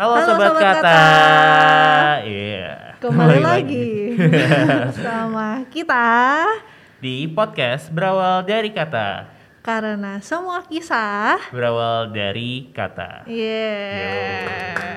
Halo, 0.00 0.16
Halo, 0.16 0.32
sobat, 0.32 0.48
Sobat 0.56 0.64
kata. 0.64 1.00
Iya. 2.24 2.96
Kembali 3.04 3.38
lagi 3.44 4.16
sama 5.04 5.68
kita 5.68 6.08
di 7.04 7.28
podcast 7.28 7.92
berawal 7.92 8.40
dari 8.48 8.72
kata, 8.72 9.28
karena 9.60 10.16
semua 10.24 10.64
kisah 10.64 11.36
berawal 11.52 12.16
dari 12.16 12.72
kata. 12.72 13.28
Yeah. 13.28 14.89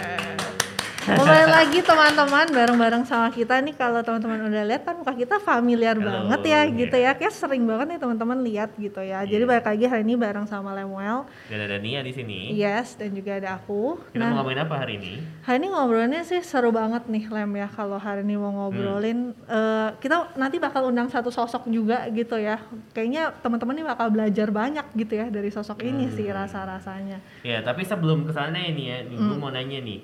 Kembali 1.04 1.20
lagi 1.46 1.84
teman-teman 1.84 2.48
bareng-bareng 2.48 3.04
sama 3.04 3.28
kita 3.28 3.60
nih 3.60 3.76
kalau 3.76 4.00
teman-teman 4.00 4.40
udah 4.48 4.64
lihat 4.64 4.82
kan 4.82 4.96
muka 4.96 5.12
kita 5.12 5.36
familiar 5.38 5.94
Halo, 5.94 6.08
banget 6.32 6.40
ya 6.46 6.62
iya. 6.64 6.72
gitu 6.72 6.96
ya. 6.96 7.12
Kayak 7.12 7.34
sering 7.34 7.64
banget 7.64 7.86
nih 7.90 8.00
teman-teman 8.00 8.40
lihat 8.40 8.72
gitu 8.74 9.04
ya. 9.04 9.20
Jadi 9.22 9.44
Iya. 9.44 9.50
balik 9.50 9.68
lagi 9.68 9.84
hari 9.84 10.02
ini 10.02 10.16
bareng 10.16 10.48
sama 10.48 10.72
Lemuel. 10.72 11.28
Dan 11.46 11.60
ada 11.60 11.76
Nia 11.78 12.00
di 12.00 12.12
sini. 12.12 12.56
Yes, 12.56 12.96
dan 12.96 13.12
juga 13.12 13.36
ada 13.36 13.58
aku. 13.58 14.00
Kita 14.08 14.16
mau 14.18 14.24
Nah, 14.24 14.32
ngomongin 14.40 14.60
apa 14.62 14.76
hari 14.78 14.94
ini? 14.96 15.14
hari 15.44 15.58
ini 15.60 15.68
ngobrolnya 15.70 16.22
sih 16.24 16.40
seru 16.40 16.72
banget 16.72 17.04
nih 17.06 17.28
Lem 17.28 17.52
ya 17.54 17.68
kalau 17.68 18.00
hari 18.00 18.24
ini 18.24 18.40
mau 18.40 18.52
ngobrolin 18.54 19.36
eh, 19.44 19.90
kita 20.00 20.32
nanti 20.34 20.56
bakal 20.58 20.88
undang 20.88 21.12
satu 21.12 21.28
sosok 21.28 21.68
juga 21.68 22.08
gitu 22.10 22.40
ya. 22.40 22.64
Kayaknya 22.94 23.36
teman-teman 23.44 23.76
nih 23.76 23.86
bakal 23.86 24.08
belajar 24.08 24.48
banyak 24.50 24.88
gitu 24.96 25.14
ya 25.14 25.28
dari 25.28 25.52
sosok 25.52 25.84
ini 25.84 26.08
sih 26.10 26.24
Hmm. 26.26 26.40
rasa-rasanya. 26.40 27.20
Ya, 27.44 27.60
tapi 27.60 27.84
sebelum 27.84 28.24
ke 28.24 28.32
sana 28.32 28.56
ini 28.58 28.88
ya, 28.88 29.04
nih, 29.04 29.14
Hmm. 29.14 29.28
gue 29.28 29.38
mau 29.38 29.52
nanya 29.52 29.84
nih. 29.84 30.00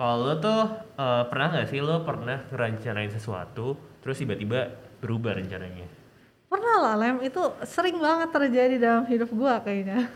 Kalau 0.00 0.32
lo 0.32 0.34
tuh 0.40 0.64
eh, 0.96 1.22
pernah 1.28 1.46
nggak 1.52 1.68
sih 1.68 1.84
lo 1.84 2.00
pernah 2.08 2.40
ngerencanain 2.48 3.12
sesuatu, 3.12 3.76
terus 4.00 4.16
tiba-tiba 4.16 4.72
berubah 4.96 5.36
rencananya? 5.36 5.84
Pernah 6.48 6.76
lah 6.80 6.94
Lem, 6.96 7.20
itu 7.20 7.36
sering 7.68 8.00
banget 8.00 8.32
terjadi 8.32 8.80
dalam 8.80 9.04
hidup 9.04 9.28
gua 9.36 9.60
kayaknya. 9.60 10.08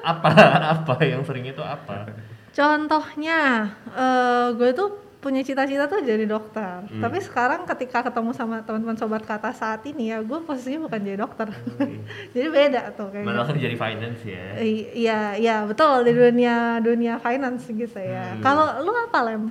Apa? 0.00 0.28
apa 0.80 0.94
yang 1.04 1.20
sering 1.20 1.52
itu 1.52 1.60
apa? 1.60 2.16
Contohnya, 2.56 3.68
eh 3.92 4.56
gue 4.56 4.72
tuh 4.72 4.88
punya 5.22 5.38
cita-cita 5.40 5.86
tuh 5.86 6.02
jadi 6.02 6.26
dokter. 6.26 6.82
Hmm. 6.82 6.98
Tapi 6.98 7.22
sekarang 7.22 7.62
ketika 7.62 8.02
ketemu 8.02 8.34
sama 8.34 8.58
teman-teman 8.60 8.98
sobat 8.98 9.22
kata 9.22 9.54
saat 9.54 9.86
ini 9.86 10.10
ya, 10.10 10.18
gue 10.18 10.34
posisinya 10.42 10.90
bukan 10.90 10.98
jadi 10.98 11.16
dokter. 11.16 11.46
jadi 12.34 12.48
beda 12.50 12.82
tuh 12.92 13.14
kayaknya. 13.14 13.30
Malah 13.30 13.46
kerja 13.46 13.66
di 13.70 13.78
finance 13.78 14.20
ya. 14.26 14.44
I- 14.58 14.90
Iya, 14.92 15.20
iya 15.38 15.56
betul 15.62 16.02
di 16.02 16.12
dunia 16.12 16.82
dunia 16.82 17.16
finance 17.16 17.70
gitu 17.70 17.96
ya. 17.96 18.34
Hmm. 18.34 18.42
Kalau 18.42 18.82
lu 18.82 18.92
apa 18.92 19.18
lem? 19.22 19.44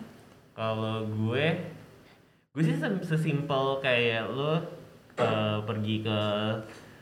Kalau 0.52 1.08
gue, 1.08 1.46
gue 2.52 2.62
sih 2.62 2.76
sesimpel 3.02 3.80
kayak 3.80 4.28
lo 4.28 4.60
eh, 5.16 5.58
pergi 5.64 6.04
ke 6.04 6.20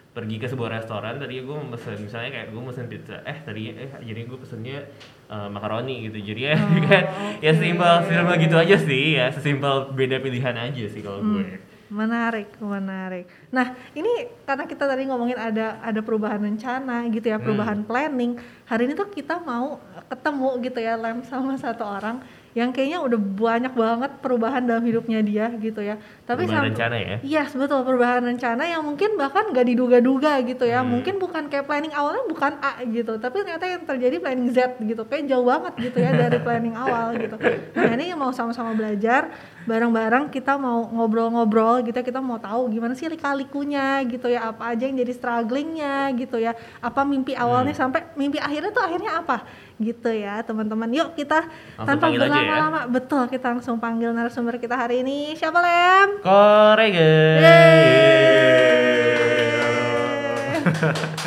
pergi 0.09 0.35
ke 0.37 0.45
sebuah 0.45 0.77
restoran 0.77 1.17
tadi 1.17 1.41
gue 1.41 1.57
mesen 1.63 1.95
misalnya 2.01 2.29
kayak 2.29 2.47
gue 2.51 2.61
mesen 2.61 2.85
pizza 2.85 3.17
eh 3.23 3.37
tadi 3.39 3.71
eh 3.71 3.89
jadi 4.03 4.25
gue 4.25 4.37
pesennya 4.37 4.83
eh, 5.29 5.47
makaroni 5.47 6.09
gitu 6.09 6.17
jadi 6.25 6.41
ya 6.41 6.55
Oh, 6.57 6.81
kan 6.89 7.03
ya 7.39 7.51
oke. 7.51 7.59
simpel 7.59 7.93
simpel 8.03 8.35
gitu 8.39 8.55
aja 8.55 8.75
sih 8.77 9.03
ya 9.13 9.25
sesimpel 9.29 9.93
beda 9.93 10.17
pilihan 10.17 10.55
aja 10.59 10.83
sih 10.85 10.99
kalau 10.99 11.21
Hmm. 11.21 11.33
gue 11.37 11.47
Menarik, 11.89 12.53
menarik. 12.61 13.25
Nah, 13.49 13.73
ini 13.97 14.05
karena 14.45 14.69
kita 14.69 14.85
tadi 14.85 15.09
ngomongin 15.09 15.33
ada 15.33 15.81
ada 15.81 15.97
perubahan 15.99 16.37
rencana 16.37 17.01
gitu 17.09 17.25
ya, 17.25 17.41
perubahan 17.41 17.81
planning. 17.81 18.37
Hari 18.63 18.85
ini 18.85 18.93
tuh 18.93 19.09
kita 19.09 19.41
mau 19.41 19.81
ketemu 20.05 20.49
gitu 20.61 20.77
ya 20.77 20.93
lem 20.93 21.25
sama 21.25 21.57
satu 21.57 21.81
orang 21.81 22.21
yang 22.59 22.75
kayaknya 22.75 22.99
udah 22.99 23.15
banyak 23.15 23.71
banget 23.73 24.11
perubahan 24.19 24.67
dalam 24.67 24.83
hidupnya 24.83 25.23
dia 25.23 25.47
gitu 25.55 25.79
ya. 25.79 25.95
Tapi 26.27 26.43
Perubahan 26.43 26.67
rencana 26.67 26.95
ya? 26.99 27.15
Iya 27.23 27.43
betul 27.49 27.79
perubahan 27.81 28.21
rencana 28.21 28.63
yang 28.67 28.83
mungkin 28.83 29.15
bahkan 29.15 29.47
gak 29.49 29.63
diduga-duga 29.63 30.43
gitu 30.43 30.67
ya. 30.67 30.83
Hmm. 30.83 30.91
mungkin 30.91 31.15
bukan 31.17 31.47
kayak 31.47 31.63
planning 31.63 31.95
awalnya 31.95 32.27
bukan 32.27 32.59
A 32.59 32.83
gitu 32.83 33.15
tapi 33.15 33.41
ternyata 33.41 33.63
yang 33.63 33.83
terjadi 33.87 34.15
planning 34.19 34.49
Z 34.51 34.57
gitu. 34.83 35.07
Kayak 35.07 35.23
jauh 35.31 35.47
banget 35.47 35.73
gitu 35.79 35.97
ya 35.97 36.11
dari 36.11 36.37
planning 36.45 36.75
awal 36.75 37.15
gitu. 37.15 37.35
Nah 37.73 37.91
ini 37.95 38.11
mau 38.13 38.29
sama-sama 38.29 38.75
belajar 38.75 39.31
bareng-bareng 39.63 40.27
kita 40.27 40.57
mau 40.57 40.83
ngobrol-ngobrol 40.89 41.85
gitu 41.85 42.01
kita 42.01 42.19
mau 42.19 42.35
tahu 42.37 42.67
gimana 42.69 42.91
sih 42.91 43.07
lika-likunya 43.07 44.03
gitu 44.03 44.27
ya. 44.27 44.51
Apa 44.51 44.75
aja 44.75 44.83
yang 44.83 44.97
jadi 44.97 45.13
strugglingnya 45.13 46.11
gitu 46.17 46.35
ya. 46.35 46.51
Apa 46.79 47.01
mimpi 47.01 47.33
awalnya 47.33 47.71
Hmm. 47.71 47.81
sampai 47.87 48.01
mimpi 48.13 48.35
akhirnya 48.37 48.69
tuh 48.69 48.81
akhirnya 48.81 49.11
apa 49.15 49.45
gitu 49.79 50.11
ya 50.11 50.43
teman-teman. 50.43 50.91
Yuk 50.91 51.15
kita 51.15 51.47
Langsung 51.75 51.87
tanpa 51.87 52.05
ya. 52.11 52.19
berlama-lama. 52.21 52.81
Betul 52.85 53.23
kita 53.27 53.47
langsung 53.49 53.79
panggil 53.79 54.11
narasumber 54.11 54.59
kita 54.59 54.75
hari 54.75 55.01
ini. 55.01 55.33
Siapa 55.33 55.59
lem? 55.59 56.09
Koregen 56.19 57.39
Yeay. 57.39 57.87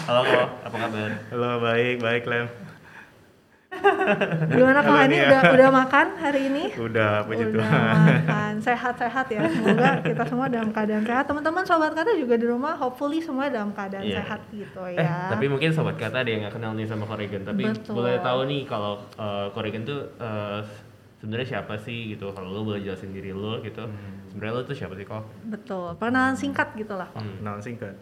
halo 0.07 0.21
kok. 0.23 0.49
Apa 0.65 0.77
kabar? 0.79 1.11
Halo, 1.29 1.51
baik, 1.61 1.97
baik 2.01 2.25
Lem. 2.25 2.72
Gimana 4.53 4.79
Halo, 4.79 4.89
kalau 4.89 5.01
ini 5.05 5.17
Nia. 5.17 5.27
udah 5.27 5.41
udah 5.53 5.69
makan 5.71 6.07
hari 6.17 6.41
ini? 6.47 6.65
Udah, 6.75 7.13
puji 7.23 7.45
udah 7.45 7.55
Tuhan. 7.59 7.83
makan, 8.23 8.53
sehat-sehat 8.59 9.27
ya. 9.29 9.41
Semoga 9.45 9.91
kita 10.01 10.23
semua 10.25 10.47
dalam 10.47 10.71
keadaan 10.71 11.03
sehat. 11.03 11.25
Teman-teman 11.25 11.63
sobat 11.63 11.93
kata 11.93 12.15
juga 12.15 12.35
di 12.35 12.47
rumah, 12.47 12.75
hopefully 12.75 13.19
semua 13.19 13.47
dalam 13.47 13.71
keadaan 13.71 14.03
Iya. 14.03 14.17
sehat 14.19 14.41
gitu 14.49 14.81
Eh, 14.85 14.97
ya. 14.97 15.29
tapi 15.29 15.47
mungkin 15.47 15.71
sobat 15.71 15.97
kata 15.97 16.23
ada 16.23 16.31
yang 16.31 16.43
nggak 16.43 16.55
kenal 16.55 16.73
nih 16.73 16.87
sama 16.87 17.05
Corrigan. 17.05 17.43
Tapi 17.43 17.63
Betul. 17.65 17.95
boleh 17.95 18.17
tahu 18.19 18.41
nih 18.47 18.61
kalau 18.65 18.93
uh, 19.17 19.47
Corrigan 19.51 19.83
tuh 19.83 20.01
uh, 20.17 20.63
sebenarnya 21.19 21.59
siapa 21.59 21.75
sih 21.77 22.15
gitu? 22.15 22.31
Kalau 22.31 22.49
lo 22.49 22.63
boleh 22.65 22.81
jelasin 22.81 23.11
diri 23.11 23.31
lo 23.31 23.59
gitu. 23.61 23.83
Sebenarnya 24.31 24.53
lo 24.53 24.63
tuh 24.63 24.75
siapa 24.75 24.95
sih 24.95 25.05
kok? 25.05 25.23
Betul. 25.45 25.95
Perkenalan 25.97 26.35
singkat 26.35 26.73
gitu 26.75 26.95
lah. 26.95 27.11
Hmm. 27.13 27.59
Singkat. 27.59 27.95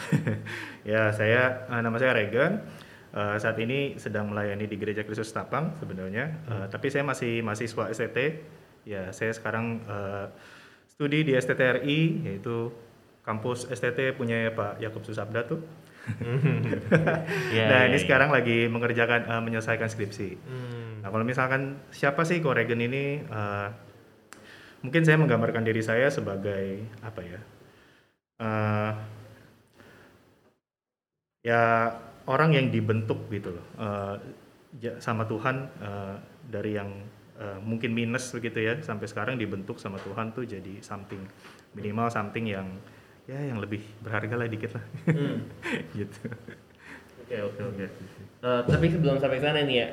ya, 0.88 1.12
saya 1.12 1.68
eh, 1.68 1.80
nama 1.80 1.96
saya 1.96 2.16
Regan. 2.16 2.64
Eh, 3.10 3.36
saat 3.42 3.58
ini 3.58 3.98
sedang 3.98 4.30
melayani 4.30 4.70
di 4.70 4.78
Gereja 4.78 5.02
Kristus 5.02 5.34
Tapang 5.34 5.74
sebenarnya. 5.82 6.30
Eh, 6.46 6.66
tapi 6.70 6.94
saya 6.94 7.02
masih 7.02 7.42
mahasiswa 7.42 7.90
STT. 7.90 8.18
Ya, 8.86 9.10
saya 9.10 9.34
sekarang 9.34 9.82
eh, 9.82 10.26
studi 10.86 11.26
di 11.26 11.34
STTRI 11.34 12.30
yaitu 12.30 12.70
kampus 13.26 13.66
STT 13.66 14.14
punya 14.14 14.54
Pak 14.54 14.78
Yakub 14.78 15.02
Susabda 15.02 15.42
tuh. 15.42 15.60
Iya, 17.50 17.64
nah, 17.70 17.82
iya, 17.84 17.92
ini 17.92 17.98
iya. 17.98 18.02
sekarang 18.02 18.30
lagi 18.30 18.70
mengerjakan 18.70 19.26
eh, 19.26 19.42
menyelesaikan 19.42 19.90
skripsi. 19.90 20.30
Hmm. 20.38 21.02
Nah, 21.02 21.08
kalau 21.10 21.26
misalkan 21.26 21.82
siapa 21.90 22.22
sih 22.22 22.38
Koregen 22.38 22.78
ini? 22.78 23.26
eh, 23.26 23.68
mungkin 24.80 25.02
saya 25.04 25.20
menggambarkan 25.20 25.66
diri 25.66 25.82
saya 25.82 26.08
sebagai 26.08 26.86
apa 27.02 27.20
ya? 27.26 27.40
Eh, 28.40 28.92
ya 31.44 31.62
orang 32.30 32.54
yang 32.54 32.70
dibentuk 32.70 33.26
gitu 33.28 33.50
loh 33.50 33.66
ja- 34.78 34.98
sama 35.02 35.26
Tuhan 35.26 35.66
eh, 35.82 36.14
dari 36.46 36.78
yang 36.78 36.90
eh, 37.36 37.58
mungkin 37.58 37.90
minus 37.90 38.30
begitu 38.30 38.62
ya 38.62 38.78
sampai 38.78 39.10
sekarang 39.10 39.34
dibentuk 39.34 39.76
sama 39.76 39.98
Tuhan 39.98 40.30
tuh 40.30 40.46
jadi 40.46 40.78
something 40.80 41.18
minimal 41.74 42.06
something 42.06 42.46
yang 42.46 42.66
ya 43.26 43.38
yang 43.40 43.58
lebih 43.58 43.82
berharga 44.00 44.34
lah 44.36 44.46
dikit 44.46 44.74
lah 44.74 44.84
Hmm. 45.10 45.42
gitu. 45.98 46.30
Oke 47.22 47.36
oke 47.40 47.62
oke. 47.62 47.84
Eh, 48.40 48.60
tapi 48.66 48.86
sebelum 48.90 49.18
sampai 49.18 49.38
sana 49.38 49.62
nih 49.62 49.76
ya, 49.76 49.88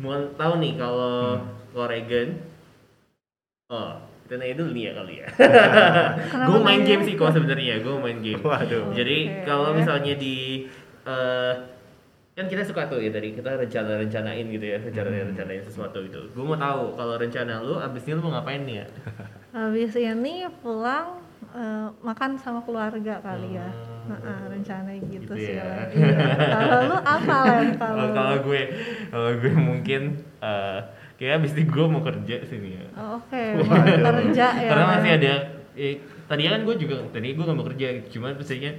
mau 0.00 0.16
tahu 0.32 0.56
nih 0.56 0.72
kalau 0.76 1.36
Corrigan, 1.68 2.40
oh 3.68 3.92
kita 4.24 4.40
nanya 4.40 4.54
dulu 4.56 4.70
nih 4.72 4.84
ya 4.88 4.92
kali 4.96 5.14
ya. 5.20 5.26
Gue 6.48 6.58
main 6.60 6.80
game 6.84 7.02
sih 7.04 7.12
kok 7.12 7.32
sebenarnya, 7.32 7.80
gue 7.80 7.92
main 7.96 8.20
game. 8.20 8.40
Waduh. 8.40 8.92
Jadi 8.92 9.18
Oke. 9.24 9.44
kalau 9.44 9.76
misalnya 9.76 10.14
di 10.16 10.64
eh, 11.04 11.52
kan 12.38 12.46
kita 12.46 12.62
suka 12.62 12.86
tuh 12.86 13.02
ya 13.02 13.10
tadi 13.10 13.34
kita 13.34 13.50
rencana 13.52 13.98
rencanain 13.98 14.46
gitu 14.46 14.62
ya, 14.64 14.78
rencana 14.78 15.10
rencanain 15.26 15.58
sesuatu 15.60 15.98
gitu. 16.00 16.22
Gue 16.30 16.44
mau 16.44 16.54
tahu 16.54 16.94
kalau 16.94 17.18
rencana 17.18 17.58
lu 17.58 17.74
abis 17.76 18.06
ini 18.06 18.14
lu 18.14 18.22
mau 18.22 18.38
ngapain 18.38 18.62
nih 18.62 18.76
ya? 18.78 18.86
Habis 19.58 19.92
ini 19.92 20.46
pulang 20.60 21.18
eh, 21.50 21.86
makan 21.98 22.38
sama 22.38 22.62
keluarga 22.62 23.18
kali 23.18 23.58
ya. 23.58 23.66
Hmm. 23.66 24.16
Nah, 24.22 24.48
rencana 24.48 24.88
gitu, 24.96 25.20
Gitu 25.20 25.34
sih. 25.36 25.52
ya. 25.52 25.84
Iya. 25.90 26.16
Kalau 26.48 26.78
lu 26.86 26.96
apa 26.96 27.36
Lem? 27.50 27.68
Kalau 27.74 28.06
Kalau 28.14 28.36
gue, 28.40 28.62
kalau 29.10 29.30
gue 29.36 29.52
mungkin 29.52 30.02
eh 30.38 30.78
kayak 31.18 31.42
abis 31.42 31.52
ini 31.52 31.66
gue 31.66 31.84
mau 31.84 32.00
kerja 32.00 32.36
sih 32.46 32.56
nih 32.56 32.72
ya. 32.78 32.84
Oh, 32.94 33.18
Oke, 33.18 33.42
Waduh. 33.58 33.98
kerja 33.98 34.46
ya. 34.54 34.70
Karena 34.70 34.84
masih 34.88 35.10
ada, 35.12 35.32
eh, 35.74 35.94
tadinya 36.24 36.50
kan 36.54 36.62
gue 36.62 36.76
juga, 36.78 36.94
tadi 37.10 37.34
gue 37.34 37.42
gak 37.42 37.52
mau 37.52 37.66
kerja, 37.66 37.86
gitu. 37.98 38.06
cuman 38.16 38.38
pastinya, 38.38 38.72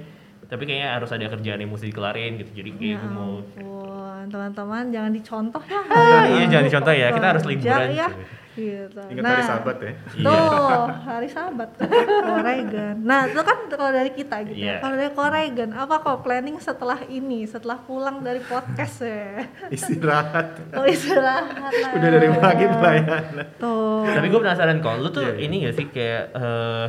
tapi 0.50 0.62
kayaknya 0.66 0.98
harus 0.98 1.10
ada 1.14 1.30
kerjaan 1.30 1.62
yang 1.62 1.70
mesti 1.70 1.86
dikelarin 1.88 2.42
gitu, 2.42 2.50
jadi 2.52 2.70
kayak 2.74 2.90
Ya 2.90 2.96
gue 2.98 3.10
mau 3.14 3.32
teman-teman 4.30 4.84
jangan 4.94 5.12
dicontoh 5.12 5.62
ya. 5.66 5.80
Ah, 5.90 6.24
iya, 6.38 6.44
jangan 6.46 6.64
dicontoh 6.70 6.94
ya. 6.94 7.08
Kita 7.10 7.26
harus 7.34 7.44
liburan, 7.44 7.88
ya. 7.90 8.08
cuy. 8.10 8.24
Gitu. 8.50 9.00
Ingat 9.14 9.24
hari 9.24 9.44
Sabat 9.46 9.76
ya. 9.78 9.92
Iya. 9.94 10.26
Tuh, 10.26 10.86
hari 11.06 11.28
Sabat. 11.30 11.70
Koregan. 12.26 12.96
Nah, 13.06 13.30
itu 13.30 13.40
kan 13.46 13.58
kalau 13.70 13.90
dari 13.94 14.10
kita 14.10 14.36
gitu. 14.42 14.58
Iya. 14.58 14.74
ya. 14.76 14.76
Kalau 14.82 14.94
dari 14.98 15.12
Koregan, 15.14 15.70
apa 15.72 15.94
kok 16.02 16.18
planning 16.26 16.58
setelah 16.58 16.98
ini, 17.06 17.46
setelah 17.46 17.78
pulang 17.86 18.20
dari 18.20 18.42
podcast 18.42 19.06
ya? 19.06 19.46
Istirahat. 19.74 20.74
Oh, 20.76 20.84
istirahat 20.84 21.72
lah. 21.72 21.90
Udah 21.94 22.08
dari 22.10 22.28
pagi 22.36 22.66
pelayanan. 22.66 23.46
Tuh. 23.56 24.04
Tapi 24.10 24.26
gue 24.28 24.40
penasaran 24.42 24.82
kok, 24.82 24.98
lu 24.98 25.08
tuh 25.14 25.22
Iya, 25.22 25.32
iya. 25.36 25.44
ini 25.46 25.54
gak 25.64 25.74
sih 25.78 25.86
kayak 25.86 26.24
eh, 26.34 26.86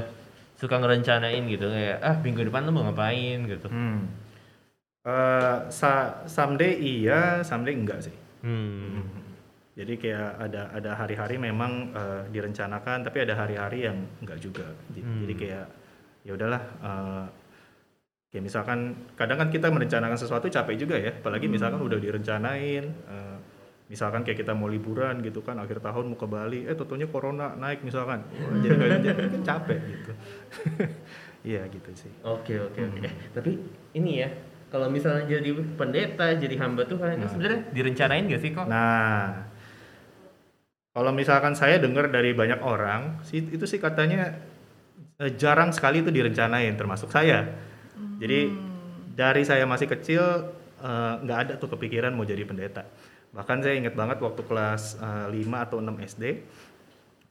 suka 0.61 0.77
ngerencanain 0.77 1.41
gitu 1.49 1.65
kayak 1.65 1.97
ah 2.05 2.15
minggu 2.21 2.45
depan 2.45 2.69
lu 2.69 2.71
mau 2.71 2.85
ngapain 2.85 3.49
gitu. 3.49 3.65
Hmm. 3.65 4.05
Eh, 5.01 5.57
sa 5.73 6.21
someday 6.29 6.77
iya, 6.77 7.41
someday 7.41 7.73
enggak 7.73 8.05
sih. 8.05 8.13
Hmm. 8.45 9.01
Jadi 9.73 9.97
kayak 9.97 10.37
ada 10.37 10.69
ada 10.69 10.91
hari-hari 10.93 11.41
memang 11.41 11.89
eh, 11.97 12.21
direncanakan, 12.29 13.01
tapi 13.01 13.25
ada 13.25 13.33
hari-hari 13.33 13.89
yang 13.89 13.97
enggak 14.21 14.37
juga. 14.37 14.69
Jadi, 14.93 15.01
Hmm. 15.01 15.19
jadi 15.25 15.33
kayak 15.33 15.65
ya 16.21 16.31
udahlah. 16.37 16.61
eh, 16.85 17.25
kayak 18.29 18.43
misalkan 18.45 18.79
kadang 19.17 19.41
kan 19.41 19.49
kita 19.49 19.67
merencanakan 19.73 20.15
sesuatu 20.15 20.47
capek 20.47 20.75
juga 20.77 20.95
ya, 21.01 21.11
apalagi 21.17 21.49
misalkan 21.49 21.81
udah 21.81 21.97
direncanain. 21.97 22.85
eh, 22.85 23.30
misalkan 23.91 24.23
kayak 24.23 24.47
kita 24.47 24.55
mau 24.55 24.71
liburan 24.71 25.19
gitu 25.19 25.43
kan, 25.43 25.59
akhir 25.59 25.83
tahun 25.83 26.15
mau 26.15 26.17
ke 26.17 26.23
Bali, 26.23 26.63
eh 26.63 26.71
tentunya 26.79 27.11
corona 27.11 27.51
naik 27.59 27.83
misalkan, 27.83 28.23
Wah, 28.39 28.55
jadi 28.63 28.79
nggak 28.79 29.15
kan 29.35 29.41
capek 29.43 29.79
gitu. 29.83 30.11
Iya 31.41 31.65
gitu 31.73 31.89
sih. 31.97 32.13
Oke 32.21 32.53
oke 32.53 32.77
oke. 32.77 33.01
Eh, 33.01 33.13
tapi 33.33 33.57
ini 33.97 34.21
ya, 34.21 34.29
kalau 34.69 34.93
misalnya 34.93 35.25
jadi 35.25 35.57
pendeta, 35.73 36.37
jadi 36.37 36.53
hamba 36.61 36.85
Tuhan, 36.85 37.17
itu 37.17 37.25
Nah. 37.25 37.31
sebenarnya 37.33 37.61
direncanain 37.73 38.29
gak 38.29 38.41
sih 38.45 38.51
kok? 38.53 38.69
Nah, 38.69 39.49
kalau 40.93 41.09
misalkan 41.09 41.57
saya 41.57 41.81
dengar 41.81 42.13
dari 42.13 42.37
banyak 42.37 42.61
orang, 42.61 43.25
sih 43.25 43.41
itu 43.41 43.65
sih 43.65 43.81
katanya 43.81 44.37
eh, 45.17 45.33
jarang 45.33 45.73
sekali 45.73 46.05
itu 46.05 46.13
direncanain, 46.13 46.77
termasuk 46.77 47.09
saya. 47.09 47.49
Jadi 48.21 48.53
dari 49.17 49.41
saya 49.41 49.65
masih 49.65 49.89
kecil 49.89 50.21
eh, 50.77 51.13
nggak 51.25 51.39
ada 51.41 51.53
tuh 51.57 51.73
kepikiran 51.73 52.13
mau 52.13 52.21
jadi 52.21 52.45
pendeta. 52.45 52.85
Bahkan 53.31 53.57
saya 53.63 53.75
ingat 53.79 53.95
banget 53.95 54.19
waktu 54.19 54.41
kelas 54.43 54.99
eh, 54.99 55.27
5 55.31 55.65
atau 55.65 55.77
6 55.79 55.95
SD, 56.03 56.23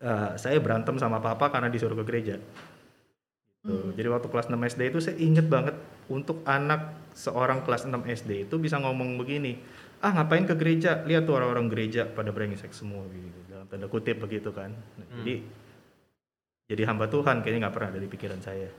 eh, 0.01 0.31
saya 0.41 0.57
berantem 0.59 0.97
sama 0.97 1.21
papa 1.21 1.53
karena 1.53 1.69
disuruh 1.69 1.97
ke 2.01 2.05
gereja. 2.09 2.37
Tuh, 3.61 3.93
Jadi 3.93 4.09
waktu 4.09 4.29
kelas 4.33 4.49
6 4.49 4.57
SD 4.57 4.81
itu 4.89 4.99
saya 5.05 5.21
inget 5.21 5.45
banget 5.45 5.77
untuk 6.09 6.41
anak 6.49 6.97
seorang 7.13 7.61
kelas 7.61 7.85
6 7.85 8.09
SD 8.09 8.49
itu 8.49 8.57
bisa 8.57 8.81
ngomong 8.81 9.21
begini, 9.21 9.61
ah 10.01 10.17
ngapain 10.17 10.49
ke 10.49 10.57
gereja? 10.57 11.05
Lihat 11.05 11.29
tuh 11.29 11.37
orang-orang 11.37 11.69
gereja 11.69 12.09
pada 12.09 12.33
brengsek 12.33 12.73
semua 12.73 13.05
gitu, 13.13 13.41
dalam 13.53 13.69
tanda 13.69 13.85
kutip 13.93 14.17
begitu 14.17 14.49
kan. 14.57 14.73
Nah, 14.73 15.05
Hmm. 15.05 15.21
Jadi 15.21 15.35
jadi 16.71 16.83
hamba 16.87 17.11
Tuhan 17.11 17.43
kayaknya 17.43 17.67
nggak 17.67 17.75
pernah 17.75 17.91
ada 17.93 18.01
di 18.01 18.09
pikiran 18.09 18.41
saya. 18.41 18.71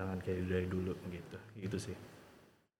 Jangan 0.00 0.18
kayak 0.24 0.40
dari 0.48 0.66
dulu 0.66 0.96
gitu, 1.12 1.36
gitu 1.60 1.78
sih. 1.78 1.96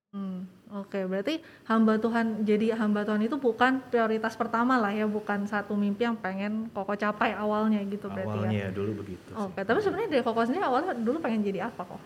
Hmm, 0.08 0.49
Oke, 0.72 1.05
berarti 1.05 1.40
hamba 1.69 1.96
Tuhan 2.00 2.44
jadi 2.44 2.76
hamba 2.76 3.05
Tuhan 3.05 3.25
itu 3.25 3.37
bukan 3.37 3.81
prioritas 3.93 4.37
pertama 4.37 4.81
lah 4.81 4.93
ya, 4.93 5.05
bukan 5.05 5.44
satu 5.44 5.76
mimpi 5.76 6.05
yang 6.05 6.16
pengen 6.16 6.69
koko 6.72 6.96
capai 6.96 7.32
awalnya 7.32 7.81
gitu 7.88 8.08
berarti 8.08 8.37
ya. 8.37 8.49
Awalnya 8.49 8.69
dulu 8.72 9.05
begitu. 9.05 9.28
sih. 9.32 9.37
Oke, 9.37 9.60
tapi 9.64 9.81
sebenarnya 9.84 10.08
dari 10.12 10.25
koko 10.25 10.40
sendiri 10.44 10.64
awalnya 10.64 10.93
dulu 10.96 11.20
pengen 11.20 11.44
jadi 11.44 11.69
apa 11.69 11.82
kok? 11.84 12.00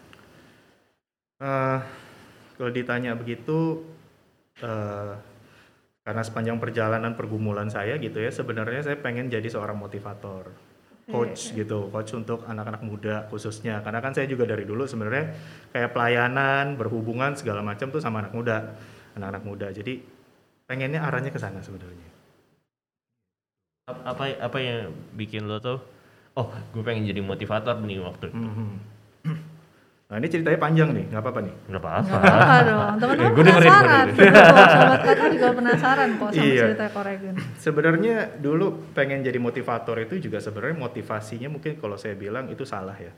Eh, 1.43 1.79
kalau 2.59 2.71
ditanya 2.71 3.19
begitu, 3.19 3.83
eh, 4.63 5.15
karena 6.03 6.23
sepanjang 6.23 6.59
perjalanan 6.63 7.15
pergumulan 7.19 7.67
saya 7.67 7.99
gitu 7.99 8.19
ya, 8.19 8.31
sebenarnya 8.31 8.83
saya 8.83 8.99
pengen 8.99 9.27
jadi 9.27 9.47
seorang 9.47 9.79
motivator, 9.79 10.51
coach 11.13 11.53
gitu, 11.53 11.79
coach 11.89 12.11
untuk 12.13 12.43
anak-anak 12.43 12.83
muda 12.83 13.29
khususnya. 13.29 13.79
Karena 13.81 14.01
kan 14.01 14.13
saya 14.13 14.25
juga 14.25 14.49
dari 14.49 14.65
dulu 14.65 14.83
sebenarnya 14.85 15.37
kayak 15.71 15.93
pelayanan, 15.93 16.75
berhubungan 16.75 17.37
segala 17.37 17.61
macam 17.61 17.93
tuh 17.93 18.01
sama 18.01 18.25
anak 18.25 18.33
muda, 18.33 18.73
anak-anak 19.15 19.45
muda. 19.45 19.67
Jadi 19.69 20.01
pengennya 20.65 21.05
arahnya 21.05 21.29
ke 21.29 21.37
sana 21.37 21.61
sebenarnya. 21.61 22.09
Ap- 23.85 24.05
Apa 24.07 24.25
apa 24.41 24.59
yang 24.59 24.91
bikin 25.13 25.45
lo 25.45 25.59
tuh, 25.59 25.79
oh 26.35 26.49
gue 26.73 26.83
pengen 26.83 27.05
jadi 27.05 27.21
motivator 27.21 27.77
nih 27.83 27.99
waktu 28.01 28.31
itu. 28.31 28.39
Mhm. 28.39 28.71
Nah 30.13 30.21
ini 30.21 30.29
ceritanya 30.29 30.61
panjang 30.61 30.93
nih, 30.93 31.09
nggak 31.09 31.23
apa-apa 31.25 31.41
nih. 31.41 31.55
Nggak 31.73 31.81
apa-apa. 31.81 32.17
Gak 32.21 32.37
apa 32.37 32.57
dong, 32.69 32.93
teman-teman 33.01 33.33
Eh, 33.33 33.37
penasaran. 33.41 34.07
Sobat 34.13 35.01
kata 35.09 35.25
juga 35.33 35.49
penasaran 35.57 36.09
kok 36.21 36.29
sama 36.29 36.45
Iya. 36.45 36.63
cerita 36.69 36.87
Koregun. 36.93 37.35
Sebenarnya 37.57 38.17
dulu 38.37 38.67
pengen 38.93 39.25
jadi 39.25 39.41
motivator 39.41 39.97
itu 40.05 40.21
juga 40.21 40.37
sebenarnya 40.37 40.77
motivasinya 40.77 41.49
mungkin 41.49 41.81
kalau 41.81 41.97
saya 41.97 42.13
bilang 42.13 42.53
itu 42.53 42.69
salah 42.69 42.93
ya. 43.01 43.09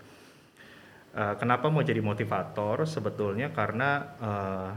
Eh, 1.14 1.35
kenapa 1.35 1.67
mau 1.67 1.82
jadi 1.82 1.99
motivator? 1.99 2.87
Sebetulnya 2.87 3.50
karena 3.50 3.88
eh, 4.23 4.70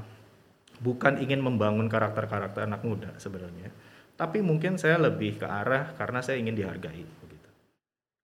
bukan 0.82 1.22
ingin 1.22 1.38
membangun 1.38 1.86
karakter-karakter 1.86 2.66
anak 2.66 2.82
muda 2.82 3.14
sebenarnya, 3.18 3.70
tapi 4.14 4.42
mungkin 4.42 4.82
saya 4.82 4.98
lebih 4.98 5.38
ke 5.38 5.46
arah 5.46 5.94
karena 5.94 6.26
saya 6.26 6.42
ingin 6.42 6.58
dihargai. 6.58 7.06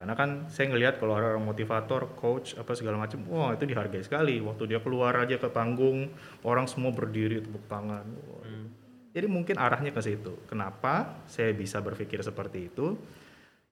Karena 0.04 0.20
kan 0.20 0.52
saya 0.52 0.68
ngelihat 0.68 1.00
kalau 1.00 1.16
orang 1.16 1.40
motivator, 1.40 2.12
coach 2.20 2.60
apa 2.60 2.76
segala 2.76 3.00
macam, 3.00 3.24
wah 3.32 3.56
itu 3.56 3.64
dihargai 3.64 4.04
sekali. 4.04 4.44
Waktu 4.44 4.76
dia 4.76 4.84
keluar 4.84 5.16
aja 5.16 5.40
ke 5.40 5.48
panggung, 5.48 6.12
orang 6.44 6.68
semua 6.68 6.92
berdiri 6.92 7.40
tepuk 7.40 7.64
tangan. 7.72 8.04
Wah, 8.04 8.44
Hmm. 8.44 8.68
jadi 9.16 9.32
mungkin 9.32 9.56
arahnya 9.56 9.96
ke 9.96 10.04
situ. 10.04 10.44
Kenapa 10.44 11.24
saya 11.32 11.56
bisa 11.56 11.80
berpikir 11.80 12.20
seperti 12.20 12.68
itu? 12.68 13.00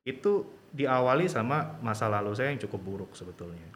Itu 0.07 0.48
diawali 0.72 1.28
sama 1.28 1.75
masa 1.83 2.07
lalu 2.07 2.31
saya 2.31 2.56
yang 2.56 2.63
cukup 2.63 2.80
buruk 2.80 3.12
sebetulnya. 3.12 3.68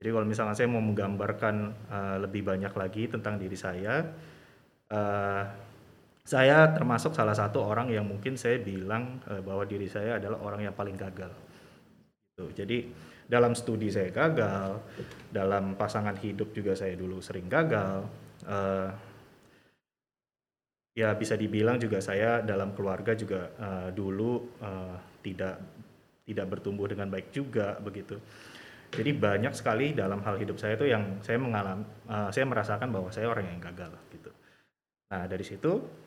Jadi 0.00 0.08
kalau 0.08 0.24
misalnya 0.24 0.56
saya 0.56 0.72
mau 0.72 0.80
menggambarkan 0.80 1.54
eh, 1.68 2.16
lebih 2.24 2.48
banyak 2.48 2.72
lagi 2.72 3.12
tentang 3.12 3.36
diri 3.36 3.60
saya, 3.60 4.08
eh, 4.88 5.44
saya 6.24 6.72
termasuk 6.72 7.12
salah 7.12 7.36
satu 7.36 7.60
orang 7.60 7.92
yang 7.92 8.08
mungkin 8.08 8.40
saya 8.40 8.56
bilang 8.56 9.20
eh, 9.28 9.44
bahwa 9.44 9.68
diri 9.68 9.84
saya 9.84 10.16
adalah 10.16 10.40
orang 10.40 10.64
yang 10.64 10.72
paling 10.72 10.96
gagal. 10.96 11.28
Gitu. 12.34 12.50
Jadi 12.50 12.78
dalam 13.30 13.54
studi 13.54 13.94
saya 13.94 14.10
gagal, 14.10 14.82
dalam 15.30 15.78
pasangan 15.78 16.18
hidup 16.18 16.50
juga 16.50 16.74
saya 16.74 16.98
dulu 16.98 17.22
sering 17.22 17.46
gagal. 17.46 18.02
eh, 18.44 18.90
ya 20.94 21.10
bisa 21.14 21.34
dibilang 21.34 21.78
juga 21.78 21.98
saya 21.98 22.42
dalam 22.42 22.74
keluarga 22.74 23.14
juga 23.14 23.54
eh, 23.54 23.88
dulu 23.94 24.58
eh, 24.58 24.96
tidak 25.22 25.62
tidak 26.26 26.46
bertumbuh 26.50 26.90
dengan 26.90 27.06
baik 27.06 27.30
juga 27.30 27.78
begitu. 27.78 28.18
Jadi 28.90 29.10
banyak 29.14 29.54
sekali 29.54 29.94
dalam 29.94 30.22
hal 30.26 30.34
hidup 30.38 30.58
saya 30.58 30.74
itu 30.78 30.90
yang 30.90 31.22
saya 31.22 31.38
mengalami, 31.38 31.86
eh, 32.10 32.30
saya 32.34 32.50
merasakan 32.50 32.90
bahwa 32.90 33.14
saya 33.14 33.30
orang 33.30 33.46
yang 33.46 33.62
gagal 33.62 33.94
gitu. 34.10 34.30
Nah 35.14 35.30
dari 35.30 35.46
situ 35.46 36.02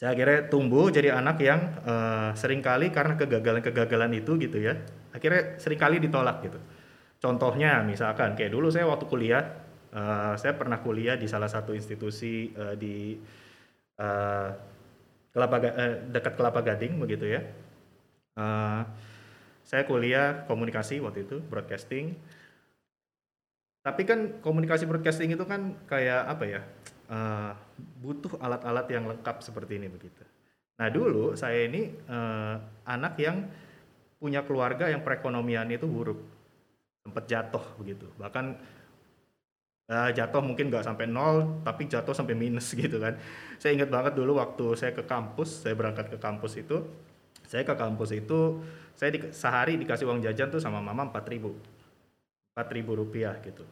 saya 0.00 0.16
akhirnya 0.16 0.48
tumbuh 0.48 0.88
jadi 0.88 1.12
anak 1.12 1.36
yang 1.44 1.60
eh, 1.84 2.32
sering 2.32 2.64
kali 2.64 2.88
karena 2.88 3.20
kegagalan-kegagalan 3.20 4.16
itu 4.16 4.40
gitu 4.40 4.56
ya, 4.56 4.80
akhirnya 5.12 5.60
sering 5.60 5.76
kali 5.76 6.00
ditolak 6.00 6.40
gitu. 6.40 6.56
Contohnya 7.20 7.84
misalkan 7.84 8.32
kayak 8.32 8.48
dulu 8.48 8.72
saya 8.72 8.88
waktu 8.88 9.04
kuliah, 9.04 9.44
eh, 9.92 10.34
saya 10.40 10.56
pernah 10.56 10.80
kuliah 10.80 11.20
di 11.20 11.28
salah 11.28 11.52
satu 11.52 11.76
institusi 11.76 12.48
eh, 12.48 12.74
di 12.80 13.20
eh, 14.00 14.48
Kelapa 15.36 15.56
eh, 15.68 15.94
dekat 16.08 16.32
Kelapa 16.32 16.64
Gading 16.64 16.96
begitu 16.96 17.28
ya. 17.36 17.44
Eh, 18.40 18.82
saya 19.68 19.84
kuliah 19.84 20.48
komunikasi 20.48 21.04
waktu 21.04 21.28
itu 21.28 21.44
broadcasting. 21.44 22.16
Tapi 23.84 24.02
kan 24.08 24.40
komunikasi 24.40 24.88
broadcasting 24.88 25.36
itu 25.36 25.44
kan 25.44 25.76
kayak 25.84 26.24
apa 26.24 26.44
ya? 26.48 26.60
Eh, 27.10 27.52
butuh 28.00 28.38
alat-alat 28.38 28.86
yang 28.88 29.04
lengkap 29.10 29.42
seperti 29.42 29.76
ini 29.82 29.90
begitu. 29.90 30.22
Nah 30.80 30.88
dulu 30.88 31.36
saya 31.36 31.66
ini 31.66 31.90
eh, 31.90 32.54
anak 32.86 33.14
yang 33.20 33.44
punya 34.20 34.44
keluarga 34.44 34.88
yang 34.88 35.00
perekonomiannya 35.00 35.80
itu 35.80 35.88
buruk, 35.88 36.20
sempat 37.02 37.24
jatuh 37.26 37.64
begitu. 37.80 38.06
Bahkan 38.16 38.44
eh, 39.90 40.10
jatuh 40.14 40.42
mungkin 40.44 40.70
nggak 40.70 40.86
sampai 40.86 41.10
nol, 41.10 41.64
tapi 41.66 41.90
jatuh 41.90 42.14
sampai 42.14 42.38
minus 42.38 42.72
gitu 42.78 43.02
kan. 43.02 43.18
Saya 43.58 43.76
ingat 43.76 43.90
banget 43.90 44.12
dulu 44.14 44.38
waktu 44.38 44.78
saya 44.78 44.92
ke 44.94 45.04
kampus, 45.04 45.66
saya 45.66 45.74
berangkat 45.74 46.08
ke 46.12 46.18
kampus 46.20 46.56
itu, 46.62 46.84
saya 47.50 47.66
ke 47.66 47.74
kampus 47.74 48.14
itu, 48.14 48.62
saya 48.94 49.10
di, 49.10 49.18
sehari 49.34 49.74
dikasih 49.80 50.06
uang 50.06 50.22
jajan 50.22 50.52
tuh 50.52 50.62
sama 50.62 50.78
mama 50.78 51.08
4 51.10 51.32
ribu. 51.32 51.56
4 52.54 52.76
ribu 52.76 52.92
rupiah 52.94 53.34
gitu. 53.40 53.64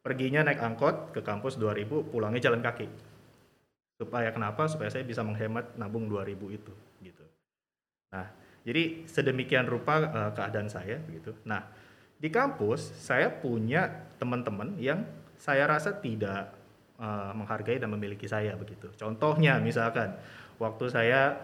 Perginya 0.00 0.48
naik 0.48 0.60
angkot 0.64 1.12
ke 1.12 1.20
kampus 1.20 1.60
2000, 1.60 2.08
pulangnya 2.08 2.40
jalan 2.48 2.64
kaki. 2.64 2.88
Supaya 4.00 4.32
kenapa? 4.32 4.64
Supaya 4.64 4.88
saya 4.88 5.04
bisa 5.04 5.20
menghemat 5.20 5.76
nabung 5.76 6.08
2000 6.08 6.56
itu 6.56 6.72
gitu. 7.04 7.24
Nah, 8.16 8.32
jadi 8.64 9.04
sedemikian 9.04 9.68
rupa 9.68 10.00
eh, 10.00 10.30
keadaan 10.32 10.72
saya 10.72 10.96
begitu. 11.04 11.36
Nah, 11.44 11.68
di 12.20 12.28
kampus 12.32 12.96
saya 12.96 13.28
punya 13.28 14.08
teman-teman 14.20 14.76
yang 14.80 15.04
saya 15.40 15.64
rasa 15.68 15.96
tidak 16.00 16.52
eh, 17.00 17.32
menghargai 17.36 17.76
dan 17.76 17.92
memiliki 17.92 18.24
saya 18.24 18.56
begitu. 18.56 18.88
Contohnya 18.96 19.60
misalkan 19.60 20.16
waktu 20.56 20.84
saya 20.88 21.40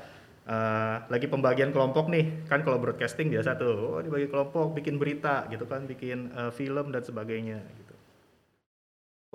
eh, 0.49 0.97
lagi 1.13 1.29
pembagian 1.29 1.73
kelompok 1.73 2.09
nih, 2.09 2.49
kan 2.49 2.65
kalau 2.65 2.81
broadcasting 2.81 3.29
biasa 3.29 3.57
tuh, 3.61 4.01
oh 4.01 4.01
dibagi 4.01 4.33
kelompok, 4.33 4.77
bikin 4.77 4.97
berita 4.97 5.45
gitu 5.49 5.69
kan, 5.69 5.85
bikin 5.85 6.33
eh, 6.33 6.53
film 6.57 6.89
dan 6.89 7.05
sebagainya 7.05 7.61
gitu. 7.85 7.86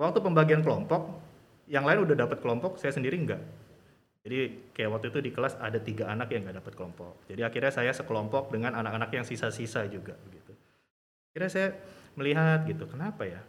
Waktu 0.00 0.18
pembagian 0.24 0.64
kelompok, 0.64 1.20
yang 1.68 1.84
lain 1.84 2.04
udah 2.04 2.16
dapat 2.16 2.38
kelompok, 2.40 2.80
saya 2.80 2.92
sendiri 2.92 3.16
enggak. 3.18 3.42
Jadi 4.22 4.70
kayak 4.70 4.90
waktu 4.98 5.06
itu 5.10 5.18
di 5.18 5.30
kelas 5.34 5.58
ada 5.58 5.82
tiga 5.82 6.06
anak 6.06 6.30
yang 6.30 6.46
nggak 6.46 6.62
dapat 6.62 6.72
kelompok. 6.78 7.26
Jadi 7.26 7.42
akhirnya 7.42 7.72
saya 7.74 7.90
sekelompok 7.90 8.54
dengan 8.54 8.78
anak-anak 8.78 9.10
yang 9.10 9.24
sisa-sisa 9.26 9.82
juga 9.90 10.14
begitu. 10.26 10.54
Akhirnya 11.34 11.50
saya 11.50 11.68
melihat 12.14 12.62
gitu, 12.70 12.86
kenapa 12.86 13.26
ya? 13.26 13.42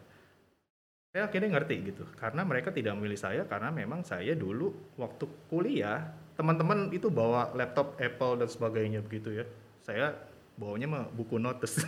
saya 1.13 1.29
akhirnya 1.29 1.53
ngerti 1.53 1.93
gitu 1.93 2.09
karena 2.17 2.41
mereka 2.41 2.73
tidak 2.73 2.97
memilih 2.97 3.21
saya 3.21 3.45
karena 3.45 3.69
memang 3.69 4.01
saya 4.01 4.33
dulu 4.33 4.73
waktu 4.97 5.29
kuliah 5.45 6.09
teman-teman 6.33 6.89
itu 6.89 7.13
bawa 7.13 7.53
laptop 7.53 7.93
Apple 8.01 8.41
dan 8.41 8.49
sebagainya 8.49 9.05
begitu 9.05 9.29
ya 9.29 9.45
saya 9.85 10.17
bawanya 10.57 10.89
mah 10.89 11.05
buku 11.13 11.37
notes 11.37 11.85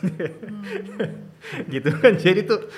gitu 1.73 1.89
kan 1.97 2.13
jadi 2.21 2.45
tuh 2.45 2.69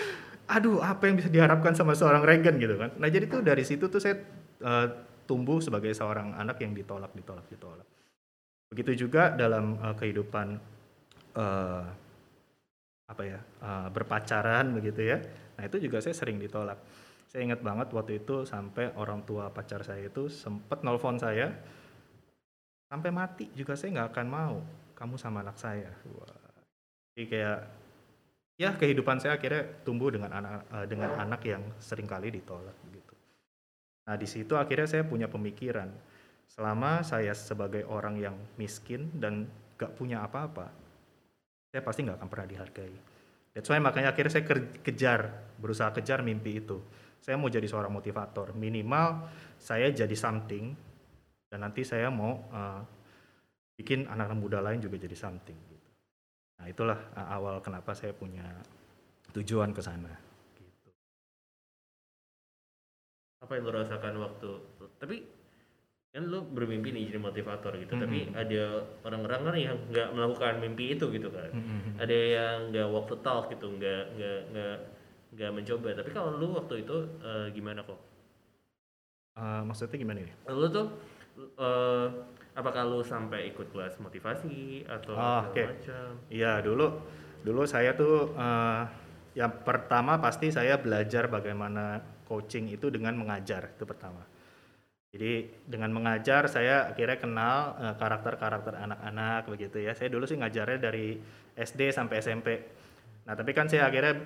aduh 0.47 0.79
apa 0.79 1.11
yang 1.11 1.19
bisa 1.19 1.27
diharapkan 1.27 1.75
sama 1.75 1.91
seorang 1.91 2.23
Regan 2.23 2.55
gitu 2.55 2.79
kan. 2.79 2.95
Nah 2.95 3.11
jadi 3.11 3.27
tuh 3.27 3.43
dari 3.43 3.67
situ 3.67 3.91
tuh 3.91 3.99
saya 3.99 4.15
eh, 4.63 4.87
tumbuh 5.27 5.59
sebagai 5.59 5.91
seorang 5.91 6.33
anak 6.39 6.63
yang 6.63 6.71
ditolak 6.71 7.11
ditolak 7.11 7.45
ditolak. 7.51 7.87
Begitu 8.71 9.07
juga 9.07 9.35
dalam 9.35 9.75
eh, 9.75 9.95
kehidupan 9.99 10.47
eh, 11.35 11.83
apa 13.07 13.23
ya 13.27 13.39
eh, 13.43 13.87
berpacaran 13.91 14.71
begitu 14.71 15.03
ya. 15.03 15.19
Nah 15.59 15.63
itu 15.67 15.83
juga 15.83 15.99
saya 15.99 16.15
sering 16.15 16.39
ditolak. 16.39 16.79
Saya 17.27 17.43
ingat 17.43 17.59
banget 17.59 17.91
waktu 17.91 18.23
itu 18.23 18.47
sampai 18.47 18.95
orang 18.95 19.27
tua 19.27 19.51
pacar 19.51 19.83
saya 19.83 20.07
itu 20.07 20.31
sempet 20.31 20.79
nelfon 20.79 21.19
saya 21.19 21.51
sampai 22.87 23.11
mati 23.11 23.51
juga 23.51 23.75
saya 23.75 23.99
nggak 23.99 24.09
akan 24.15 24.27
mau 24.31 24.55
kamu 24.95 25.19
sama 25.19 25.43
anak 25.43 25.59
saya. 25.59 25.91
Wah. 26.07 26.39
jadi 27.13 27.25
kayak 27.27 27.59
ya 28.57 28.73
kehidupan 28.75 29.21
saya 29.21 29.37
akhirnya 29.37 29.85
tumbuh 29.85 30.09
dengan 30.09 30.33
anak 30.33 30.65
eh, 30.73 30.85
dengan 30.89 31.13
anak 31.15 31.41
yang 31.45 31.63
sering 31.77 32.09
kali 32.09 32.33
ditolak 32.33 32.75
gitu 32.91 33.15
nah 34.09 34.15
di 34.17 34.27
situ 34.27 34.57
akhirnya 34.57 34.89
saya 34.89 35.03
punya 35.05 35.29
pemikiran 35.29 35.93
selama 36.49 37.05
saya 37.05 37.31
sebagai 37.37 37.85
orang 37.85 38.17
yang 38.17 38.35
miskin 38.57 39.13
dan 39.15 39.45
gak 39.77 39.93
punya 39.93 40.25
apa-apa 40.25 40.73
saya 41.69 41.85
pasti 41.85 42.01
nggak 42.07 42.17
akan 42.17 42.29
pernah 42.31 42.47
dihargai 42.49 42.95
That's 43.57 43.73
why 43.73 43.81
makanya 43.81 44.13
akhirnya 44.13 44.37
saya 44.37 44.45
kejar, 44.85 45.33
berusaha 45.57 45.89
kejar 45.89 46.21
mimpi 46.21 46.61
itu. 46.61 46.77
Saya 47.17 47.41
mau 47.41 47.49
jadi 47.49 47.65
seorang 47.65 47.89
motivator. 47.89 48.53
Minimal 48.53 49.25
saya 49.57 49.89
jadi 49.89 50.13
something 50.13 50.77
dan 51.49 51.65
nanti 51.65 51.81
saya 51.81 52.13
mau 52.13 52.37
uh, 52.53 52.85
bikin 53.73 54.05
anak-anak 54.05 54.37
muda 54.37 54.61
lain 54.61 54.77
juga 54.77 55.01
jadi 55.01 55.17
something. 55.17 55.57
Nah 56.57 56.65
itulah 56.65 56.97
uh, 57.13 57.27
awal 57.31 57.61
kenapa 57.61 57.93
saya 57.93 58.11
punya 58.11 58.45
tujuan 59.31 59.69
ke 59.71 59.81
sana. 59.81 60.09
Gitu. 60.55 60.89
apa 63.37 63.51
yang 63.53 63.63
lo 63.63 63.71
rasakan 63.71 64.17
waktu 64.17 64.49
tapi 64.97 65.21
kan 66.09 66.25
lo 66.25 66.41
bermimpi 66.41 66.89
nih 66.89 67.13
jadi 67.13 67.21
motivator 67.21 67.77
gitu 67.77 67.93
Mm-mm. 67.93 68.01
tapi 68.01 68.19
ada 68.33 68.61
orang-orang 69.05 69.41
kan 69.45 69.55
yang 69.55 69.77
nggak 69.87 70.09
melakukan 70.09 70.57
mimpi 70.57 70.97
itu 70.97 71.05
gitu 71.13 71.29
kan 71.29 71.53
Mm-mm. 71.53 72.01
ada 72.01 72.17
yang 72.17 72.73
nggak 72.73 72.87
walk 72.89 73.05
the 73.05 73.17
talk 73.21 73.45
gitu 73.53 73.69
nggak 73.69 74.03
nggak 74.17 74.39
nggak 74.49 74.77
nggak 75.37 75.51
mencoba 75.53 75.89
tapi 75.93 76.09
kalau 76.09 76.33
lu 76.33 76.57
waktu 76.57 76.81
itu 76.81 76.97
eh, 77.21 77.47
gimana 77.53 77.85
kok 77.85 78.01
Uh, 79.37 79.61
maksudnya 79.61 80.01
gimana 80.01 80.25
nih? 80.25 80.33
lu 80.49 80.65
tuh 80.65 80.89
eh, 81.37 82.07
apakah 82.57 82.81
lu 82.83 83.05
sampai 83.05 83.47
ikut 83.47 83.69
kelas 83.69 84.01
motivasi 84.01 84.81
atau 84.83 85.13
Oh, 85.13 85.41
segala 85.45 85.53
oke. 85.53 85.63
macam 85.69 86.07
Iya 86.27 86.59
dulu 86.59 86.87
dulu 87.45 87.61
saya 87.63 87.93
tuh 87.93 88.33
eh, 88.33 88.81
yang 89.37 89.61
pertama 89.61 90.17
pasti 90.17 90.49
saya 90.49 90.81
belajar 90.81 91.29
bagaimana 91.29 92.01
coaching 92.25 92.67
itu 92.67 92.89
dengan 92.89 93.13
mengajar 93.13 93.77
itu 93.77 93.85
pertama. 93.85 94.25
Jadi 95.07 95.47
dengan 95.63 95.93
mengajar 95.93 96.49
saya 96.49 96.89
akhirnya 96.91 97.17
kenal 97.17 97.57
eh, 97.79 97.95
karakter-karakter 97.95 98.73
anak-anak 98.75 99.47
begitu 99.47 99.77
ya. 99.79 99.93
Saya 99.93 100.09
dulu 100.09 100.25
sih 100.25 100.35
ngajarnya 100.35 100.81
dari 100.81 101.15
SD 101.53 101.93
sampai 101.93 102.15
SMP. 102.19 102.47
Nah 103.23 103.33
tapi 103.33 103.53
kan 103.53 103.69
saya 103.69 103.85
akhirnya 103.87 104.17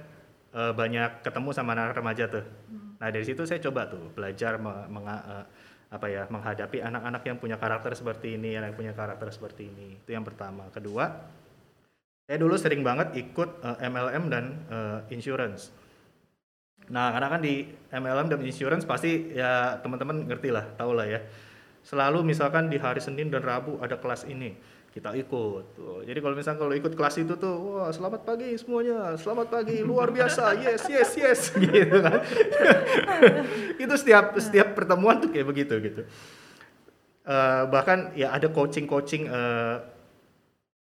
eh, 0.52 0.74
banyak 0.74 1.22
ketemu 1.22 1.50
sama 1.52 1.76
anak 1.76 1.94
remaja 1.94 2.32
tuh. 2.32 2.48
Nah 2.98 3.12
dari 3.12 3.28
situ 3.28 3.44
saya 3.44 3.60
coba 3.60 3.86
tuh 3.86 4.10
belajar 4.10 4.56
me- 4.58 4.88
menga- 4.88 5.26
eh, 5.28 5.46
apa 5.91 6.07
ya 6.07 6.24
menghadapi 6.31 6.79
anak-anak 6.79 7.21
yang 7.27 7.38
punya 7.38 7.60
karakter 7.60 7.91
seperti 7.91 8.39
ini, 8.39 8.55
yang 8.55 8.63
punya 8.71 8.95
karakter 8.95 9.27
seperti 9.27 9.67
ini. 9.67 10.00
Itu 10.00 10.15
yang 10.15 10.24
pertama. 10.24 10.71
Kedua, 10.71 11.03
saya 12.31 12.38
dulu 12.39 12.55
sering 12.55 12.79
banget 12.79 13.12
ikut 13.19 13.60
eh, 13.60 13.77
MLM 13.91 14.24
dan 14.31 14.43
eh, 14.71 15.00
insurance. 15.12 15.75
Nah, 16.88 17.12
karena 17.12 17.27
kan 17.27 17.41
di 17.43 17.67
MLM 17.91 18.27
dan 18.31 18.39
insurance 18.39 18.88
pasti 18.88 19.36
ya 19.36 19.77
teman-teman 19.83 20.25
ngerti 20.31 20.50
lah, 20.50 20.65
tahu 20.79 20.95
lah 20.95 21.07
ya. 21.12 21.19
Selalu 21.83 22.24
misalkan 22.24 22.71
di 22.71 22.79
hari 22.79 23.03
Senin 23.03 23.27
dan 23.27 23.43
Rabu 23.43 23.75
ada 23.83 24.00
kelas 24.00 24.24
ini, 24.31 24.55
kita 24.91 25.15
ikut. 25.15 25.63
Tuh. 25.71 26.03
Jadi 26.03 26.19
kalau 26.19 26.36
misalkan 26.36 26.60
kalau 26.67 26.75
ikut 26.75 26.93
kelas 27.00 27.15
itu 27.24 27.33
tuh, 27.39 27.55
wah 27.79 27.88
selamat 27.95 28.27
pagi 28.27 28.51
semuanya, 28.60 29.15
selamat 29.15 29.48
pagi, 29.48 29.79
luar 29.79 30.12
biasa, 30.12 30.51
yes 30.60 30.83
yes 30.91 31.12
yes, 31.15 31.39
gitu 31.63 31.98
kan. 32.03 32.19
itu 33.83 33.93
setiap 33.95 34.36
setiap 34.36 34.75
pertemuan 34.75 35.24
tuh 35.24 35.31
kayak 35.31 35.48
begitu 35.48 35.79
gitu. 35.79 36.03
Eh, 37.21 37.63
bahkan 37.71 38.12
ya 38.19 38.36
ada 38.36 38.51
coaching-coaching 38.51 39.31
eh, 39.31 39.75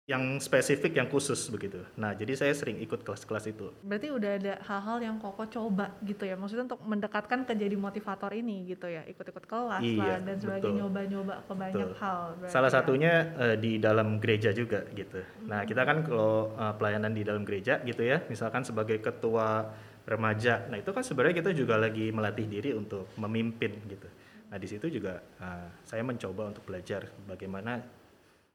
yang 0.09 0.41
spesifik 0.41 0.97
yang 0.97 1.05
khusus 1.05 1.37
begitu. 1.53 1.85
Nah, 1.93 2.17
jadi 2.17 2.33
saya 2.33 2.57
sering 2.57 2.81
ikut 2.81 3.05
kelas-kelas 3.05 3.45
itu. 3.53 3.69
Berarti 3.85 4.09
udah 4.09 4.31
ada 4.41 4.53
hal-hal 4.65 4.97
yang 5.05 5.21
Koko 5.21 5.45
coba 5.45 5.93
gitu 6.01 6.25
ya. 6.25 6.33
Maksudnya 6.33 6.65
untuk 6.65 6.81
mendekatkan 6.81 7.45
ke 7.45 7.53
jadi 7.53 7.77
motivator 7.77 8.33
ini 8.33 8.65
gitu 8.65 8.89
ya. 8.89 9.05
Ikut-ikut 9.05 9.45
kelas 9.45 9.85
Iya, 9.85 10.01
lah 10.01 10.17
dan 10.25 10.35
sebagainya 10.41 10.81
nyoba-nyoba 10.81 11.35
ke 11.45 11.53
banyak 11.53 11.89
Betul. 11.93 12.01
hal. 12.01 12.21
Salah 12.49 12.73
ya. 12.73 12.81
satunya 12.81 13.13
eh, 13.37 13.55
di 13.61 13.77
dalam 13.77 14.17
gereja 14.17 14.49
juga 14.49 14.81
gitu. 14.97 15.21
Nah, 15.45 15.61
kita 15.69 15.85
kan 15.85 16.01
kalau 16.01 16.57
eh, 16.57 16.73
pelayanan 16.73 17.13
di 17.13 17.21
dalam 17.21 17.45
gereja 17.45 17.77
gitu 17.85 18.01
ya, 18.01 18.25
misalkan 18.33 18.65
sebagai 18.65 18.97
ketua 19.05 19.69
remaja. 20.09 20.65
Nah, 20.73 20.81
itu 20.81 20.89
kan 20.89 21.05
sebenarnya 21.05 21.45
kita 21.45 21.53
juga 21.53 21.77
lagi 21.77 22.09
melatih 22.09 22.49
diri 22.49 22.73
untuk 22.73 23.13
memimpin 23.13 23.77
gitu. 23.85 24.09
Nah, 24.49 24.57
di 24.57 24.65
situ 24.65 24.89
juga 24.89 25.21
eh, 25.37 25.69
saya 25.85 26.01
mencoba 26.01 26.49
untuk 26.49 26.65
belajar 26.65 27.05
bagaimana 27.29 27.77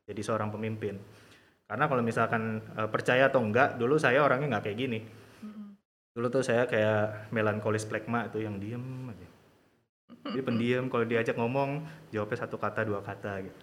jadi 0.03 0.19
seorang 0.19 0.51
pemimpin. 0.51 0.99
Karena 1.65 1.85
kalau 1.89 2.03
misalkan 2.05 2.61
eh, 2.77 2.89
percaya 2.89 3.29
atau 3.29 3.41
enggak, 3.41 3.77
dulu 3.77 3.97
saya 3.97 4.21
orangnya 4.21 4.57
nggak 4.57 4.65
kayak 4.71 4.79
gini. 4.79 5.01
Dulu 6.15 6.27
tuh 6.31 6.47
saya 6.47 6.65
kayak 6.71 7.29
melankolis 7.35 7.85
plekma 7.85 8.31
itu 8.31 8.39
yang 8.39 8.57
diem 8.63 9.11
aja. 9.11 9.29
Jadi 10.31 10.41
pendiam 10.41 10.87
kalau 10.87 11.05
diajak 11.05 11.35
ngomong 11.35 11.83
jawabnya 12.09 12.47
satu 12.47 12.57
kata 12.57 12.87
dua 12.87 13.03
kata 13.03 13.43
gitu. 13.43 13.59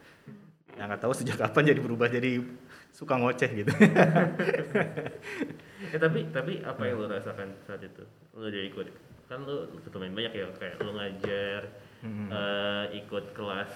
Ya 0.75 0.87
nggak 0.87 0.99
tahu 0.99 1.15
sejak 1.15 1.39
kapan 1.39 1.71
jadi 1.71 1.79
berubah 1.79 2.07
jadi 2.07 2.43
suka 2.91 3.15
ngoceh 3.15 3.49
gitu. 3.55 3.71
ya 5.91 5.97
tapi 5.97 6.29
tapi 6.31 6.61
apa 6.61 6.81
yang 6.85 7.01
lo 7.01 7.07
rasakan 7.09 7.49
saat 7.65 7.81
itu 7.81 8.03
lo 8.37 8.47
udah 8.47 8.63
ikut 8.63 8.85
kan 9.25 9.41
lo 9.43 9.65
ketemu 9.81 10.13
banyak 10.13 10.33
ya 10.35 10.45
kayak 10.57 10.75
lo 10.81 10.91
ngajar 10.95 11.63
Hmm. 12.01 12.33
eh, 12.33 12.97
ikut 12.97 13.37
kelas 13.37 13.69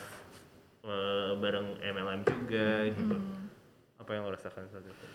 eh, 0.82 1.32
bareng 1.38 1.78
MLM 1.78 2.26
juga 2.26 2.90
gitu 2.90 3.14
Hmm. 3.14 3.54
Apa 4.06 4.14
yang 4.14 4.30
lo 4.30 4.38
rasakan 4.38 4.70
saat 4.70 4.86
itu 4.86 5.06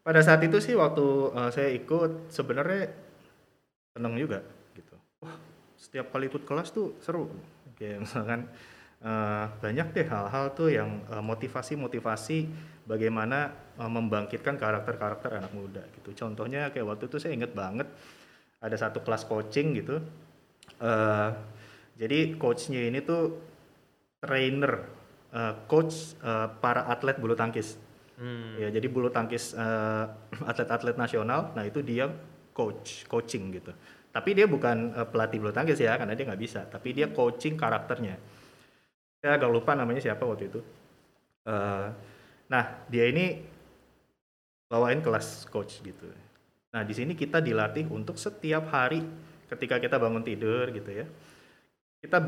Pada 0.00 0.24
saat 0.24 0.40
itu 0.40 0.56
sih 0.64 0.72
waktu 0.72 1.06
eh, 1.36 1.50
saya 1.52 1.68
ikut 1.76 2.32
sebenarnya 2.32 2.88
seneng 3.92 4.16
juga 4.16 4.40
gitu. 4.72 4.96
Wah 5.20 5.36
setiap 5.80 6.12
kali 6.12 6.28
ikut 6.28 6.44
kelas 6.44 6.70
tuh 6.70 6.94
seru. 7.00 7.32
Kayak 7.76 8.04
misalkan 8.04 8.48
eh, 9.00 9.44
banyak 9.48 9.86
deh 9.96 10.06
hal-hal 10.06 10.52
tuh 10.52 10.68
yang 10.68 11.00
eh, 11.08 11.24
motivasi-motivasi 11.24 12.38
bagaimana 12.84 13.52
eh, 13.80 13.90
membangkitkan 13.90 14.60
karakter-karakter 14.60 15.40
anak 15.40 15.52
muda 15.56 15.82
gitu. 16.00 16.12
Contohnya 16.12 16.68
kayak 16.68 16.86
waktu 16.96 17.08
itu 17.08 17.16
saya 17.16 17.32
inget 17.32 17.56
banget 17.56 17.88
ada 18.60 18.76
satu 18.76 19.00
kelas 19.00 19.24
coaching 19.24 19.80
gitu. 19.80 20.04
Eh, 20.80 21.30
jadi 21.96 22.36
coachnya 22.36 22.88
ini 22.88 23.00
tuh 23.04 23.40
trainer, 24.20 24.84
eh, 25.32 25.54
coach 25.64 26.14
eh, 26.20 26.48
para 26.60 26.86
atlet 26.92 27.16
bulu 27.16 27.32
tangkis. 27.32 27.89
Hmm. 28.20 28.60
Ya, 28.60 28.68
jadi 28.68 28.86
bulu 28.92 29.08
tangkis 29.08 29.56
eh, 29.56 30.04
atlet-atlet 30.50 31.00
nasional, 31.00 31.56
nah 31.56 31.64
itu 31.64 31.80
dia 31.80 32.06
coach, 32.52 33.08
coaching 33.08 33.50
gitu. 33.56 33.72
Tapi 34.12 34.36
dia 34.36 34.44
bukan 34.44 34.92
eh, 34.92 35.06
pelatih 35.08 35.40
bulu 35.40 35.50
tangkis 35.56 35.80
ya, 35.80 35.96
karena 35.96 36.12
dia 36.12 36.28
nggak 36.28 36.42
bisa. 36.42 36.68
Tapi 36.68 36.92
dia 36.92 37.08
coaching 37.08 37.56
karakternya. 37.56 38.20
Saya 39.20 39.36
agak 39.40 39.50
lupa 39.50 39.72
namanya 39.72 40.04
siapa 40.04 40.22
waktu 40.28 40.52
itu. 40.52 40.60
Eh, 41.48 41.88
nah, 42.52 42.64
dia 42.92 43.04
ini 43.08 43.40
bawain 44.70 45.02
kelas 45.02 45.50
coach 45.50 45.82
gitu. 45.82 46.06
Nah, 46.70 46.86
di 46.86 46.94
sini 46.94 47.18
kita 47.18 47.42
dilatih 47.42 47.90
untuk 47.90 48.14
setiap 48.14 48.70
hari 48.70 49.02
ketika 49.50 49.82
kita 49.82 49.98
bangun 49.98 50.22
tidur 50.22 50.70
gitu 50.70 50.90
ya. 50.94 51.06
Kita 52.00 52.18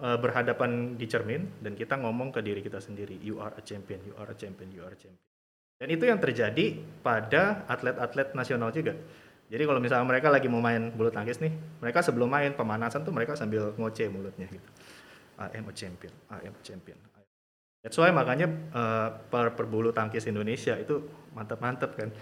eh, 0.00 0.18
berhadapan 0.18 0.96
di 0.96 1.06
cermin 1.06 1.60
dan 1.60 1.76
kita 1.76 2.00
ngomong 2.00 2.32
ke 2.32 2.40
diri 2.40 2.64
kita 2.64 2.80
sendiri, 2.80 3.20
you 3.20 3.38
are 3.38 3.52
a 3.54 3.62
champion, 3.62 4.00
you 4.02 4.16
are 4.16 4.26
a 4.26 4.36
champion, 4.36 4.72
you 4.72 4.82
are 4.82 4.90
a 4.90 4.98
champion. 4.98 5.28
Dan 5.80 5.88
itu 5.88 6.04
yang 6.04 6.20
terjadi 6.20 6.76
pada 7.00 7.64
atlet-atlet 7.64 8.36
nasional 8.36 8.68
juga. 8.68 8.92
Jadi 9.48 9.62
kalau 9.64 9.80
misalnya 9.80 10.04
mereka 10.04 10.28
lagi 10.28 10.46
mau 10.46 10.60
main 10.60 10.92
bulu 10.92 11.08
tangkis 11.08 11.40
nih, 11.40 11.50
mereka 11.80 12.04
sebelum 12.04 12.28
main 12.28 12.52
pemanasan 12.52 13.02
tuh 13.02 13.10
mereka 13.16 13.32
sambil 13.34 13.72
ngoceh 13.74 14.12
mulutnya 14.12 14.46
gitu. 14.46 14.68
I 15.40 15.56
am 15.56 15.66
a 15.66 15.74
champion, 15.74 16.12
I 16.28 16.44
am 16.44 16.54
a 16.54 16.62
champion. 16.62 17.00
That's 17.80 17.96
why 17.96 18.12
makanya 18.12 18.46
eh, 18.52 19.08
per, 19.32 19.56
perbulu 19.56 19.88
tangkis 19.90 20.28
Indonesia 20.28 20.76
itu 20.76 21.00
mantap-mantap 21.32 21.96
kan. 21.96 22.12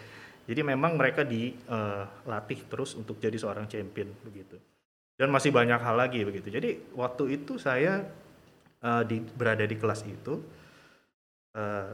Jadi 0.49 0.65
memang 0.65 0.97
mereka 0.97 1.27
dilatih 1.27 2.65
terus 2.73 2.97
untuk 2.97 3.21
jadi 3.21 3.37
seorang 3.37 3.69
champion 3.69 4.09
begitu. 4.25 4.57
Dan 5.19 5.35
masih 5.35 5.50
banyak 5.50 5.83
hal 5.83 5.99
lagi 5.99 6.23
begitu. 6.25 6.49
Jadi 6.49 6.95
waktu 6.95 7.43
itu 7.43 7.59
saya 7.61 8.07
uh, 8.81 9.03
di, 9.05 9.21
berada 9.21 9.67
di 9.67 9.77
kelas 9.77 10.07
itu, 10.09 10.41
uh, 11.59 11.93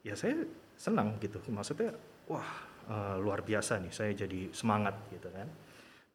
ya 0.00 0.14
saya 0.16 0.38
senang 0.80 1.20
gitu. 1.20 1.36
Maksudnya, 1.52 1.92
wah 2.24 2.48
uh, 2.88 3.20
luar 3.20 3.44
biasa 3.44 3.76
nih, 3.84 3.92
saya 3.92 4.16
jadi 4.16 4.48
semangat 4.56 4.96
gitu 5.12 5.28
kan. 5.28 5.44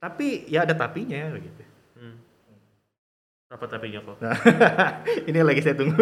Tapi 0.02 0.50
ya 0.50 0.66
ada 0.66 0.74
tapinya 0.74 1.30
begitu. 1.38 1.62
Hmm. 1.94 2.18
Apa 3.54 3.70
tapinya 3.70 4.02
kok? 4.02 4.18
Nah, 4.26 4.34
ini 5.30 5.40
lagi 5.46 5.62
saya 5.62 5.78
tunggu. 5.78 6.02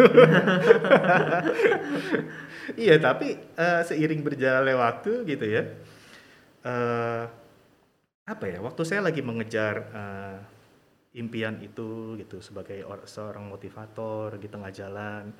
iya, 2.88 2.96
tapi 2.96 3.36
uh, 3.36 3.84
seiring 3.84 4.24
berjalannya 4.24 4.76
waktu 4.80 5.28
gitu 5.28 5.44
ya. 5.44 5.62
Uh, 6.64 7.28
apa 8.24 8.44
ya? 8.48 8.64
Waktu 8.64 8.82
saya 8.88 9.04
lagi 9.04 9.20
mengejar 9.20 9.74
uh, 9.92 10.40
impian 11.14 11.60
itu 11.60 12.16
gitu 12.16 12.40
sebagai 12.40 12.80
seorang 13.04 13.44
motivator 13.46 14.40
di 14.40 14.48
tengah 14.48 14.72
jalan, 14.72 15.30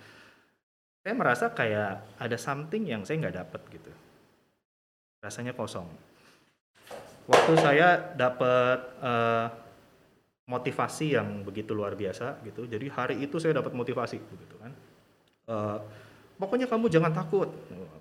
saya 1.05 1.15
merasa 1.15 1.53
kayak 1.53 2.17
ada 2.17 2.37
something 2.41 2.89
yang 2.89 3.05
saya 3.05 3.21
nggak 3.29 3.37
dapet 3.45 3.61
gitu. 3.77 3.93
Rasanya 5.21 5.53
kosong. 5.53 5.85
Waktu 7.29 7.53
saya 7.61 8.17
dapat 8.17 8.81
uh, 9.05 9.53
motivasi 10.49 11.13
yang 11.21 11.45
begitu 11.45 11.77
luar 11.77 11.93
biasa 11.93 12.41
gitu. 12.49 12.65
Jadi 12.65 12.89
hari 12.89 13.21
itu 13.21 13.37
saya 13.37 13.61
dapat 13.61 13.77
motivasi 13.77 14.17
gitu 14.17 14.57
kan. 14.57 14.73
Uh, 15.45 15.79
pokoknya 16.41 16.65
kamu 16.73 16.89
jangan 16.89 17.13
takut. 17.13 17.53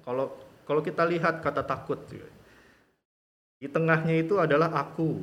Kalau 0.07 0.31
kalau 0.63 0.79
kita 0.79 1.03
lihat 1.03 1.43
kata 1.43 1.67
takut 1.67 1.99
di 2.07 3.67
tengahnya 3.67 4.15
itu 4.15 4.39
adalah 4.39 4.71
aku. 4.71 5.19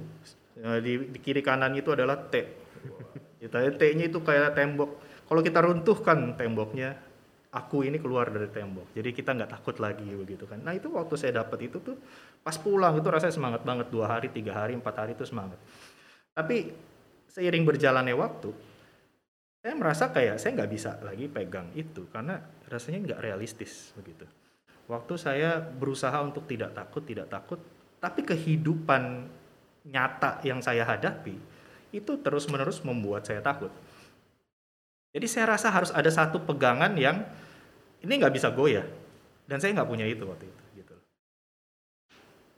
Eh, 0.60 0.78
di, 0.84 0.92
di 1.16 1.18
kiri 1.20 1.40
kanan 1.40 1.72
itu 1.72 1.96
adalah 1.96 2.20
T. 2.28 2.44
T-nya 3.40 4.04
itu 4.08 4.20
kayak 4.20 4.52
tembok. 4.52 5.00
Kalau 5.24 5.40
kita 5.40 5.64
runtuhkan 5.64 6.36
temboknya, 6.36 6.96
aku 7.50 7.82
ini 7.82 7.98
keluar 7.98 8.30
dari 8.30 8.46
tembok. 8.46 8.94
Jadi 8.94 9.10
kita 9.10 9.34
nggak 9.34 9.50
takut 9.50 9.76
lagi 9.82 10.06
begitu 10.06 10.46
kan. 10.46 10.62
Nah 10.62 10.74
itu 10.74 10.86
waktu 10.90 11.14
saya 11.18 11.42
dapat 11.42 11.66
itu 11.66 11.82
tuh 11.82 11.98
pas 12.40 12.54
pulang 12.54 12.94
itu 12.94 13.06
rasanya 13.10 13.34
semangat 13.34 13.62
banget 13.66 13.90
dua 13.90 14.06
hari, 14.06 14.30
tiga 14.30 14.54
hari, 14.54 14.78
empat 14.78 14.94
hari 14.94 15.12
itu 15.18 15.26
semangat. 15.26 15.58
Tapi 16.30 16.70
seiring 17.26 17.66
berjalannya 17.66 18.14
waktu, 18.14 18.50
saya 19.60 19.74
merasa 19.74 20.08
kayak 20.14 20.38
saya 20.38 20.56
nggak 20.56 20.70
bisa 20.70 20.90
lagi 21.02 21.26
pegang 21.26 21.68
itu 21.74 22.06
karena 22.08 22.38
rasanya 22.70 23.12
nggak 23.12 23.20
realistis 23.20 23.90
begitu. 23.98 24.24
Waktu 24.86 25.14
saya 25.18 25.62
berusaha 25.62 26.18
untuk 26.22 26.46
tidak 26.50 26.74
takut, 26.74 27.02
tidak 27.06 27.30
takut, 27.30 27.62
tapi 28.02 28.26
kehidupan 28.26 29.26
nyata 29.86 30.42
yang 30.42 30.58
saya 30.62 30.82
hadapi 30.82 31.38
itu 31.90 32.12
terus-menerus 32.22 32.82
membuat 32.86 33.26
saya 33.26 33.42
takut. 33.42 33.70
Jadi 35.10 35.26
saya 35.26 35.58
rasa 35.58 35.74
harus 35.74 35.90
ada 35.90 36.06
satu 36.06 36.38
pegangan 36.46 36.94
yang 36.94 37.26
ini 38.00 38.12
nggak 38.14 38.34
bisa 38.34 38.54
goyah 38.54 38.86
dan 39.50 39.58
saya 39.58 39.74
nggak 39.74 39.90
punya 39.90 40.06
itu 40.06 40.22
waktu 40.22 40.46
itu. 40.46 40.62
Gitu. 40.78 40.94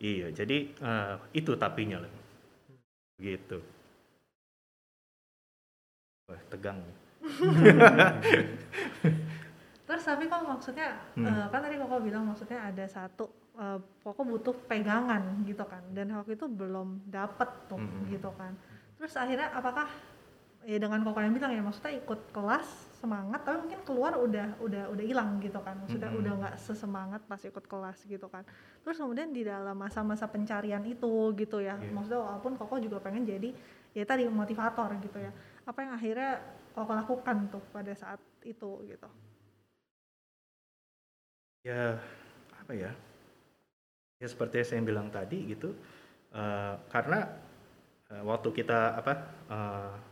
Iya, 0.03 0.27
jadi 0.37 0.57
uh, 0.85 1.17
itu 1.33 1.57
tapinya. 1.57 2.05
Gitu. 3.17 3.59
Wah, 6.29 6.41
tegang. 6.53 6.81
Terus 9.89 10.03
tapi 10.09 10.25
kok 10.29 10.45
maksudnya 10.45 10.97
hmm. 11.17 11.25
uh, 11.25 11.47
kan 11.49 11.61
tadi 11.65 11.77
kok 11.81 12.05
bilang 12.05 12.25
maksudnya 12.29 12.69
ada 12.69 12.85
satu 12.89 13.29
uh, 13.57 13.79
pokok 14.05 14.25
butuh 14.25 14.55
pegangan 14.65 15.45
gitu 15.45 15.65
kan 15.69 15.85
dan 15.93 16.13
waktu 16.17 16.33
itu 16.37 16.49
belum 16.49 17.09
dapet 17.09 17.49
tuh 17.69 17.81
hmm. 17.81 18.13
gitu 18.13 18.29
kan. 18.37 18.53
Terus 19.01 19.13
akhirnya 19.17 19.53
apakah 19.53 19.89
ya 20.63 20.79
dengan 20.79 21.03
kok 21.03 21.19
yang 21.19 21.35
bilang 21.35 21.53
ya 21.53 21.63
maksudnya 21.63 21.93
ikut 21.99 22.31
kelas 22.31 22.67
semangat 23.03 23.43
tapi 23.43 23.67
mungkin 23.67 23.83
keluar 23.83 24.15
udah 24.15 24.63
udah 24.63 24.85
udah 24.95 25.05
hilang 25.05 25.43
gitu 25.43 25.59
kan. 25.59 25.75
Maksudnya 25.83 26.11
hmm. 26.11 26.21
udah 26.23 26.33
nggak 26.39 26.55
sesemangat 26.63 27.21
pas 27.27 27.43
ikut 27.43 27.65
kelas 27.67 27.99
gitu 28.07 28.27
kan. 28.31 28.47
Terus 28.87 28.97
kemudian 29.03 29.35
di 29.35 29.43
dalam 29.43 29.75
masa-masa 29.75 30.31
pencarian 30.31 30.83
itu 30.87 31.35
gitu 31.35 31.59
ya 31.59 31.75
yeah. 31.79 31.91
maksudnya 31.91 32.23
walaupun 32.23 32.55
koko 32.55 32.79
juga 32.79 33.03
pengen 33.03 33.27
jadi 33.27 33.51
ya 33.93 34.05
tadi 34.07 34.31
motivator 34.31 34.95
gitu 35.03 35.19
ya. 35.19 35.35
Apa 35.67 35.79
yang 35.83 35.93
akhirnya 35.99 36.31
koko 36.73 36.93
lakukan 36.95 37.37
tuh 37.51 37.63
pada 37.75 37.93
saat 37.99 38.23
itu 38.47 38.71
gitu? 38.87 39.09
Ya 41.67 41.99
apa 42.55 42.73
ya? 42.75 42.95
Ya 44.23 44.27
seperti 44.31 44.63
yang 44.63 44.69
saya 44.71 44.83
bilang 44.87 45.09
tadi 45.11 45.43
gitu 45.51 45.75
uh, 46.31 46.79
karena 46.87 47.27
uh, 48.15 48.23
waktu 48.23 48.49
kita 48.55 48.99
apa 48.99 49.13
uh, 49.51 50.12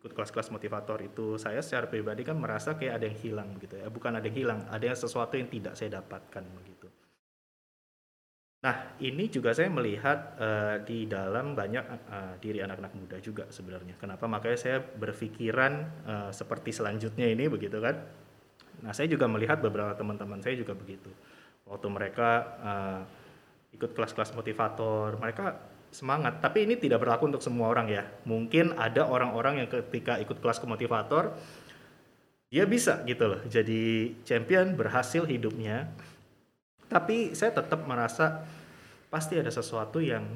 ikut 0.00 0.16
kelas-kelas 0.16 0.48
motivator 0.48 0.96
itu 1.04 1.36
saya 1.36 1.60
secara 1.60 1.84
pribadi 1.84 2.24
kan 2.24 2.40
merasa 2.40 2.72
kayak 2.72 2.96
ada 2.96 3.04
yang 3.04 3.18
hilang 3.20 3.48
gitu 3.60 3.76
ya 3.76 3.92
bukan 3.92 4.16
ada 4.16 4.24
yang 4.24 4.36
hilang 4.36 4.60
ada 4.72 4.84
yang 4.88 4.96
sesuatu 4.96 5.36
yang 5.36 5.52
tidak 5.52 5.76
saya 5.76 6.00
dapatkan 6.00 6.44
begitu 6.56 6.88
Nah, 8.60 8.92
ini 9.00 9.24
juga 9.32 9.56
saya 9.56 9.72
melihat 9.72 10.36
uh, 10.36 10.76
di 10.84 11.08
dalam 11.08 11.56
banyak 11.56 11.80
uh, 12.12 12.36
diri 12.44 12.60
anak-anak 12.60 12.92
muda 12.92 13.16
juga 13.16 13.48
sebenarnya. 13.48 13.96
Kenapa? 13.96 14.28
Makanya 14.28 14.58
saya 14.60 14.78
berpikiran 14.84 15.72
uh, 16.04 16.28
seperti 16.28 16.68
selanjutnya 16.68 17.24
ini 17.24 17.48
begitu 17.48 17.80
kan. 17.80 17.96
Nah, 18.84 18.92
saya 18.92 19.08
juga 19.08 19.24
melihat 19.32 19.64
beberapa 19.64 19.96
teman-teman 19.96 20.44
saya 20.44 20.60
juga 20.60 20.76
begitu. 20.76 21.08
Waktu 21.64 21.88
mereka 21.88 22.30
uh, 22.60 23.00
ikut 23.72 23.96
kelas-kelas 23.96 24.36
motivator, 24.36 25.16
mereka 25.16 25.56
semangat. 25.90 26.38
Tapi 26.42 26.66
ini 26.66 26.78
tidak 26.78 27.02
berlaku 27.02 27.30
untuk 27.30 27.42
semua 27.42 27.70
orang 27.70 27.90
ya. 27.90 28.06
Mungkin 28.26 28.78
ada 28.78 29.06
orang-orang 29.06 29.62
yang 29.62 29.68
ketika 29.68 30.18
ikut 30.22 30.38
kelas 30.38 30.62
ke 30.62 30.66
motivator, 30.66 31.34
dia 32.50 32.66
bisa 32.66 33.06
gitu 33.06 33.30
loh, 33.30 33.40
jadi 33.46 34.10
champion, 34.26 34.74
berhasil 34.74 35.22
hidupnya 35.22 35.86
tapi 36.90 37.38
saya 37.38 37.54
tetap 37.54 37.86
merasa 37.86 38.42
pasti 39.06 39.38
ada 39.38 39.48
sesuatu 39.54 40.02
yang 40.02 40.26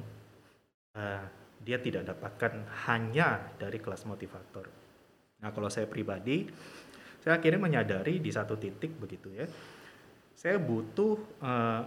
uh, 0.94 1.24
dia 1.58 1.82
tidak 1.82 2.14
dapatkan 2.14 2.62
hanya 2.86 3.50
dari 3.58 3.82
kelas 3.82 4.06
motivator. 4.06 4.70
Nah 5.42 5.50
kalau 5.50 5.66
saya 5.66 5.90
pribadi, 5.90 6.46
saya 7.18 7.42
akhirnya 7.42 7.58
menyadari 7.58 8.22
di 8.22 8.30
satu 8.30 8.54
titik 8.54 8.94
begitu 9.02 9.34
ya, 9.34 9.50
saya 10.38 10.62
butuh 10.62 11.18
uh, 11.42 11.82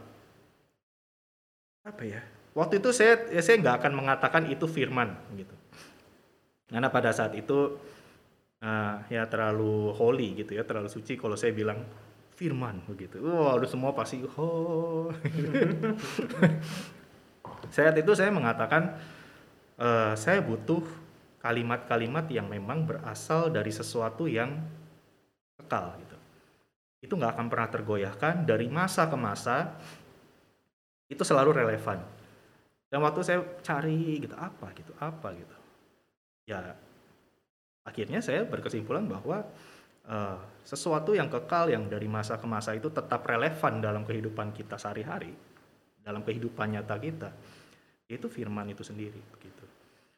apa 1.88 2.04
ya? 2.04 2.20
Waktu 2.58 2.82
itu 2.82 2.90
saya 2.90 3.30
ya 3.30 3.42
saya 3.46 3.62
nggak 3.62 3.86
akan 3.86 3.94
mengatakan 3.94 4.50
itu 4.50 4.66
firman 4.66 5.14
gitu, 5.38 5.54
karena 6.74 6.90
pada 6.90 7.14
saat 7.14 7.38
itu 7.38 7.78
uh, 8.66 8.96
ya 9.14 9.30
terlalu 9.30 9.94
holy 9.94 10.42
gitu 10.42 10.58
ya, 10.58 10.66
terlalu 10.66 10.90
suci 10.90 11.14
kalau 11.22 11.38
saya 11.38 11.54
bilang 11.54 11.86
firman 12.34 12.82
begitu. 12.90 13.22
Wah, 13.22 13.58
wow, 13.58 13.66
semua 13.70 13.94
pasti 13.94 14.26
oh. 14.26 15.14
Saat 17.76 17.94
itu 18.00 18.12
saya 18.18 18.34
mengatakan 18.34 18.98
uh, 19.78 20.18
saya 20.18 20.42
butuh 20.42 20.82
kalimat-kalimat 21.42 22.26
yang 22.34 22.50
memang 22.50 22.90
berasal 22.90 23.54
dari 23.54 23.70
sesuatu 23.70 24.26
yang 24.26 24.66
kekal 25.62 25.94
gitu. 26.02 26.18
Itu 27.06 27.14
nggak 27.18 27.38
akan 27.38 27.48
pernah 27.54 27.70
tergoyahkan 27.70 28.50
dari 28.50 28.66
masa 28.66 29.06
ke 29.06 29.18
masa. 29.18 29.78
Itu 31.08 31.22
selalu 31.22 31.56
relevan. 31.64 32.17
Dan 32.88 33.04
waktu 33.04 33.20
saya 33.20 33.44
cari 33.60 34.24
gitu 34.24 34.32
apa 34.40 34.72
gitu 34.72 34.96
apa 35.04 35.36
gitu, 35.36 35.56
ya 36.48 36.72
akhirnya 37.84 38.24
saya 38.24 38.48
berkesimpulan 38.48 39.04
bahwa 39.04 39.44
uh, 40.08 40.40
sesuatu 40.64 41.12
yang 41.12 41.28
kekal 41.28 41.68
yang 41.68 41.92
dari 41.92 42.08
masa 42.08 42.40
ke 42.40 42.48
masa 42.48 42.72
itu 42.80 42.88
tetap 42.88 43.28
relevan 43.28 43.84
dalam 43.84 44.08
kehidupan 44.08 44.56
kita 44.56 44.80
sehari-hari, 44.80 45.36
dalam 46.00 46.24
kehidupan 46.24 46.80
nyata 46.80 46.96
kita, 46.96 47.30
itu 48.08 48.32
firman 48.32 48.72
itu 48.72 48.88
sendiri 48.88 49.20
begitu. 49.36 49.67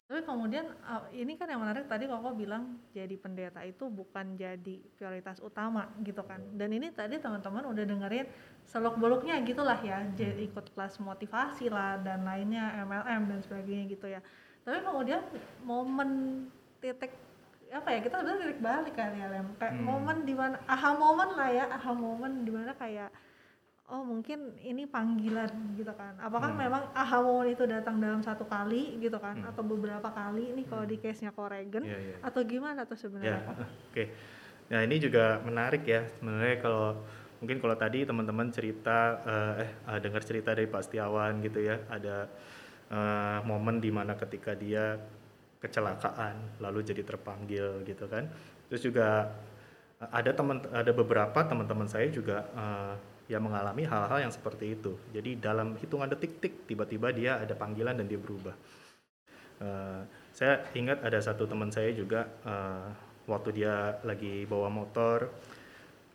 Tapi 0.09 0.25
kemudian 0.25 0.65
ini 1.13 1.37
kan 1.37 1.45
yang 1.53 1.61
menarik 1.61 1.85
tadi 1.85 2.09
kok 2.09 2.33
bilang 2.33 2.81
jadi 2.89 3.13
pendeta 3.13 3.61
itu 3.61 3.93
bukan 3.93 4.33
jadi 4.33 4.81
prioritas 4.97 5.37
utama 5.37 5.85
gitu 6.01 6.25
kan. 6.25 6.41
Dan 6.57 6.73
ini 6.73 6.89
tadi 6.89 7.21
teman-teman 7.21 7.69
udah 7.69 7.85
dengerin 7.85 8.25
seluk 8.65 8.97
beluknya 8.97 9.37
gitulah 9.45 9.77
ya, 9.77 10.01
jadi 10.17 10.33
hmm. 10.33 10.49
ikut 10.49 10.65
kelas 10.73 10.97
motivasi 10.97 11.69
lah 11.69 12.01
dan 12.01 12.25
lainnya 12.25 12.73
MLM 12.89 13.21
dan 13.29 13.39
sebagainya 13.45 13.85
gitu 13.85 14.09
ya. 14.09 14.17
Tapi 14.65 14.81
kemudian 14.81 15.21
momen 15.61 16.09
titik 16.81 17.13
apa 17.69 17.93
ya 17.93 17.99
kita 18.01 18.25
udah 18.25 18.33
lirik 18.41 18.59
balik 18.65 18.97
kali 18.97 19.21
ya 19.21 19.29
lem 19.29 19.45
kayak 19.61 19.77
hmm. 19.77 19.85
momen 19.85 20.17
di 20.25 20.33
mana 20.33 20.57
aha 20.65 20.89
momen 20.97 21.37
lah 21.37 21.49
ya 21.53 21.69
aha 21.69 21.93
momen 21.93 22.41
di 22.41 22.49
mana 22.49 22.73
kayak 22.73 23.13
oh 23.89 24.05
mungkin 24.05 24.53
ini 24.61 24.85
panggilan 24.85 25.49
gitu 25.73 25.89
kan 25.97 26.13
apakah 26.21 26.53
hmm. 26.53 26.61
memang 26.61 26.83
aha 26.93 27.17
momen 27.25 27.49
itu 27.49 27.65
datang 27.65 27.97
dalam 27.97 28.21
satu 28.21 28.45
kali 28.45 29.01
gitu 29.01 29.17
kan 29.17 29.41
hmm. 29.41 29.49
atau 29.49 29.65
beberapa 29.65 30.09
kali 30.13 30.53
ini 30.53 30.63
kalau 30.69 30.85
di 30.85 31.01
hmm. 31.01 31.03
case 31.03 31.25
nya 31.25 31.33
Koregen 31.33 31.83
yeah, 31.83 31.97
yeah. 32.13 32.19
atau 32.21 32.45
gimana 32.45 32.85
tuh 32.85 32.97
sebenarnya 33.01 33.41
yeah. 33.41 33.49
oke 33.57 33.65
okay. 33.89 34.07
nah 34.69 34.85
ini 34.85 34.95
juga 35.01 35.41
menarik 35.41 35.83
ya 35.89 36.05
sebenarnya 36.21 36.57
kalau 36.61 37.01
mungkin 37.41 37.57
kalau 37.57 37.75
tadi 37.79 38.05
teman-teman 38.05 38.47
cerita 38.53 39.25
eh, 39.25 39.53
eh 39.65 39.71
eh, 39.89 39.99
dengar 40.03 40.21
cerita 40.21 40.53
dari 40.53 40.69
Pak 40.69 40.85
Setiawan 40.85 41.41
gitu 41.41 41.59
ya 41.65 41.81
ada 41.89 42.29
eh, 42.93 43.39
momen 43.41 43.81
di 43.81 43.89
mana 43.89 44.13
ketika 44.13 44.53
dia 44.53 45.01
kecelakaan 45.59 46.61
lalu 46.63 46.85
jadi 46.85 47.03
terpanggil 47.03 47.83
gitu 47.89 48.05
kan 48.05 48.29
terus 48.69 48.85
juga 48.85 49.33
eh, 49.97 50.09
ada 50.13 50.29
teman 50.35 50.61
ada 50.69 50.91
beberapa 50.93 51.39
teman-teman 51.41 51.87
saya 51.89 52.11
juga 52.11 52.45
eh, 52.53 52.93
yang 53.29 53.45
mengalami 53.45 53.85
hal-hal 53.85 54.25
yang 54.25 54.33
seperti 54.33 54.73
itu. 54.73 54.97
Jadi 55.13 55.37
dalam 55.37 55.77
hitungan 55.77 56.09
detik-detik 56.09 56.65
tiba-tiba 56.65 57.13
dia 57.13 57.37
ada 57.37 57.53
panggilan 57.53 57.93
dan 57.93 58.09
dia 58.09 58.17
berubah. 58.17 58.57
Eh, 59.61 60.01
saya 60.33 60.65
ingat 60.73 61.05
ada 61.05 61.21
satu 61.21 61.45
teman 61.45 61.69
saya 61.69 61.93
juga 61.93 62.25
eh, 62.25 62.89
waktu 63.29 63.61
dia 63.61 64.01
lagi 64.01 64.49
bawa 64.49 64.73
motor. 64.73 65.29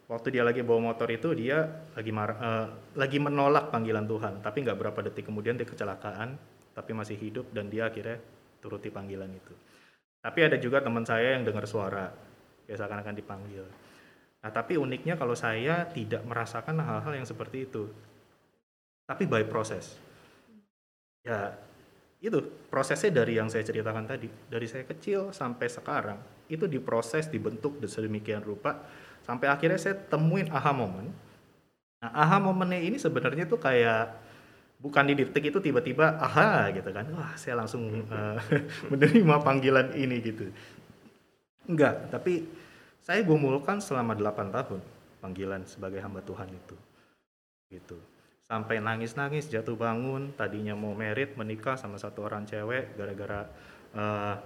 Waktu 0.05 0.37
dia 0.37 0.44
lagi 0.44 0.61
bawa 0.61 0.92
motor 0.92 1.09
itu 1.09 1.33
dia 1.33 1.87
lagi 1.94 2.11
marah, 2.11 2.37
eh, 2.37 2.66
lagi 2.98 3.22
menolak 3.22 3.70
panggilan 3.70 4.11
Tuhan. 4.11 4.42
Tapi 4.42 4.66
nggak 4.66 4.77
berapa 4.77 4.98
detik 5.07 5.31
kemudian 5.31 5.55
dia 5.55 5.70
kecelakaan 5.70 6.35
tapi 6.74 6.90
masih 6.90 7.14
hidup 7.14 7.46
dan 7.55 7.70
dia 7.70 7.87
akhirnya 7.87 8.18
turuti 8.59 8.90
panggilan 8.90 9.31
itu. 9.31 9.55
Tapi 10.18 10.40
ada 10.50 10.59
juga 10.59 10.83
teman 10.83 11.07
saya 11.07 11.38
yang 11.38 11.46
dengar 11.46 11.62
suara 11.70 12.11
ya 12.66 12.74
seakan-akan 12.74 13.14
dipanggil 13.14 13.62
nah 14.44 14.52
tapi 14.52 14.76
uniknya 14.76 15.16
kalau 15.16 15.33
saya 15.33 15.88
tidak 15.88 16.20
merasakan 16.28 16.76
hal-hal 16.85 17.16
yang 17.16 17.24
seperti 17.24 17.64
itu. 17.64 17.88
Tapi 19.09 19.24
by 19.24 19.48
proses 19.48 19.96
ya 21.24 21.57
itu 22.20 22.40
prosesnya 22.68 23.24
dari 23.24 23.37
yang 23.40 23.48
saya 23.48 23.64
ceritakan 23.64 24.04
tadi. 24.04 24.28
Dari 24.28 24.68
saya 24.68 24.85
kecil 24.85 25.33
sampai 25.33 25.68
sekarang 25.68 26.20
itu 26.48 26.68
diproses 26.68 27.33
dibentuk 27.33 27.80
sedemikian 27.88 28.44
rupa 28.44 28.85
sampai 29.24 29.48
akhirnya 29.48 29.80
saya 29.80 29.96
temuin 29.96 30.52
aha 30.52 30.76
moment 30.76 31.09
nah 32.04 32.12
aha 32.12 32.37
momennya 32.37 32.85
ini 32.85 33.00
sebenarnya 33.00 33.48
tuh 33.48 33.57
kayak 33.57 34.12
bukan 34.76 35.09
di 35.09 35.16
detik 35.16 35.48
itu 35.48 35.57
tiba-tiba 35.64 36.20
aha 36.20 36.68
gitu 36.76 36.92
kan. 36.92 37.09
Wah 37.16 37.33
saya 37.40 37.57
langsung 37.57 37.88
uh, 37.88 38.37
menerima 38.92 39.37
panggilan 39.40 39.96
ini 39.96 40.16
gitu. 40.20 40.52
Enggak 41.64 42.12
tapi 42.12 42.44
saya 43.05 43.21
gumulkan 43.21 43.85
selama 43.85 44.17
8 44.17 44.49
tahun 44.49 44.81
panggilan 45.21 45.69
sebagai 45.69 46.01
hamba 46.01 46.25
Tuhan 46.25 46.49
itu. 46.49 46.77
Gitu. 47.69 48.01
Sampai 48.49 48.81
nangis-nangis 48.81 49.53
jatuh 49.53 49.77
bangun 49.77 50.33
tadinya 50.33 50.73
mau 50.73 50.97
merit 50.97 51.37
menikah 51.37 51.77
sama 51.77 52.01
satu 52.01 52.25
orang 52.25 52.49
cewek 52.49 52.97
gara-gara 52.97 53.45
uh, 53.93 54.37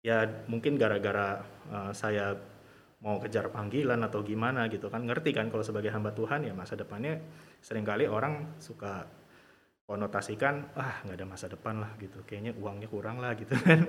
ya 0.00 0.24
mungkin 0.48 0.80
gara-gara 0.80 1.44
uh, 1.68 1.92
saya 1.92 2.36
mau 3.04 3.20
kejar 3.20 3.52
panggilan 3.52 4.00
atau 4.00 4.24
gimana 4.24 4.72
gitu 4.72 4.88
kan. 4.88 5.04
Ngerti 5.04 5.36
kan 5.36 5.52
kalau 5.52 5.64
sebagai 5.64 5.92
hamba 5.92 6.16
Tuhan 6.16 6.48
ya 6.48 6.56
masa 6.56 6.72
depannya 6.72 7.20
sering 7.60 7.84
kali 7.84 8.08
orang 8.08 8.56
suka 8.64 9.04
konotasikan 9.92 10.72
ah 10.72 11.04
nggak 11.04 11.20
ada 11.20 11.26
masa 11.28 11.52
depan 11.52 11.84
lah 11.84 11.92
gitu 12.00 12.24
kayaknya 12.24 12.56
uangnya 12.56 12.88
kurang 12.88 13.20
lah 13.20 13.36
gitu 13.36 13.52
kan 13.60 13.84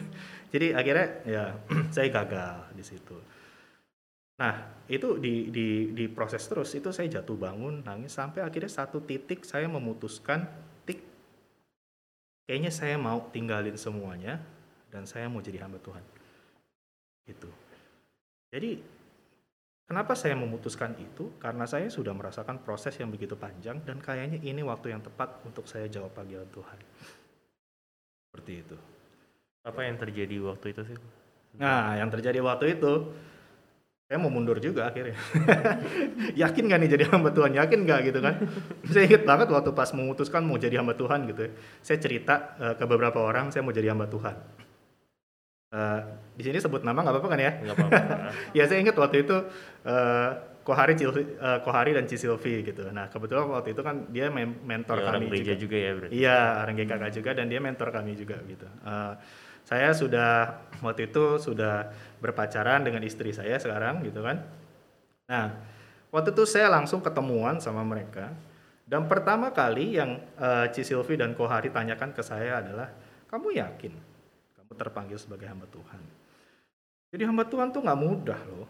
jadi 0.52 0.74
akhirnya 0.74 1.06
ya 1.22 1.44
saya 1.94 2.10
gagal 2.10 2.74
di 2.74 2.82
situ 2.82 3.14
Nah, 4.34 4.82
itu 4.90 5.14
di, 5.22 5.46
di, 5.54 5.94
di 5.94 6.10
proses 6.10 6.42
terus, 6.50 6.74
itu 6.74 6.90
saya 6.90 7.06
jatuh 7.06 7.38
bangun, 7.38 7.86
nangis, 7.86 8.18
sampai 8.18 8.42
akhirnya 8.42 8.66
satu 8.66 8.98
titik 8.98 9.46
saya 9.46 9.70
memutuskan, 9.70 10.42
tik, 10.82 10.98
kayaknya 12.42 12.74
saya 12.74 12.98
mau 12.98 13.30
tinggalin 13.30 13.78
semuanya, 13.78 14.42
dan 14.90 15.06
saya 15.06 15.30
mau 15.30 15.38
jadi 15.38 15.62
hamba 15.62 15.78
Tuhan. 15.78 16.02
Gitu. 17.30 17.46
Jadi, 18.50 18.82
kenapa 19.84 20.12
saya 20.18 20.34
memutuskan 20.34 20.96
itu? 21.00 21.34
Karena 21.40 21.64
saya 21.68 21.88
sudah 21.88 22.12
merasakan 22.12 22.60
proses 22.60 22.96
yang 23.00 23.08
begitu 23.08 23.36
panjang, 23.36 23.80
dan 23.84 24.00
kayaknya 24.00 24.40
ini 24.42 24.60
waktu 24.64 24.92
yang 24.92 25.02
tepat 25.04 25.44
untuk 25.44 25.64
saya 25.64 25.88
jawab 25.88 26.12
panggilan 26.12 26.48
Tuhan. 26.50 26.78
Seperti 28.28 28.52
itu. 28.60 28.76
Apa 29.64 29.80
yang 29.88 29.96
terjadi 29.96 30.36
waktu 30.44 30.66
itu 30.76 30.82
sih? 30.92 30.98
Nah, 31.56 31.96
yang 31.96 32.10
terjadi 32.10 32.42
waktu 32.42 32.76
itu, 32.76 32.92
saya 34.04 34.20
mau 34.20 34.28
mundur 34.28 34.60
juga 34.60 34.92
akhirnya 34.92 35.16
yakin 36.44 36.68
gak 36.68 36.78
nih 36.84 36.90
jadi 36.92 37.04
hamba 37.08 37.32
Tuhan 37.32 37.56
yakin 37.56 37.88
gak 37.88 38.00
gitu 38.12 38.20
kan 38.20 38.36
saya 38.84 39.08
ingat 39.08 39.24
banget 39.24 39.48
waktu 39.48 39.72
pas 39.72 39.88
memutuskan 39.96 40.44
mau 40.44 40.60
jadi 40.60 40.84
hamba 40.84 40.92
Tuhan 40.92 41.24
gitu 41.32 41.48
ya. 41.48 41.50
saya 41.80 41.98
cerita 42.04 42.52
uh, 42.60 42.74
ke 42.76 42.84
beberapa 42.84 43.24
orang 43.24 43.48
saya 43.48 43.64
mau 43.64 43.72
jadi 43.72 43.96
hamba 43.96 44.04
Tuhan 44.04 44.36
uh, 45.74 46.00
di 46.38 46.42
sini 46.46 46.62
sebut 46.62 46.86
nama 46.86 47.02
nggak 47.02 47.14
apa-apa 47.18 47.28
kan 47.34 47.40
ya 47.42 47.52
nggak 47.58 47.74
apa-apa 47.74 47.98
ya 48.58 48.64
saya 48.70 48.78
ingat 48.78 48.94
waktu 48.94 49.26
itu 49.26 49.36
uh, 49.84 50.30
Kohari, 50.64 50.96
Cil, 50.96 51.12
uh, 51.12 51.60
Kohari 51.60 51.92
dan 51.92 52.08
Cisilvi 52.08 52.64
gitu. 52.64 52.88
Nah 52.88 53.12
kebetulan 53.12 53.52
waktu 53.52 53.76
itu 53.76 53.84
kan 53.84 54.08
dia 54.08 54.32
mentor 54.32 54.96
ya, 54.96 55.12
kami 55.12 55.28
juga. 55.28 55.54
juga. 55.60 55.76
ya 55.76 55.90
berarti. 55.92 56.12
Iya 56.16 56.38
orang 56.64 56.74
GKK 56.80 57.04
juga 57.20 57.30
dan 57.36 57.46
dia 57.52 57.60
mentor 57.60 57.88
kami 57.92 58.16
juga 58.16 58.40
gitu. 58.48 58.64
Uh, 58.80 59.12
saya 59.68 59.92
sudah 59.92 60.64
waktu 60.80 61.12
itu 61.12 61.36
sudah 61.36 61.92
berpacaran 62.16 62.80
dengan 62.80 63.04
istri 63.04 63.36
saya 63.36 63.60
sekarang 63.60 64.08
gitu 64.08 64.24
kan. 64.24 64.40
Nah, 65.28 65.52
waktu 66.08 66.32
itu 66.32 66.48
saya 66.48 66.72
langsung 66.72 67.04
ketemuan 67.04 67.60
sama 67.60 67.84
mereka 67.84 68.32
dan 68.84 69.08
pertama 69.08 69.48
kali 69.48 69.96
yang 69.96 70.20
uh, 70.36 70.68
Ci 70.68 70.84
Silvi 70.84 71.16
dan 71.16 71.32
Kohari 71.32 71.72
tanyakan 71.72 72.12
ke 72.12 72.20
saya 72.20 72.60
adalah, 72.60 72.92
kamu 73.32 73.56
yakin 73.56 73.92
terpanggil 74.74 75.18
sebagai 75.18 75.46
hamba 75.48 75.66
Tuhan? 75.70 76.00
Jadi 77.14 77.22
hamba 77.24 77.46
Tuhan 77.46 77.70
tuh 77.70 77.80
nggak 77.82 78.00
mudah 78.00 78.40
loh. 78.50 78.68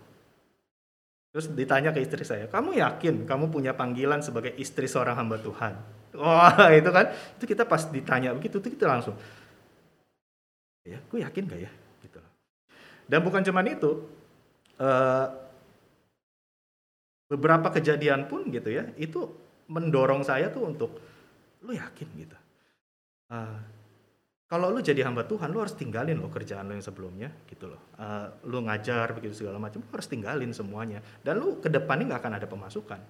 Terus 1.34 1.50
ditanya 1.50 1.90
ke 1.90 1.98
istri 1.98 2.22
saya, 2.22 2.46
kamu 2.46 2.78
yakin 2.78 3.26
kamu 3.26 3.50
punya 3.50 3.74
panggilan 3.74 4.22
sebagai 4.22 4.54
istri 4.54 4.86
seorang 4.86 5.18
hamba 5.18 5.40
Tuhan? 5.42 5.74
Wah 6.14 6.70
itu 6.78 6.90
kan, 6.94 7.10
itu 7.10 7.44
kita 7.44 7.66
pas 7.66 7.82
ditanya 7.90 8.30
begitu, 8.30 8.62
itu 8.62 8.78
kita 8.78 8.86
langsung, 8.86 9.18
ya 10.84 11.00
gue 11.00 11.18
yakin 11.24 11.48
gak 11.48 11.60
ya 11.64 11.72
gitu 12.04 12.20
dan 13.08 13.20
bukan 13.24 13.40
cuman 13.40 13.66
itu 13.72 14.04
uh, 14.76 15.26
beberapa 17.32 17.72
kejadian 17.72 18.28
pun 18.28 18.44
gitu 18.52 18.68
ya 18.68 18.84
itu 19.00 19.32
mendorong 19.72 20.20
saya 20.20 20.52
tuh 20.52 20.68
untuk 20.68 21.00
lu 21.64 21.72
yakin 21.72 22.08
gitu 22.20 22.36
uh, 23.32 23.58
kalau 24.54 24.70
lu 24.70 24.78
jadi 24.78 25.02
hamba 25.02 25.26
Tuhan 25.26 25.50
lu 25.50 25.58
harus 25.58 25.74
tinggalin 25.74 26.14
lo 26.14 26.30
kerjaan 26.30 26.70
lu 26.70 26.78
yang 26.78 26.86
sebelumnya 26.86 27.34
gitu 27.50 27.66
loh 27.66 27.90
uh, 27.98 28.30
lu 28.46 28.62
ngajar 28.62 29.10
begitu 29.18 29.42
segala 29.42 29.58
macam 29.58 29.82
lu 29.82 29.90
harus 29.90 30.06
tinggalin 30.06 30.54
semuanya 30.54 31.02
dan 31.26 31.42
lu 31.42 31.58
ke 31.58 31.66
depannya 31.66 32.14
nggak 32.14 32.22
akan 32.22 32.34
ada 32.38 32.46
pemasukan 32.46 33.00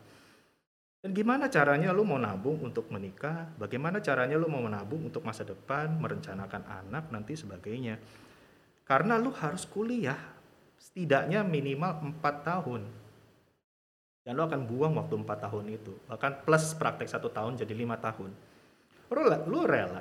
dan 1.05 1.13
gimana 1.13 1.53
caranya 1.53 1.93
lu 1.93 2.01
mau 2.01 2.17
nabung 2.17 2.65
untuk 2.65 2.89
menikah? 2.89 3.53
Bagaimana 3.61 4.01
caranya 4.01 4.41
lu 4.41 4.49
mau 4.49 4.65
menabung 4.65 5.05
untuk 5.05 5.21
masa 5.21 5.45
depan, 5.45 6.01
merencanakan 6.01 6.65
anak 6.65 7.13
nanti 7.13 7.37
sebagainya? 7.37 8.01
Karena 8.89 9.21
lu 9.21 9.29
harus 9.37 9.69
kuliah 9.69 10.17
setidaknya 10.81 11.45
minimal 11.45 12.09
4 12.09 12.25
tahun. 12.49 12.89
Dan 14.25 14.33
lu 14.33 14.49
akan 14.49 14.65
buang 14.65 14.97
waktu 14.97 15.21
4 15.21 15.45
tahun 15.45 15.77
itu. 15.77 15.93
Bahkan 16.09 16.49
plus 16.49 16.73
praktek 16.73 17.13
satu 17.13 17.29
tahun 17.29 17.61
jadi 17.61 17.77
lima 17.77 18.01
tahun. 18.01 18.33
Lu, 19.13 19.21
lu 19.45 19.61
rela. 19.69 20.01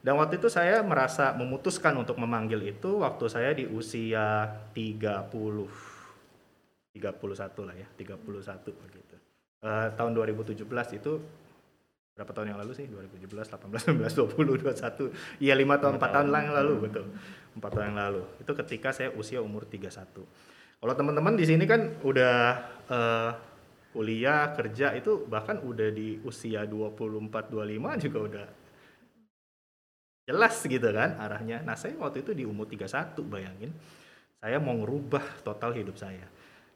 Dan 0.00 0.16
waktu 0.16 0.40
itu 0.40 0.48
saya 0.48 0.80
merasa 0.80 1.36
memutuskan 1.36 1.92
untuk 2.00 2.16
memanggil 2.16 2.72
itu 2.72 3.04
waktu 3.04 3.24
saya 3.28 3.52
di 3.52 3.68
usia 3.68 4.48
30 4.72 5.28
31 6.90 7.68
lah 7.68 7.76
ya, 7.76 7.86
31 7.94 8.16
begitu. 8.66 9.16
Uh, 9.60 9.92
tahun 9.92 10.16
2017 10.16 10.64
itu 10.96 11.12
berapa 12.16 12.32
tahun 12.32 12.56
yang 12.56 12.60
lalu 12.64 12.72
sih? 12.72 12.88
2017 12.88 13.28
18 13.28 13.92
19 13.92 14.32
20 14.34 14.64
21 14.64 15.44
iya 15.44 15.52
lima 15.52 15.76
tahun 15.76 16.00
empat 16.00 16.10
tahun 16.16 16.32
yang 16.32 16.56
lalu 16.56 16.72
betul. 16.88 17.04
Empat 17.54 17.70
tahun 17.76 17.84
yang 17.92 18.00
lalu. 18.00 18.22
Itu 18.40 18.52
ketika 18.56 18.90
saya 18.96 19.12
usia 19.12 19.44
umur 19.44 19.68
31 19.68 20.24
kalau 20.80 20.96
teman-teman 20.96 21.36
di 21.36 21.44
sini 21.44 21.68
kan 21.68 21.92
udah 22.00 22.36
uh, 22.88 23.30
kuliah 23.92 24.56
kerja 24.56 24.96
itu 24.96 25.28
bahkan 25.28 25.60
udah 25.60 25.92
di 25.92 26.16
usia 26.24 26.64
24 26.64 27.52
25 27.52 28.04
juga 28.08 28.18
udah 28.24 28.46
jelas 30.28 30.56
gitu 30.62 30.88
kan 30.90 31.16
arahnya. 31.16 31.62
Nah 31.64 31.74
saya 31.74 31.96
waktu 31.96 32.22
itu 32.22 32.32
di 32.36 32.44
umur 32.44 32.68
31 32.68 33.16
bayangin. 33.26 33.70
Saya 34.40 34.56
mau 34.56 34.72
ngerubah 34.72 35.44
total 35.44 35.76
hidup 35.76 36.00
saya. 36.00 36.24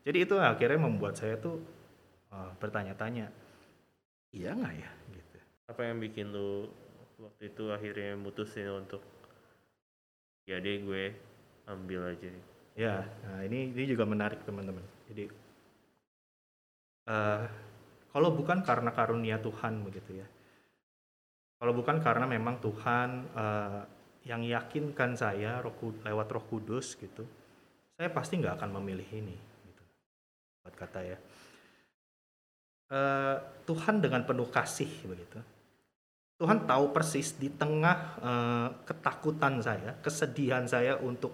Jadi 0.05 0.29
itu 0.29 0.37
akhirnya 0.37 0.81
membuat 0.85 1.17
saya 1.17 1.41
tuh 1.41 1.65
uh, 2.29 2.53
bertanya-tanya 2.61 3.33
iya 4.37 4.53
nggak 4.53 4.75
ya? 4.77 4.91
Gitu. 5.17 5.37
Apa 5.73 5.81
yang 5.89 5.97
bikin 5.97 6.29
lu 6.29 6.69
waktu 7.17 7.49
itu 7.49 7.73
akhirnya 7.73 8.21
mutusin 8.21 8.69
untuk 8.69 9.01
ya 10.45 10.61
deh 10.61 10.85
gue 10.85 11.05
ambil 11.65 12.13
aja? 12.13 12.29
Ya 12.77 13.07
nah 13.25 13.41
ini 13.41 13.73
ini 13.73 13.85
juga 13.89 14.05
menarik 14.05 14.45
teman-teman. 14.45 14.85
Jadi 15.09 15.25
uh, 17.09 17.49
kalau 18.13 18.31
bukan 18.37 18.61
karena 18.61 18.93
karunia 18.93 19.41
Tuhan 19.41 19.81
begitu 19.89 20.21
ya 20.21 20.27
kalau 21.59 21.73
bukan 21.73 22.03
karena 22.03 22.27
memang 22.29 22.61
Tuhan 22.61 23.09
uh, 23.33 23.83
yang 24.25 24.41
yakinkan 24.41 25.17
saya 25.17 25.61
roh, 25.61 25.77
lewat 26.03 26.29
Roh 26.33 26.45
Kudus 26.49 26.97
gitu 26.97 27.25
saya 27.95 28.11
pasti 28.11 28.41
nggak 28.41 28.59
akan 28.59 28.71
memilih 28.81 29.07
ini 29.15 29.37
gitu 29.69 29.83
buat 30.65 30.75
kata 30.75 31.01
ya 31.05 31.19
eh, 32.91 33.37
Tuhan 33.65 34.01
dengan 34.01 34.23
penuh 34.27 34.49
kasih 34.49 34.91
begitu. 35.09 35.41
Tuhan 36.35 36.67
tahu 36.67 36.91
persis 36.91 37.39
di 37.39 37.49
tengah 37.49 37.99
eh, 38.21 38.69
ketakutan 38.85 39.63
saya, 39.63 39.97
kesedihan 40.03 40.67
saya 40.67 40.99
untuk 40.99 41.33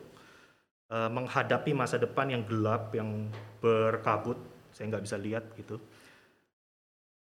eh, 0.92 1.10
menghadapi 1.10 1.72
masa 1.72 1.96
depan 1.96 2.30
yang 2.30 2.42
gelap, 2.44 2.92
yang 2.94 3.28
berkabut, 3.58 4.38
saya 4.72 4.92
nggak 4.92 5.04
bisa 5.04 5.16
lihat 5.16 5.44
gitu. 5.56 5.80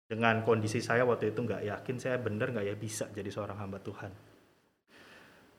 Dengan 0.05 0.45
kondisi 0.45 0.85
saya 0.85 1.01
waktu 1.01 1.33
itu 1.33 1.41
nggak 1.41 1.65
yakin 1.65 1.95
saya 1.97 2.21
bener 2.21 2.53
nggak 2.53 2.65
ya 2.65 2.75
bisa 2.77 3.09
jadi 3.09 3.29
seorang 3.29 3.57
hamba 3.57 3.81
Tuhan. 3.81 4.13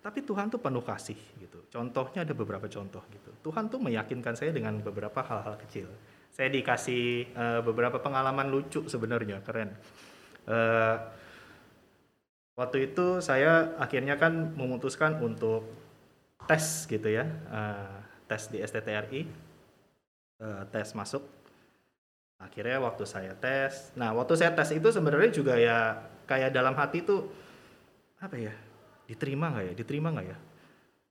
Tapi 0.06 0.22
Tuhan 0.22 0.46
tuh 0.46 0.62
penuh 0.62 0.86
kasih 0.86 1.18
gitu. 1.42 1.66
Contohnya 1.66 2.22
ada 2.22 2.30
beberapa 2.30 2.70
contoh 2.70 3.02
gitu. 3.10 3.30
Tuhan 3.42 3.66
tuh 3.66 3.82
meyakinkan 3.82 4.38
saya 4.38 4.54
dengan 4.54 4.78
beberapa 4.78 5.18
hal-hal 5.18 5.58
kecil. 5.66 5.90
Saya 6.30 6.46
dikasih 6.46 7.34
eh, 7.34 7.60
beberapa 7.66 7.98
pengalaman 7.98 8.46
lucu 8.46 8.86
sebenarnya, 8.86 9.42
keren. 9.42 9.74
Eh, 10.46 10.96
waktu 12.54 12.94
itu 12.94 13.18
saya 13.18 13.74
akhirnya 13.82 14.14
kan 14.14 14.54
memutuskan 14.54 15.18
untuk 15.18 15.66
tes 16.46 16.86
gitu 16.86 17.10
ya, 17.10 17.26
eh, 17.26 17.96
tes 18.30 18.46
di 18.54 18.62
STTRI, 18.62 19.20
eh, 20.38 20.62
tes 20.70 20.94
masuk. 20.94 21.26
Akhirnya 22.36 22.76
waktu 22.84 23.04
saya 23.08 23.32
tes, 23.32 23.96
nah 23.96 24.12
waktu 24.12 24.36
saya 24.36 24.52
tes 24.52 24.68
itu 24.76 24.92
sebenarnya 24.92 25.30
juga 25.32 25.56
ya 25.56 26.04
kayak 26.28 26.52
dalam 26.52 26.76
hati 26.76 27.00
tuh 27.00 27.32
apa 28.20 28.36
ya, 28.36 28.52
diterima 29.08 29.52
nggak 29.56 29.64
ya, 29.70 29.74
diterima 29.76 30.08
nggak 30.12 30.26
ya. 30.28 30.38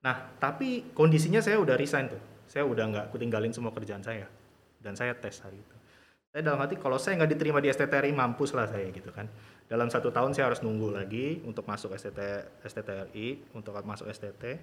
Nah 0.06 0.16
tapi 0.38 0.94
kondisinya 0.94 1.42
saya 1.42 1.58
udah 1.58 1.74
resign 1.74 2.14
tuh, 2.14 2.22
saya 2.46 2.62
udah 2.62 2.86
nggak 2.94 3.06
kutinggalin 3.10 3.50
semua 3.50 3.74
kerjaan 3.74 4.06
saya 4.06 4.30
dan 4.86 4.94
saya 4.94 5.18
tes 5.18 5.42
hari 5.42 5.58
itu. 5.58 5.76
Saya 6.30 6.52
dalam 6.52 6.62
hati 6.62 6.78
kalau 6.78 7.02
saya 7.02 7.18
nggak 7.18 7.32
diterima 7.32 7.58
di 7.58 7.74
STTRI 7.74 8.12
mampus 8.14 8.54
lah 8.54 8.70
saya 8.70 8.86
gitu 8.94 9.10
kan. 9.10 9.26
Dalam 9.66 9.90
satu 9.90 10.14
tahun 10.14 10.38
saya 10.38 10.54
harus 10.54 10.62
nunggu 10.62 10.94
lagi 10.94 11.42
untuk 11.42 11.66
masuk 11.66 11.98
STT, 11.98 12.22
STTRI, 12.62 13.56
untuk 13.58 13.74
masuk 13.82 14.06
STT 14.14 14.62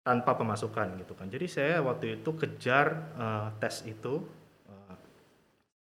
tanpa 0.00 0.32
pemasukan 0.32 0.94
gitu 1.04 1.12
kan. 1.12 1.28
Jadi 1.28 1.46
saya 1.52 1.84
waktu 1.84 2.22
itu 2.22 2.30
kejar 2.32 2.86
eh, 3.18 3.48
tes 3.60 3.84
itu 3.84 4.24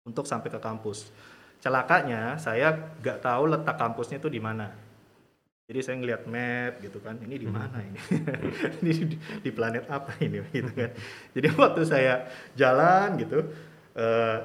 untuk 0.05 0.25
sampai 0.25 0.49
ke 0.49 0.59
kampus. 0.61 1.09
Celakanya 1.61 2.41
saya 2.41 2.73
nggak 3.01 3.21
tahu 3.21 3.43
letak 3.53 3.77
kampusnya 3.77 4.17
itu 4.17 4.29
di 4.29 4.41
mana. 4.41 4.73
Jadi 5.71 5.79
saya 5.87 5.95
ngeliat 6.03 6.27
map 6.27 6.83
gitu 6.83 6.99
kan, 6.99 7.15
ini 7.23 7.35
di 7.39 7.47
mana 7.47 7.79
ini? 7.79 7.99
ini 8.83 8.91
di, 9.07 9.15
di 9.15 9.51
planet 9.55 9.87
apa 9.87 10.19
ini 10.19 10.43
gitu 10.57 10.71
kan. 10.73 10.91
Jadi 11.31 11.47
waktu 11.55 11.81
saya 11.87 12.27
jalan 12.57 13.15
gitu 13.15 13.39
eh, 13.95 14.37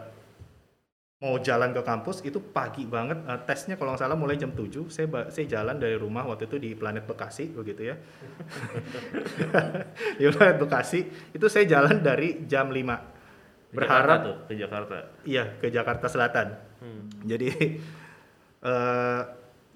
mau 1.16 1.40
jalan 1.40 1.72
ke 1.72 1.80
kampus 1.80 2.20
itu 2.28 2.36
pagi 2.38 2.84
banget 2.84 3.24
eh, 3.24 3.40
tesnya 3.48 3.80
kalau 3.80 3.96
nggak 3.96 4.04
salah 4.04 4.20
mulai 4.20 4.36
jam 4.36 4.52
7 4.52 4.92
saya 4.92 5.08
saya 5.32 5.46
jalan 5.48 5.80
dari 5.80 5.96
rumah 5.96 6.28
waktu 6.28 6.44
itu 6.44 6.60
di 6.60 6.70
planet 6.76 7.08
Bekasi 7.08 7.56
begitu 7.56 7.88
ya 7.88 7.96
di 10.20 10.28
planet 10.28 10.60
Bekasi 10.60 11.00
itu 11.32 11.46
saya 11.48 11.64
jalan 11.64 12.04
dari 12.04 12.44
jam 12.44 12.68
5 12.68 13.15
Ke 13.70 13.82
Jakarta 13.82 13.96
berharap 13.96 14.18
tuh 14.22 14.36
ke 14.46 14.54
Jakarta. 14.54 14.96
iya 15.26 15.44
ke 15.58 15.66
Jakarta 15.68 16.06
Selatan 16.08 16.48
Hmm. 16.76 17.08
jadi 17.24 17.48
eh, 18.68 19.22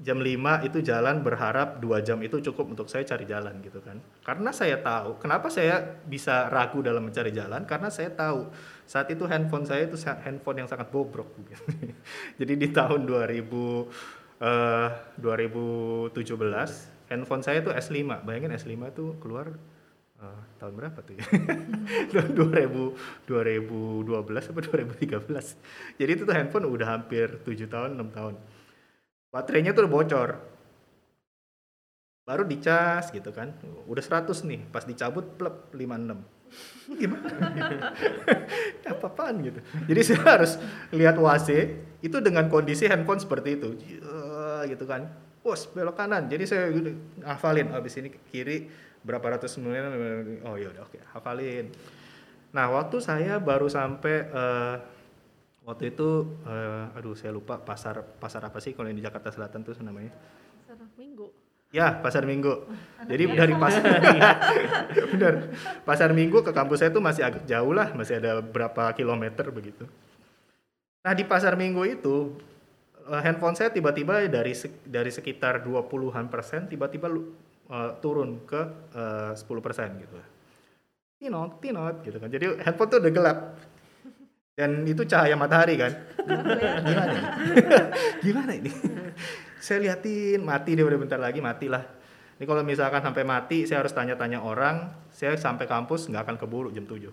jam 0.01 0.17
5 0.17 0.65
itu 0.65 0.81
jalan 0.81 1.21
berharap 1.21 1.77
dua 1.77 2.01
jam 2.01 2.17
itu 2.25 2.41
cukup 2.41 2.73
untuk 2.73 2.89
saya 2.89 3.05
cari 3.05 3.29
jalan 3.29 3.61
gitu 3.61 3.85
kan. 3.85 4.01
Karena 4.25 4.49
saya 4.49 4.81
tahu, 4.81 5.21
kenapa 5.21 5.53
saya 5.53 5.77
bisa 6.09 6.49
ragu 6.49 6.81
dalam 6.81 7.05
mencari 7.05 7.29
jalan? 7.33 7.69
Karena 7.69 7.93
saya 7.93 8.09
tahu 8.09 8.49
saat 8.89 9.13
itu 9.13 9.29
handphone 9.29 9.69
saya 9.69 9.85
itu 9.85 10.01
handphone 10.01 10.65
yang 10.65 10.69
sangat 10.73 10.89
bobrok. 10.89 11.29
gitu. 11.45 11.65
Jadi 12.41 12.53
di 12.57 12.69
tahun 12.73 13.05
2000 13.05 13.29
eh, 14.41 14.89
2017 15.21 17.13
handphone 17.13 17.43
saya 17.45 17.61
itu 17.61 17.69
S5. 17.69 18.25
Bayangin 18.25 18.57
S5 18.57 18.73
itu 18.97 19.05
keluar 19.21 19.53
eh, 20.21 20.41
tahun 20.61 20.73
berapa 20.77 20.99
tuh 21.01 21.15
ya? 21.17 21.25
2000 22.37 23.27
2012 23.27 24.51
apa 24.53 24.61
2013. 24.61 25.99
Jadi 26.01 26.11
itu 26.13 26.23
tuh 26.29 26.35
handphone 26.37 26.69
udah 26.69 26.89
hampir 27.01 27.41
7 27.43 27.67
tahun, 27.67 27.97
6 27.97 28.17
tahun. 28.17 28.35
Baterainya 29.33 29.73
tuh 29.73 29.87
udah 29.87 29.93
bocor. 29.93 30.31
Baru 32.29 32.43
dicas 32.47 33.11
gitu 33.11 33.31
kan. 33.33 33.57
Udah 33.89 34.05
100 34.05 34.47
nih, 34.47 34.61
pas 34.71 34.85
dicabut 34.85 35.25
plep 35.35 35.73
56. 35.75 36.41
Gimana? 36.99 37.29
Apa-apaan 38.91 39.35
gitu. 39.43 39.61
Jadi 39.87 40.01
saya 40.03 40.21
harus 40.39 40.59
lihat 40.91 41.17
WAC 41.19 41.49
itu 42.03 42.17
dengan 42.19 42.51
kondisi 42.51 42.91
handphone 42.91 43.23
seperti 43.23 43.59
itu. 43.59 43.69
Jia, 43.79 44.67
gitu 44.67 44.85
kan. 44.87 45.11
Bos, 45.41 45.71
belok 45.73 45.97
kanan. 45.97 46.29
Jadi 46.29 46.45
saya 46.45 46.69
hafalin 47.25 47.73
habis 47.73 47.97
ini 47.97 48.13
kiri 48.29 48.69
berapa 49.01 49.37
ratus 49.37 49.57
miliar. 49.61 49.89
Oh 50.45 50.57
ya 50.57 50.69
udah 50.73 50.85
oke, 50.85 50.99
hafalin. 51.17 51.73
Nah, 52.51 52.67
waktu 52.75 52.99
saya 52.99 53.39
baru 53.39 53.71
sampai 53.71 54.17
eh, 54.27 54.77
waktu 55.65 55.95
itu 55.95 56.27
eh, 56.45 56.97
aduh 56.99 57.15
saya 57.15 57.31
lupa 57.31 57.63
pasar 57.63 58.03
pasar 58.19 58.43
apa 58.43 58.59
sih 58.59 58.75
kalau 58.75 58.91
yang 58.91 58.99
di 58.99 59.05
Jakarta 59.05 59.31
Selatan 59.31 59.63
tuh 59.63 59.79
namanya? 59.81 60.11
Pasar 60.67 60.89
Minggu. 60.99 61.27
Ya, 61.71 61.95
pasar 62.03 62.27
Minggu. 62.27 62.67
Jadi 63.07 63.25
dari 63.31 63.55
pasar 63.55 63.83
benar. 65.15 65.35
Pasar 65.87 66.11
Minggu 66.11 66.43
ke 66.43 66.51
kampus 66.51 66.83
saya 66.83 66.91
itu 66.91 66.99
masih 66.99 67.23
agak 67.23 67.47
jauh 67.47 67.71
lah, 67.71 67.95
masih 67.95 68.19
ada 68.19 68.43
berapa 68.43 68.91
kilometer 68.99 69.47
begitu. 69.55 69.87
Nah, 71.07 71.15
di 71.15 71.23
pasar 71.23 71.55
Minggu 71.55 71.87
itu 71.87 72.35
eh, 73.07 73.23
handphone 73.23 73.55
saya 73.55 73.71
tiba-tiba 73.71 74.27
dari 74.27 74.53
dari 74.83 75.11
sekitar 75.15 75.63
20-an 75.63 76.27
persen 76.27 76.67
tiba-tiba 76.67 77.07
eh, 77.71 77.91
turun 78.03 78.43
ke 78.45 78.61
eh, 78.93 79.33
10 79.39 79.47
persen 79.63 79.89
gitu. 80.03 80.15
Tinot, 81.21 81.61
tinot 81.63 81.95
gitu 82.03 82.17
kan. 82.19 82.29
Jadi 82.33 82.59
handphone 82.65 82.91
tuh 82.91 82.99
udah 82.99 83.13
gelap. 83.13 83.39
Dan 84.59 84.85
itu 84.85 85.07
cahaya 85.09 85.39
matahari 85.39 85.79
kan. 85.79 85.93
Gimana? 86.85 87.17
Gimana 88.25 88.53
ini? 88.57 88.73
saya 89.61 89.79
liatin 89.85 90.41
mati 90.41 90.73
dia 90.73 90.83
udah 90.89 90.99
bentar 90.99 91.21
lagi 91.21 91.45
matilah. 91.45 91.85
Ini 92.41 92.49
kalau 92.49 92.65
misalkan 92.65 93.05
sampai 93.05 93.23
mati 93.29 93.69
saya 93.69 93.85
harus 93.85 93.93
tanya-tanya 93.93 94.41
orang, 94.41 94.89
saya 95.13 95.37
sampai 95.37 95.69
kampus 95.69 96.09
nggak 96.09 96.25
akan 96.25 96.37
keburu 96.41 96.73
jam 96.73 96.89
7. 96.89 97.13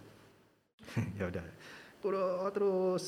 ya 1.19 1.27
udah. 1.27 1.43
Terus 2.55 3.03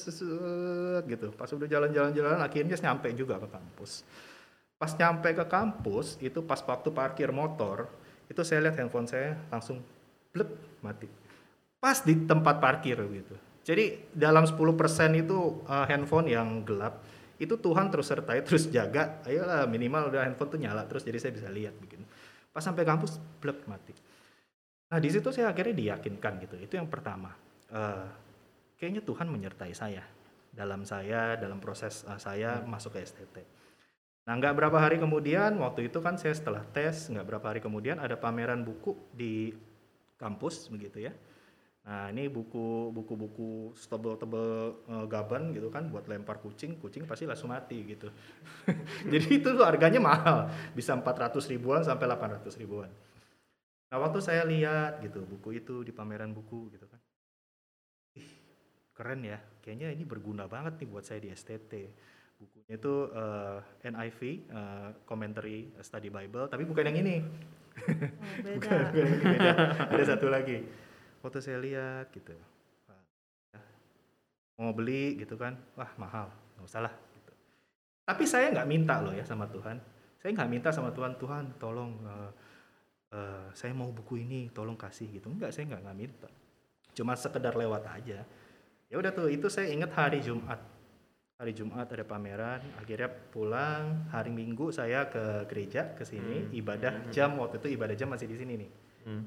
gitu. 1.08 1.28
Pas 1.32 1.48
udah 1.48 1.68
jalan-jalan-jalan 1.72 2.44
akhirnya 2.44 2.76
nyampe 2.76 3.08
juga 3.16 3.40
ke 3.40 3.48
kampus. 3.48 4.04
Pas 4.80 4.96
nyampe 4.96 5.36
ke 5.36 5.44
kampus 5.44 6.15
itu 6.24 6.39
pas 6.39 6.63
waktu 6.63 6.88
parkir 6.96 7.36
motor 7.36 7.92
itu 8.32 8.39
saya 8.48 8.63
lihat 8.63 8.80
handphone 8.80 9.12
saya 9.12 9.36
langsung 9.52 9.84
blep 10.32 10.48
mati. 10.80 11.12
Pas 11.84 12.00
di 12.00 12.15
tempat 12.24 12.63
parkir 12.63 12.96
gitu. 12.96 13.36
Jadi 13.68 14.15
dalam 14.15 14.48
10% 14.48 14.56
itu 15.20 15.68
eh, 15.68 15.86
handphone 15.92 16.32
yang 16.32 16.63
gelap 16.63 17.04
itu 17.44 17.60
Tuhan 17.60 17.92
terus 17.92 18.08
sertai 18.08 18.39
terus 18.48 18.72
jaga. 18.72 19.20
Ayolah 19.28 19.68
minimal 19.68 20.15
udah 20.15 20.24
handphone 20.24 20.48
tuh 20.56 20.60
nyala 20.63 20.88
terus 20.88 21.04
jadi 21.04 21.20
saya 21.20 21.36
bisa 21.36 21.52
lihat 21.52 21.76
begitu 21.76 22.08
pas 22.50 22.63
sampai 22.63 22.88
kampus 22.88 23.20
blek 23.44 23.68
mati. 23.68 23.92
Nah 24.89 24.98
di 24.98 25.12
situ 25.12 25.28
saya 25.30 25.52
akhirnya 25.52 25.76
diyakinkan 25.76 26.39
gitu. 26.48 26.56
Itu 26.56 26.80
yang 26.80 26.88
pertama. 26.88 27.36
Eh, 27.68 28.08
kayaknya 28.80 29.04
Tuhan 29.04 29.28
menyertai 29.28 29.76
saya. 29.76 30.08
Dalam 30.50 30.88
saya 30.88 31.36
dalam 31.36 31.60
proses 31.60 32.08
eh, 32.08 32.15
saya 32.15 32.63
masuk 32.63 32.96
ke 32.96 33.04
STT 33.04 33.59
nah 34.30 34.38
nggak 34.38 34.54
berapa 34.62 34.78
hari 34.78 35.02
kemudian 35.02 35.58
waktu 35.58 35.89
itu 35.89 35.98
kan 36.06 36.13
saya 36.22 36.38
setelah 36.38 36.62
tes 36.70 37.10
nggak 37.10 37.26
berapa 37.26 37.46
hari 37.50 37.65
kemudian 37.65 37.98
ada 37.98 38.13
pameran 38.13 38.62
buku 38.62 38.94
di 39.10 39.58
kampus 40.22 40.70
begitu 40.70 41.10
ya 41.10 41.13
Nah 41.89 42.13
ini 42.13 42.30
buku 42.30 42.94
buku 42.94 43.13
buku 43.18 43.50
tebel-tebel 43.74 44.78
eh, 44.86 45.06
gaban 45.10 45.50
gitu 45.58 45.74
kan 45.74 45.89
buat 45.89 46.06
lempar 46.06 46.38
kucing, 46.38 46.78
kucing 46.78 47.10
pasti 47.10 47.26
langsung 47.26 47.50
mati 47.50 47.82
gitu. 47.82 48.13
Jadi 49.12 49.42
itu 49.42 49.50
harganya 49.58 49.98
mahal, 49.98 50.54
bisa 50.78 50.94
400 50.94 51.42
ribuan 51.50 51.82
sampai 51.82 52.06
800 52.06 52.54
ribuan. 52.62 52.94
Nah 53.89 53.98
waktu 53.98 54.22
saya 54.22 54.46
lihat 54.46 55.02
gitu 55.02 55.26
buku 55.26 55.58
itu 55.58 55.82
di 55.82 55.89
pameran 55.89 56.30
buku 56.30 56.70
gitu 56.78 56.86
kan, 56.86 57.02
ih 58.22 58.30
keren 58.94 59.26
ya, 59.26 59.42
kayaknya 59.65 59.89
ini 59.89 60.06
berguna 60.06 60.46
banget 60.46 60.78
nih 60.78 60.88
buat 60.94 61.02
saya 61.02 61.18
di 61.26 61.34
STT. 61.34 61.74
Bukunya 62.39 62.80
itu 62.80 62.93
eh, 63.12 63.58
NIV, 63.91 64.19
eh, 64.47 64.89
Commentary 65.04 65.75
Study 65.84 66.08
Bible, 66.08 66.47
tapi 66.47 66.63
bukan 66.63 66.88
yang 66.88 66.97
ini. 67.04 67.19
Oh, 67.19 68.36
beda. 68.47 68.56
Bukan, 68.56 68.80
bukan 68.80 68.95
yang 68.95 69.12
ini, 69.12 69.23
beda. 69.36 69.52
Ada 69.91 70.04
satu 70.15 70.28
lagi. 70.32 70.58
Waktu 71.19 71.39
saya 71.43 71.60
lihat 71.60 72.15
gitu, 72.15 72.32
mau 74.60 74.75
beli 74.75 75.15
gitu 75.15 75.39
kan, 75.39 75.56
wah 75.80 75.88
mahal, 75.95 76.28
nggak 76.60 76.67
usah 76.67 76.84
lah. 76.84 76.93
Gitu. 77.15 77.32
Tapi 78.04 78.23
saya 78.28 78.52
nggak 78.52 78.67
minta 78.67 78.99
loh 78.99 79.15
ya 79.15 79.23
sama 79.23 79.47
Tuhan. 79.47 79.80
Saya 80.19 80.36
nggak 80.36 80.52
minta 80.52 80.69
sama 80.75 80.91
Tuhan, 80.91 81.15
Tuhan 81.15 81.56
tolong 81.56 81.95
eh, 82.04 82.32
eh, 83.15 83.47
saya 83.56 83.71
mau 83.71 83.88
buku 83.95 84.19
ini, 84.19 84.52
tolong 84.52 84.75
kasih 84.75 85.08
gitu. 85.15 85.32
Enggak, 85.32 85.56
saya 85.56 85.71
nggak 85.71 85.82
nggak 85.88 85.97
minta. 85.97 86.30
Cuma 86.91 87.15
sekedar 87.15 87.56
lewat 87.56 87.88
aja. 87.88 88.28
Ya 88.91 88.95
udah 88.99 89.15
tuh, 89.15 89.32
itu 89.32 89.47
saya 89.47 89.71
ingat 89.71 89.95
hari 89.95 90.19
Jumat. 90.19 90.60
Hari 91.39 91.56
Jumat 91.56 91.88
ada 91.88 92.04
pameran 92.04 92.60
akhirnya 92.75 93.08
pulang 93.32 94.12
hari 94.12 94.28
Minggu 94.28 94.75
saya 94.75 95.08
ke 95.08 95.47
gereja 95.47 95.95
ke 95.95 96.04
sini 96.04 96.43
Hmm. 96.43 96.52
ibadah 96.52 96.91
Hmm. 96.91 97.12
jam 97.15 97.32
waktu 97.39 97.63
itu 97.63 97.80
ibadah 97.80 97.95
jam 97.95 98.12
masih 98.12 98.28
di 98.28 98.36
sini 98.36 98.54
nih 98.60 98.71
Hmm. 99.08 99.23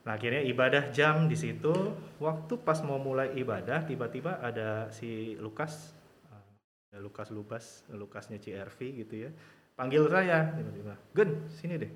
Nah 0.00 0.16
akhirnya 0.16 0.40
ibadah 0.40 0.88
jam 0.96 1.28
di 1.28 1.36
situ, 1.36 1.68
waktu 2.16 2.56
pas 2.64 2.80
mau 2.80 2.96
mulai 2.96 3.36
ibadah 3.36 3.84
tiba-tiba 3.84 4.40
ada 4.40 4.88
si 4.88 5.36
Lukas, 5.36 5.92
uh, 6.32 6.96
Lukas 6.96 7.28
Lubas, 7.28 7.84
Lukasnya 7.92 8.40
CRV 8.40 9.04
gitu 9.04 9.28
ya, 9.28 9.30
panggil 9.76 10.08
saya 10.08 10.56
tiba-tiba, 10.56 10.96
Gen 11.12 11.30
sini 11.52 11.76
deh. 11.76 11.92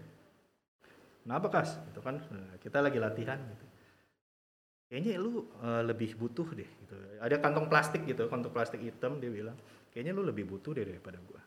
Kenapa 1.25 1.49
kas? 1.49 1.81
Itu 1.89 2.05
kan 2.05 2.21
nah, 2.29 2.61
kita 2.61 2.85
lagi 2.85 3.01
latihan 3.01 3.41
gitu. 3.41 3.64
Kayaknya 4.95 5.19
lu 5.19 5.43
uh, 5.59 5.83
lebih 5.83 6.15
butuh 6.15 6.47
deh 6.55 6.71
gitu. 6.71 6.95
Ada 7.19 7.43
kantong 7.43 7.67
plastik 7.67 8.07
gitu, 8.07 8.31
kantong 8.31 8.55
plastik 8.55 8.79
hitam 8.79 9.19
dia 9.19 9.27
bilang, 9.27 9.59
kayaknya 9.91 10.15
lu 10.15 10.23
lebih 10.23 10.47
butuh 10.47 10.71
deh 10.71 10.87
daripada 10.87 11.19
gua. 11.27 11.43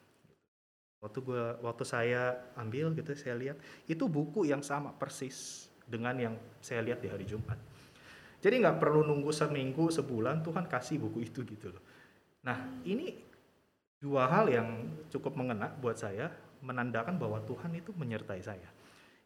Waktu 0.99 1.23
gua 1.23 1.55
waktu 1.63 1.87
saya 1.87 2.35
ambil 2.59 2.91
gitu 2.91 3.15
saya 3.15 3.39
lihat 3.39 3.55
itu 3.87 4.03
buku 4.11 4.51
yang 4.51 4.59
sama 4.59 4.91
persis 4.91 5.71
dengan 5.87 6.19
yang 6.19 6.35
saya 6.59 6.83
lihat 6.83 6.99
di 6.99 7.07
hari 7.07 7.23
Jumat. 7.23 7.55
Jadi 8.43 8.67
nggak 8.67 8.83
perlu 8.83 9.07
nunggu 9.07 9.31
seminggu, 9.31 9.95
sebulan, 9.95 10.43
Tuhan 10.43 10.67
kasih 10.67 10.99
buku 11.07 11.23
itu 11.23 11.47
gitu 11.47 11.71
loh. 11.71 11.83
Nah 12.43 12.83
ini 12.83 13.15
dua 13.95 14.27
hal 14.27 14.51
yang 14.51 14.91
cukup 15.07 15.39
mengena 15.39 15.71
buat 15.71 15.95
saya, 15.95 16.27
menandakan 16.59 17.15
bahwa 17.15 17.39
Tuhan 17.47 17.71
itu 17.79 17.95
menyertai 17.95 18.43
saya. 18.43 18.67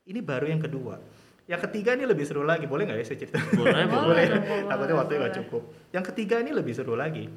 Ini 0.05 0.21
baru 0.21 0.45
yang 0.45 0.61
kedua. 0.61 1.01
Yang 1.51 1.67
ketiga 1.67 1.99
ini 1.99 2.07
lebih 2.07 2.23
seru 2.23 2.47
lagi, 2.47 2.63
boleh 2.63 2.87
nggak 2.87 2.99
ya 3.03 3.05
saya 3.05 3.19
cerita? 3.19 3.35
Boleh, 3.51 3.83
Boleh 3.83 3.85
boleh. 3.91 4.25
boleh, 4.39 4.63
Takutnya 4.71 4.95
waktunya 4.95 5.19
nggak 5.27 5.37
cukup. 5.43 5.63
Yang 5.91 6.05
ketiga 6.15 6.35
ini 6.39 6.51
lebih 6.55 6.71
seru 6.71 6.95
lagi. 6.95 7.27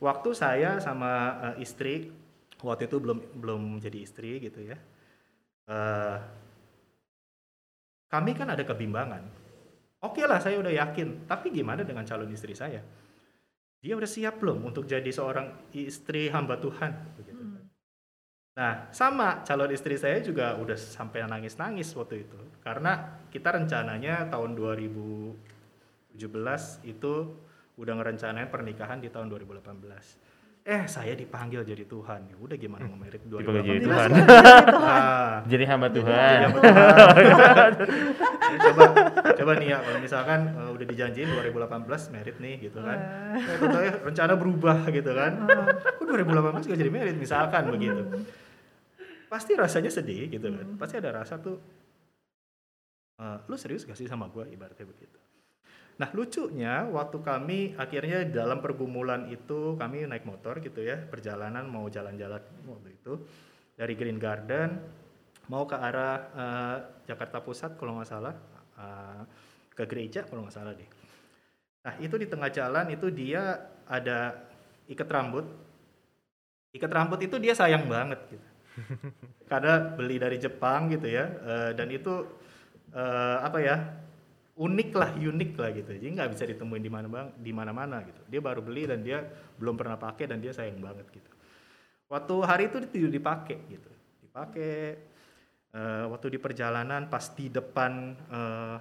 Waktu 0.00 0.30
saya 0.32 0.80
sama 0.80 1.12
eh, 1.52 1.60
istri, 1.60 2.08
waktu 2.64 2.88
itu 2.88 2.96
belum 2.96 3.18
belum 3.36 3.62
jadi 3.84 3.98
istri 4.00 4.40
gitu 4.40 4.64
ya. 4.64 4.80
Eh, 5.68 6.16
kami 8.08 8.32
kan 8.32 8.48
ada 8.48 8.64
kebimbangan. 8.64 9.20
Oke 10.02 10.24
lah, 10.24 10.40
saya 10.40 10.56
udah 10.56 10.72
yakin. 10.72 11.28
Tapi 11.28 11.52
gimana 11.52 11.84
dengan 11.84 12.08
calon 12.08 12.32
istri 12.32 12.56
saya? 12.56 12.80
Dia 13.82 13.94
udah 13.98 14.08
siap 14.08 14.40
belum 14.40 14.64
untuk 14.64 14.88
jadi 14.88 15.12
seorang 15.12 15.74
istri 15.76 16.32
hamba 16.32 16.56
Tuhan? 16.56 16.90
Begitu. 17.20 17.41
Nah, 18.52 18.92
sama 18.92 19.40
calon 19.48 19.72
istri 19.72 19.96
saya 19.96 20.20
juga 20.20 20.60
udah 20.60 20.76
sampai 20.76 21.24
nangis-nangis 21.24 21.88
waktu 21.96 22.28
itu. 22.28 22.36
Karena 22.60 23.24
kita 23.32 23.48
rencananya 23.56 24.28
tahun 24.28 24.52
2017 24.52 26.20
itu 26.84 27.12
udah 27.80 27.94
ngerencanain 27.96 28.52
pernikahan 28.52 29.00
di 29.00 29.08
tahun 29.08 29.32
2018. 29.32 30.31
Eh, 30.62 30.86
saya 30.86 31.18
dipanggil 31.18 31.66
jadi 31.66 31.82
Tuhan. 31.82 32.30
Ya 32.30 32.36
udah 32.38 32.54
gimana 32.54 32.86
mau 32.86 32.94
merit 32.94 33.18
Dipanggil 33.26 33.82
jadi 33.82 33.82
2018. 33.82 33.90
Tuhan. 33.90 34.10
Nah, 34.14 35.36
Jadi 35.52 35.64
hamba 35.66 35.86
jadi 35.90 35.96
Tuhan. 35.98 36.38
hamba 36.38 36.58
Tuhan. 36.62 37.70
coba 38.62 38.82
coba 39.34 39.52
nih 39.58 39.68
ya 39.74 39.78
kalau 39.82 39.98
misalkan 39.98 40.40
eh, 40.54 40.70
udah 40.70 40.86
dijanjiin 40.86 41.28
2018 41.34 42.14
merit 42.14 42.36
nih 42.38 42.54
gitu 42.62 42.78
kan. 42.78 42.98
Eh, 43.42 43.56
tentunya 43.58 43.92
rencana 44.06 44.32
berubah 44.38 44.78
gitu 44.86 45.10
kan. 45.10 45.32
Kok 45.98 46.04
2018 46.06 46.70
gak 46.70 46.78
jadi 46.78 46.92
merit 46.94 47.16
misalkan 47.18 47.62
begitu. 47.66 48.02
Pasti 49.26 49.52
rasanya 49.58 49.90
sedih 49.90 50.30
gitu 50.30 50.46
kan. 50.46 50.66
Pasti 50.78 50.94
ada 51.02 51.10
rasa 51.10 51.42
tuh 51.42 51.58
eh, 53.18 53.38
lu 53.50 53.58
serius 53.58 53.82
gak 53.82 53.98
sih 53.98 54.06
sama 54.06 54.30
gua 54.30 54.46
ibaratnya 54.46 54.86
begitu. 54.86 55.21
Nah 56.00 56.08
lucunya 56.16 56.88
waktu 56.88 57.18
kami 57.20 57.58
akhirnya 57.76 58.24
dalam 58.24 58.64
pergumulan 58.64 59.28
itu 59.28 59.76
kami 59.76 60.08
naik 60.08 60.24
motor 60.24 60.62
gitu 60.64 60.80
ya 60.80 60.96
perjalanan 60.96 61.68
mau 61.68 61.84
jalan-jalan 61.92 62.40
waktu 62.64 62.96
itu 62.96 63.12
dari 63.76 63.92
Green 63.92 64.16
Garden 64.16 64.80
mau 65.52 65.68
ke 65.68 65.76
arah 65.76 66.16
eh, 66.32 66.76
Jakarta 67.04 67.44
Pusat 67.44 67.76
kalau 67.76 68.00
nggak 68.00 68.08
salah 68.08 68.34
eh, 68.78 69.22
ke 69.72 69.84
gereja 69.84 70.24
kalau 70.24 70.48
nggak 70.48 70.56
salah 70.56 70.72
deh. 70.72 70.88
Nah 71.82 71.94
itu 71.98 72.14
di 72.16 72.26
tengah 72.30 72.48
jalan 72.48 72.86
itu 72.94 73.10
dia 73.12 73.58
ada 73.84 74.48
ikat 74.88 75.08
rambut. 75.10 75.44
Ikat 76.72 76.88
rambut 76.88 77.20
itu 77.20 77.36
dia 77.36 77.52
sayang 77.52 77.84
banget 77.84 78.20
gitu. 78.32 78.48
Karena 79.50 79.92
beli 79.92 80.16
dari 80.16 80.40
Jepang 80.40 80.88
gitu 80.88 81.04
ya 81.04 81.28
eh, 81.28 81.70
dan 81.76 81.88
itu 81.92 82.24
eh, 82.96 83.38
apa 83.44 83.58
ya 83.60 83.76
unik 84.52 84.90
lah 84.92 85.10
unik 85.16 85.52
lah 85.56 85.70
gitu. 85.72 85.90
Jadi 85.96 86.12
nggak 86.12 86.30
bisa 86.36 86.44
ditemuin 86.44 86.82
di 86.84 86.92
mana 86.92 87.06
bang 87.08 87.28
di 87.40 87.52
mana 87.54 87.72
mana 87.72 88.04
gitu. 88.04 88.20
Dia 88.28 88.40
baru 88.44 88.60
beli 88.60 88.84
dan 88.84 89.00
dia 89.00 89.24
belum 89.56 89.80
pernah 89.80 89.96
pakai 89.96 90.28
dan 90.28 90.44
dia 90.44 90.52
sayang 90.52 90.76
banget 90.76 91.08
gitu. 91.08 91.30
Waktu 92.12 92.34
hari 92.44 92.68
itu 92.68 92.76
itu 92.84 93.08
dipakai 93.08 93.56
gitu. 93.72 93.90
Dipakai 94.28 95.00
eh, 95.72 96.04
waktu 96.04 96.36
di 96.36 96.38
perjalanan 96.38 97.08
pas 97.08 97.32
di 97.32 97.48
depan 97.48 98.12
eh, 98.28 98.76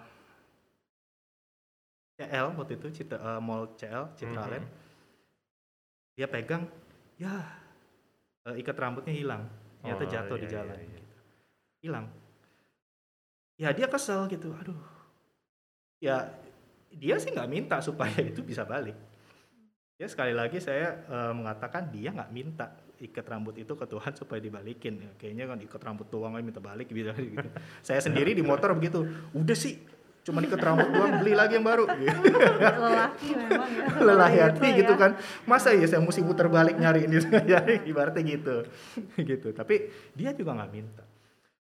CL 2.20 2.54
waktu 2.60 2.74
itu 2.76 2.88
Citra, 3.02 3.18
eh, 3.18 3.40
mall 3.40 3.72
CL 3.80 4.14
Citraland 4.20 4.68
dia 6.12 6.28
pegang 6.28 6.68
ya 7.16 7.48
eh, 8.52 8.60
ikat 8.60 8.76
rambutnya 8.76 9.16
hilang. 9.16 9.48
Ternyata 9.82 10.04
Oh, 10.04 10.10
jatuh 10.14 10.38
di 10.38 10.46
iya, 10.46 10.54
jalan 10.62 10.76
iya, 10.78 10.84
iya. 10.84 11.00
gitu. 11.00 11.16
hilang. 11.82 12.06
Ya 13.56 13.70
dia 13.72 13.88
kesel 13.88 14.28
gitu. 14.28 14.52
Aduh 14.60 14.91
ya 16.02 16.28
dia 16.92 17.16
sih 17.22 17.32
nggak 17.32 17.48
minta 17.48 17.78
supaya 17.80 18.18
itu 18.34 18.42
bisa 18.44 18.66
balik. 18.68 18.98
Ya 20.02 20.10
sekali 20.10 20.34
lagi 20.34 20.58
saya 20.58 21.06
eh, 21.06 21.34
mengatakan 21.38 21.94
dia 21.94 22.10
nggak 22.10 22.32
minta 22.34 22.74
ikat 23.02 23.26
rambut 23.26 23.58
itu 23.58 23.74
ke 23.78 23.86
Tuhan 23.86 24.14
supaya 24.18 24.42
dibalikin. 24.42 24.98
Ya, 24.98 25.12
kayaknya 25.18 25.46
kan 25.46 25.58
ikat 25.62 25.82
rambut 25.82 26.10
doang 26.10 26.38
minta 26.42 26.62
balik 26.62 26.90
gitu, 26.90 27.14
saya 27.86 28.02
sendiri 28.02 28.34
di 28.34 28.42
motor 28.42 28.74
begitu 28.74 29.06
udah 29.34 29.58
sih 29.58 29.78
cuma 30.22 30.38
ikat 30.46 30.62
rambut 30.62 30.86
doang 30.94 31.18
beli 31.22 31.34
lagi 31.34 31.58
yang 31.58 31.66
baru. 31.66 31.86
Gitu. 32.02 32.30
lelaki 32.78 33.30
memang 33.34 33.70
ya. 33.74 33.86
Lelahi 34.10 34.38
Gitu 34.38 34.46
hati 34.46 34.68
ya. 34.70 34.78
gitu 34.86 34.94
kan. 34.98 35.12
Masa 35.50 35.74
ya 35.74 35.86
saya 35.90 36.02
mesti 36.02 36.22
putar 36.22 36.46
balik 36.46 36.78
nyari 36.78 37.10
ini 37.10 37.18
ya 37.50 37.62
ibaratnya 37.90 38.22
gitu. 38.22 38.66
Gitu. 39.18 39.50
Tapi 39.50 39.90
dia 40.14 40.30
juga 40.38 40.54
nggak 40.62 40.72
minta 40.74 41.02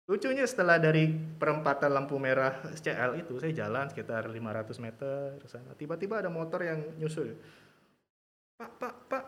lucunya 0.06 0.46
setelah 0.46 0.78
dari 0.78 1.10
perempatan 1.10 1.90
lampu 1.90 2.14
merah 2.22 2.62
CL 2.62 3.26
itu 3.26 3.42
saya 3.42 3.66
jalan 3.66 3.90
sekitar 3.90 4.30
500 4.30 4.78
meter 4.78 5.34
sana. 5.50 5.74
Tiba-tiba 5.74 6.22
ada 6.22 6.30
motor 6.30 6.62
yang 6.62 6.78
nyusul. 6.98 7.34
Pak 8.54 8.70
pak 8.78 8.94
pak. 9.10 9.24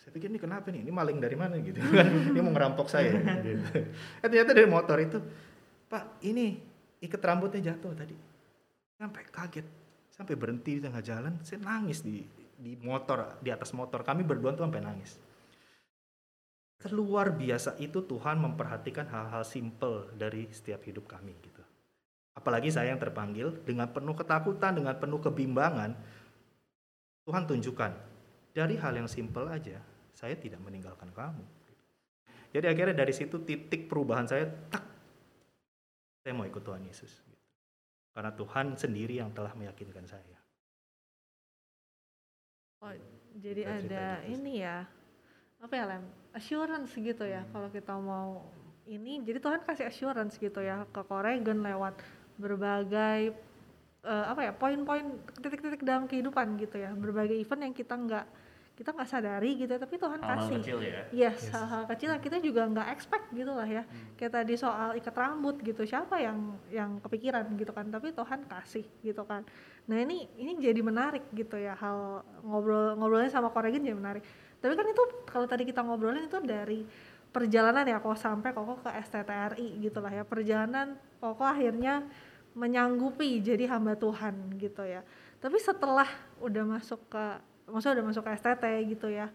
Saya 0.00 0.10
pikir 0.16 0.32
ini 0.32 0.40
kenapa 0.40 0.72
nih? 0.72 0.80
Ini 0.84 0.92
maling 0.92 1.20
dari 1.20 1.36
mana 1.36 1.60
gitu? 1.60 1.76
Kan 1.96 2.08
dia 2.32 2.42
mau 2.42 2.52
ngerampok 2.56 2.88
saya 2.88 3.12
gitu. 3.44 3.84
Eh, 4.24 4.28
ternyata 4.28 4.56
dari 4.56 4.68
motor 4.68 4.96
itu 4.96 5.20
pak 5.92 6.24
ini 6.24 6.56
ikat 7.04 7.20
rambutnya 7.20 7.72
jatuh 7.72 7.92
tadi. 7.92 8.16
Sampai 8.96 9.28
kaget. 9.28 9.66
Sampai 10.08 10.34
berhenti 10.40 10.78
di 10.78 10.80
tengah 10.80 11.04
jalan 11.04 11.36
saya 11.44 11.60
nangis 11.60 12.00
di 12.00 12.24
di 12.56 12.72
motor 12.80 13.36
di 13.44 13.52
atas 13.52 13.76
motor. 13.76 14.00
Kami 14.00 14.24
berdua 14.24 14.56
tuh 14.56 14.64
sampai 14.64 14.80
nangis 14.80 15.20
Terluar 16.84 17.32
biasa 17.32 17.80
itu 17.80 18.04
Tuhan 18.04 18.36
memperhatikan 18.44 19.08
hal-hal 19.08 19.40
simple 19.40 20.12
dari 20.20 20.44
setiap 20.52 20.84
hidup 20.84 21.08
kami 21.08 21.32
gitu. 21.40 21.64
Apalagi 22.36 22.68
saya 22.68 22.92
yang 22.92 23.00
terpanggil 23.00 23.56
dengan 23.64 23.88
penuh 23.88 24.12
ketakutan, 24.12 24.76
dengan 24.76 24.92
penuh 25.00 25.16
kebimbangan, 25.16 25.96
Tuhan 27.24 27.48
tunjukkan 27.48 27.92
dari 28.52 28.76
hal 28.76 29.00
yang 29.00 29.08
simple 29.08 29.48
aja 29.48 29.80
saya 30.12 30.36
tidak 30.36 30.60
meninggalkan 30.60 31.08
kamu. 31.10 31.44
Jadi 32.52 32.66
akhirnya 32.68 32.94
dari 33.00 33.16
situ 33.16 33.40
titik 33.42 33.88
perubahan 33.88 34.28
saya 34.28 34.46
tak 34.68 34.84
saya 36.20 36.32
mau 36.36 36.44
ikut 36.44 36.60
Tuhan 36.60 36.84
Yesus. 36.84 37.12
gitu. 37.24 37.44
Karena 38.12 38.30
Tuhan 38.36 38.76
sendiri 38.78 39.18
yang 39.18 39.32
telah 39.32 39.56
meyakinkan 39.56 40.06
saya. 40.06 40.38
Oh, 42.84 42.92
jadi 43.40 43.64
ada 43.64 44.20
gitu 44.22 44.36
ini 44.38 44.60
ya 44.60 44.84
apa 45.64 45.74
ya 45.74 45.84
lem 45.88 46.04
assurance 46.36 46.92
gitu 46.92 47.24
ya 47.24 47.40
Hmm. 47.40 47.50
kalau 47.56 47.68
kita 47.72 47.94
mau 47.96 48.44
ini 48.84 49.24
jadi 49.24 49.40
Tuhan 49.40 49.64
kasih 49.64 49.88
assurance 49.88 50.36
gitu 50.36 50.60
ya 50.60 50.84
ke 50.92 51.00
Koregan 51.02 51.64
lewat 51.64 51.96
berbagai 52.36 53.32
eh, 54.04 54.24
apa 54.28 54.40
ya 54.44 54.52
poin-poin 54.52 55.16
titik-titik 55.40 55.80
dalam 55.80 56.04
kehidupan 56.04 56.60
gitu 56.60 56.76
ya 56.76 56.92
berbagai 56.92 57.32
event 57.34 57.72
yang 57.72 57.74
kita 57.74 57.96
nggak 57.96 58.26
kita 58.74 58.90
nggak 58.90 59.06
sadari 59.06 59.54
gitu 59.54 59.70
ya, 59.70 59.78
tapi 59.78 60.02
Tuhan 60.02 60.18
Hal-hal 60.18 60.34
kasih 60.34 60.56
kecil 60.58 60.78
ya. 60.82 61.02
Yes, 61.14 61.46
Yes. 61.46 61.54
hal-hal 61.54 61.86
kecil 61.86 62.08
yang 62.10 62.22
kita 62.26 62.36
juga 62.42 62.66
nggak 62.66 62.88
expect 62.90 63.30
gitu 63.30 63.54
lah 63.54 63.70
ya. 63.70 63.86
Kayak 64.18 64.42
tadi 64.42 64.58
soal 64.58 64.98
ikat 64.98 65.14
rambut 65.14 65.62
gitu, 65.62 65.86
siapa 65.86 66.18
yang 66.18 66.58
yang 66.74 66.98
kepikiran 66.98 67.54
gitu 67.54 67.70
kan? 67.70 67.86
Tapi 67.86 68.10
Tuhan 68.10 68.42
kasih 68.50 68.82
gitu 68.98 69.22
kan. 69.22 69.46
Nah 69.86 70.02
ini 70.02 70.26
ini 70.34 70.58
jadi 70.58 70.82
menarik 70.82 71.22
gitu 71.30 71.54
ya 71.54 71.78
hal 71.78 72.26
ngobrol 72.42 72.98
ngobrolnya 72.98 73.30
sama 73.30 73.54
Koregan 73.54 73.78
jadi 73.78 73.94
menarik. 73.94 74.26
Tapi 74.64 74.72
kan 74.72 74.86
itu 74.88 75.02
kalau 75.28 75.44
tadi 75.44 75.68
kita 75.68 75.84
ngobrolin 75.84 76.24
itu 76.24 76.40
dari 76.40 76.88
perjalanan 77.28 77.84
ya 77.84 78.00
kok 78.00 78.16
sampai 78.16 78.56
kok 78.56 78.80
ke 78.80 78.90
STTRI 79.04 79.84
gitu 79.84 80.00
lah 80.00 80.08
ya. 80.08 80.24
Perjalanan 80.24 80.96
kok 81.20 81.36
akhirnya 81.44 82.08
menyanggupi 82.56 83.44
jadi 83.44 83.68
hamba 83.68 83.92
Tuhan 84.00 84.56
gitu 84.56 84.80
ya. 84.88 85.04
Tapi 85.36 85.60
setelah 85.60 86.08
udah 86.40 86.64
masuk 86.64 87.04
ke 87.12 87.24
maksudnya 87.68 88.00
udah 88.00 88.06
masuk 88.08 88.22
ke 88.24 88.30
STT 88.40 88.64
gitu 88.96 89.12
ya 89.12 89.28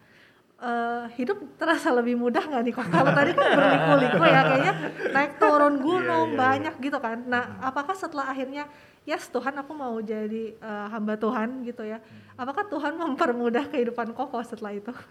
Eh, 0.59 1.05
hidup 1.15 1.39
terasa 1.55 1.87
lebih 1.87 2.19
mudah 2.19 2.43
nggak 2.43 2.63
nih 2.67 2.73
kok 2.75 2.91
kalau 2.91 3.15
tadi 3.15 3.31
kan 3.31 3.47
berliku-liku 3.55 4.23
ya 4.27 4.41
kayaknya 4.43 4.73
naik 5.15 5.39
turun 5.39 5.79
gunung 5.79 6.03
Iya, 6.03 6.19
iya, 6.27 6.35
iya. 6.35 6.41
banyak 6.43 6.73
gitu 6.83 6.97
kan 6.99 7.17
nah 7.31 7.55
apakah 7.63 7.95
setelah 7.95 8.27
akhirnya 8.27 8.67
yes 9.09 9.25
Tuhan 9.27 9.51
aku 9.55 9.73
mau 9.73 9.97
jadi 9.99 10.53
eh, 10.53 10.85
hamba 10.87 11.17
Tuhan 11.17 11.63
gitu 11.63 11.81
ya 11.83 11.97
Hmm. 11.97 12.37
apakah 12.37 12.63
Tuhan 12.63 12.93
mempermudah 12.95 13.65
kehidupan 13.67 14.13
koko 14.13 14.37
setelah 14.41 14.69
itu 14.71 14.93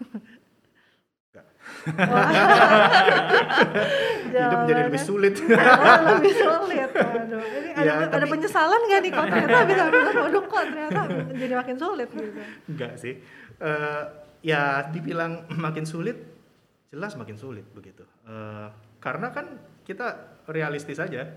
hidup 4.25 4.59
jadi 4.65 4.81
lebih 4.85 5.01
sulit 5.01 5.35
Oh, 5.43 5.99
lebih 6.09 6.33
sulit. 6.33 6.89
Waduh. 6.89 7.37
Ini 7.39 7.69
ada, 7.71 7.81
Ya, 7.81 7.93
ada 8.01 8.17
tapi- 8.17 8.31
penyesalan 8.31 8.79
nggak 8.81 8.99
nih 8.99 9.11
kok 9.11 9.25
ternyata 9.25 9.57
bisa 9.69 9.83
bilang 9.87 10.15
waduh 10.17 10.43
kok 10.43 10.63
ternyata 10.65 11.01
jadi 11.33 11.53
makin 11.55 11.75
sulit 11.77 12.09
gitu. 12.09 12.41
enggak 12.67 12.93
sih 12.95 13.15
Eh, 13.59 14.03
ya 14.41 14.61
dibilang 14.87 15.31
makin 15.51 15.83
sulit 15.83 16.15
jelas 16.89 17.13
makin 17.13 17.35
sulit 17.35 17.67
begitu 17.69 18.07
Eh, 18.23 18.67
karena 18.97 19.27
kan 19.29 19.45
kita 19.83 20.15
realistis 20.45 20.95
aja 20.97 21.27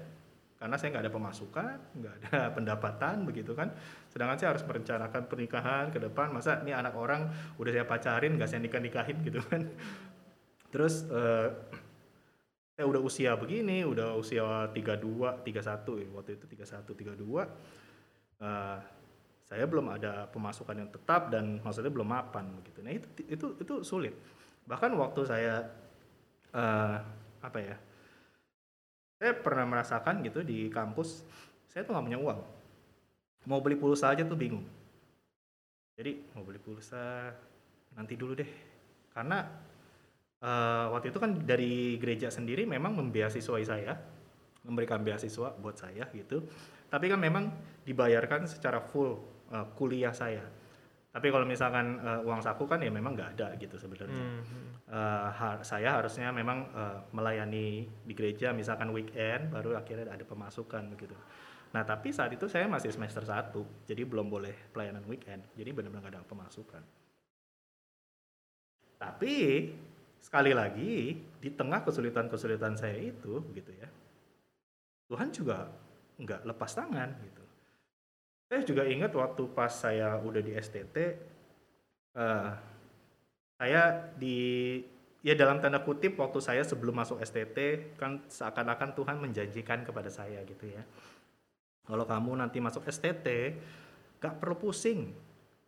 karena 0.63 0.79
saya 0.79 0.95
nggak 0.95 1.05
ada 1.11 1.15
pemasukan 1.19 1.77
nggak 1.99 2.15
ada 2.23 2.39
pendapatan 2.57 3.27
begitu 3.27 3.51
kan 3.59 3.75
sedangkan 4.15 4.39
saya 4.39 4.55
harus 4.55 4.63
merencanakan 4.63 5.23
pernikahan 5.27 5.91
ke 5.91 5.99
depan 5.99 6.31
masa 6.31 6.63
ini 6.63 6.71
anak 6.71 6.95
orang 6.95 7.27
udah 7.59 7.71
saya 7.75 7.83
pacarin 7.83 8.39
nggak 8.39 8.47
saya 8.47 8.63
nikah 8.63 8.79
nikahin 8.79 9.19
gitu 9.27 9.43
kan 9.51 9.67
terus 10.71 11.03
eh, 11.11 11.51
saya 12.79 12.87
udah 12.87 13.03
usia 13.03 13.35
begini 13.35 13.83
udah 13.83 14.15
usia 14.15 14.71
32 14.71 15.43
31 15.43 15.43
ya, 15.99 16.09
waktu 16.15 16.31
itu 16.39 16.47
31 16.47 16.87
32 16.87 18.47
eh, 18.47 18.79
saya 19.53 19.69
belum 19.69 19.93
ada 19.93 20.31
pemasukan 20.33 20.79
yang 20.81 20.89
tetap 20.89 21.29
dan 21.29 21.61
maksudnya 21.61 21.93
belum 21.93 22.09
mapan 22.09 22.57
begitu. 22.57 22.81
Nah 22.81 22.97
itu 22.97 23.05
itu 23.29 23.47
itu 23.61 23.75
sulit. 23.85 24.17
Bahkan 24.65 24.97
waktu 24.97 25.21
saya 25.29 25.69
eh, 26.57 26.97
apa 27.45 27.59
ya? 27.61 27.77
Saya 29.23 29.39
pernah 29.39 29.63
merasakan 29.63 30.19
gitu 30.27 30.43
di 30.43 30.67
kampus, 30.67 31.23
saya 31.71 31.87
tuh 31.87 31.95
nggak 31.95 32.07
punya 32.11 32.19
uang. 32.19 32.43
Mau 33.47 33.63
beli 33.63 33.79
pulsa 33.79 34.11
aja 34.11 34.27
tuh 34.27 34.35
bingung. 34.35 34.67
Jadi 35.95 36.27
mau 36.35 36.43
beli 36.43 36.59
pulsa 36.59 37.31
nanti 37.95 38.19
dulu 38.19 38.35
deh, 38.35 38.51
karena 39.15 39.47
eh, 40.43 40.87
waktu 40.91 41.15
itu 41.15 41.23
kan 41.23 41.39
dari 41.39 42.03
gereja 42.03 42.35
sendiri 42.35 42.67
memang 42.67 42.99
membiasiswai 42.99 43.63
saya, 43.63 43.95
memberikan 44.67 45.07
beasiswa 45.07 45.55
buat 45.55 45.79
saya 45.79 46.11
gitu. 46.11 46.43
Tapi 46.91 47.07
kan 47.07 47.23
memang 47.23 47.47
dibayarkan 47.87 48.51
secara 48.51 48.83
full 48.83 49.23
eh, 49.55 49.67
kuliah 49.79 50.11
saya. 50.11 50.43
Tapi 51.13 51.29
kalau 51.29 51.45
misalkan 51.45 52.01
eh, 52.01 52.25
uang 52.25 52.41
saku 52.41 52.65
kan 52.65 52.81
ya 52.81 52.89
memang 52.89 53.13
nggak 53.13 53.31
ada 53.37 53.53
gitu 53.61 53.77
sebenarnya. 53.77 54.17
Hmm. 54.17 54.41
Eh, 54.89 55.29
har- 55.29 55.61
saya 55.61 56.01
harusnya 56.01 56.33
memang 56.33 56.65
eh, 56.73 56.99
melayani 57.13 57.85
di 57.85 58.13
gereja 58.17 58.57
misalkan 58.57 58.89
weekend 58.97 59.53
baru 59.53 59.77
akhirnya 59.77 60.09
ada 60.09 60.25
pemasukan 60.25 60.89
begitu. 60.97 61.13
Nah 61.77 61.85
tapi 61.85 62.13
saat 62.17 62.33
itu 62.33 62.49
saya 62.49 62.65
masih 62.65 62.89
semester 62.93 63.25
1 63.25 63.61
jadi 63.85 64.09
belum 64.09 64.33
boleh 64.33 64.73
pelayanan 64.73 65.05
weekend 65.05 65.45
jadi 65.53 65.73
benar-benar 65.77 66.09
nggak 66.09 66.15
ada 66.17 66.25
pemasukan. 66.25 66.83
Tapi 68.97 69.35
sekali 70.23 70.55
lagi 70.55 71.19
di 71.43 71.51
tengah 71.51 71.83
kesulitan-kesulitan 71.85 72.79
saya 72.79 72.95
itu 72.95 73.43
begitu 73.43 73.75
ya 73.75 73.91
Tuhan 75.11 75.29
juga 75.35 75.67
nggak 76.17 76.47
lepas 76.47 76.73
tangan 76.73 77.11
gitu. 77.21 77.42
Saya 78.53 78.69
juga 78.69 78.85
ingat 78.85 79.17
waktu 79.17 79.49
pas 79.57 79.73
saya 79.73 80.21
udah 80.21 80.45
di 80.45 80.53
STT 80.53 80.97
eh, 82.21 82.53
saya 83.57 84.13
di 84.13 84.77
ya 85.25 85.33
dalam 85.33 85.57
tanda 85.57 85.81
kutip 85.81 86.21
waktu 86.21 86.37
saya 86.45 86.61
sebelum 86.61 87.01
masuk 87.01 87.25
STT 87.25 87.57
kan 87.97 88.21
seakan-akan 88.29 88.93
Tuhan 88.93 89.17
menjanjikan 89.25 89.89
kepada 89.89 90.13
saya 90.13 90.45
gitu 90.45 90.69
ya. 90.69 90.85
Kalau 91.89 92.05
kamu 92.05 92.45
nanti 92.45 92.61
masuk 92.61 92.85
STT 92.93 93.57
gak 94.21 94.37
perlu 94.37 94.61
pusing 94.61 95.09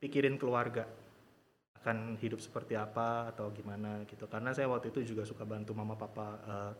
pikirin 0.04 0.36
keluarga 0.36 0.84
akan 1.80 2.20
hidup 2.20 2.44
seperti 2.44 2.76
apa 2.76 3.32
atau 3.32 3.48
gimana 3.48 4.04
gitu. 4.04 4.28
Karena 4.28 4.52
saya 4.52 4.68
waktu 4.68 4.92
itu 4.92 5.16
juga 5.16 5.24
suka 5.24 5.48
bantu 5.48 5.72
mama 5.72 5.96
papa 5.96 6.28
eh, 6.36 6.72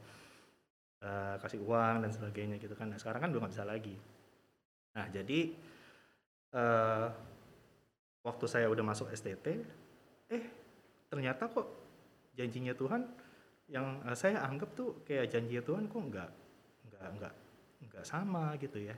eh, 1.08 1.34
kasih 1.40 1.64
uang 1.64 2.04
dan 2.04 2.12
sebagainya 2.12 2.60
gitu 2.60 2.76
kan. 2.76 2.92
Nah 2.92 3.00
sekarang 3.00 3.24
kan 3.24 3.32
nggak 3.32 3.56
bisa 3.56 3.64
lagi. 3.64 3.96
Nah 5.00 5.08
jadi 5.08 5.72
eh, 6.54 7.06
waktu 8.24 8.44
saya 8.48 8.66
udah 8.70 8.84
masuk 8.86 9.10
STT 9.12 9.46
eh 10.32 10.44
ternyata 11.10 11.50
kok 11.50 11.66
janjinya 12.38 12.72
Tuhan 12.72 13.02
yang 13.68 14.00
eh, 14.06 14.16
saya 14.16 14.40
anggap 14.46 14.72
tuh 14.78 15.02
kayak 15.04 15.30
janji 15.30 15.58
Tuhan 15.60 15.90
kok 15.90 16.02
nggak 16.10 16.30
nggak 16.88 17.08
nggak 17.20 17.34
nggak 17.90 18.04
sama 18.06 18.54
gitu 18.62 18.80
ya. 18.80 18.96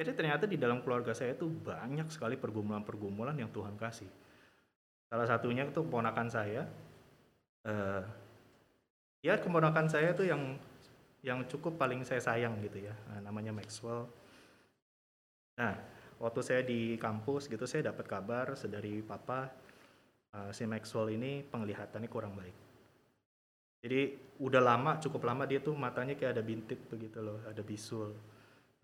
Jadi 0.00 0.16
ternyata 0.16 0.48
di 0.48 0.56
dalam 0.56 0.80
keluarga 0.80 1.12
saya 1.12 1.36
tuh 1.36 1.50
banyak 1.50 2.08
sekali 2.08 2.40
pergumulan-pergumulan 2.40 3.36
yang 3.36 3.52
Tuhan 3.52 3.76
kasih. 3.76 4.08
Salah 5.10 5.26
satunya 5.28 5.66
itu 5.66 5.82
keponakan 5.82 6.28
saya 6.30 6.64
eh 7.60 8.02
ya 9.20 9.36
keponakan 9.36 9.84
saya 9.84 10.16
tuh 10.16 10.24
yang 10.24 10.56
yang 11.20 11.44
cukup 11.44 11.76
paling 11.76 12.00
saya 12.00 12.24
sayang 12.24 12.56
gitu 12.64 12.88
ya 12.88 12.96
Nah, 13.12 13.20
namanya 13.28 13.52
Maxwell. 13.52 14.08
Nah 15.60 15.99
waktu 16.20 16.40
saya 16.44 16.60
di 16.60 17.00
kampus 17.00 17.48
gitu 17.48 17.64
saya 17.64 17.90
dapat 17.90 18.04
kabar 18.04 18.52
dari 18.68 19.00
papa 19.00 19.48
eh, 20.36 20.50
si 20.52 20.68
Maxwell 20.68 21.16
ini 21.16 21.40
penglihatannya 21.42 22.08
kurang 22.12 22.36
baik. 22.36 22.56
Jadi 23.80 24.00
udah 24.44 24.60
lama 24.60 25.00
cukup 25.00 25.24
lama 25.24 25.48
dia 25.48 25.64
tuh 25.64 25.72
matanya 25.72 26.12
kayak 26.12 26.36
ada 26.36 26.44
bintik 26.44 26.84
begitu 26.92 27.24
loh 27.24 27.40
ada 27.48 27.64
bisul. 27.64 28.12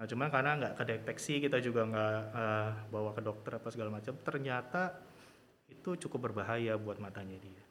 Nah 0.01 0.05
cuman 0.09 0.28
karena 0.32 0.51
nggak 0.57 0.74
kedeteksi 0.80 1.45
kita 1.45 1.61
juga 1.61 1.84
nggak 1.84 2.20
eh, 2.32 2.70
bawa 2.89 3.12
ke 3.12 3.20
dokter 3.20 3.61
apa 3.61 3.68
segala 3.68 3.93
macam 3.93 4.16
ternyata 4.24 4.97
itu 5.68 6.01
cukup 6.09 6.32
berbahaya 6.32 6.80
buat 6.80 6.97
matanya 6.97 7.37
dia. 7.37 7.62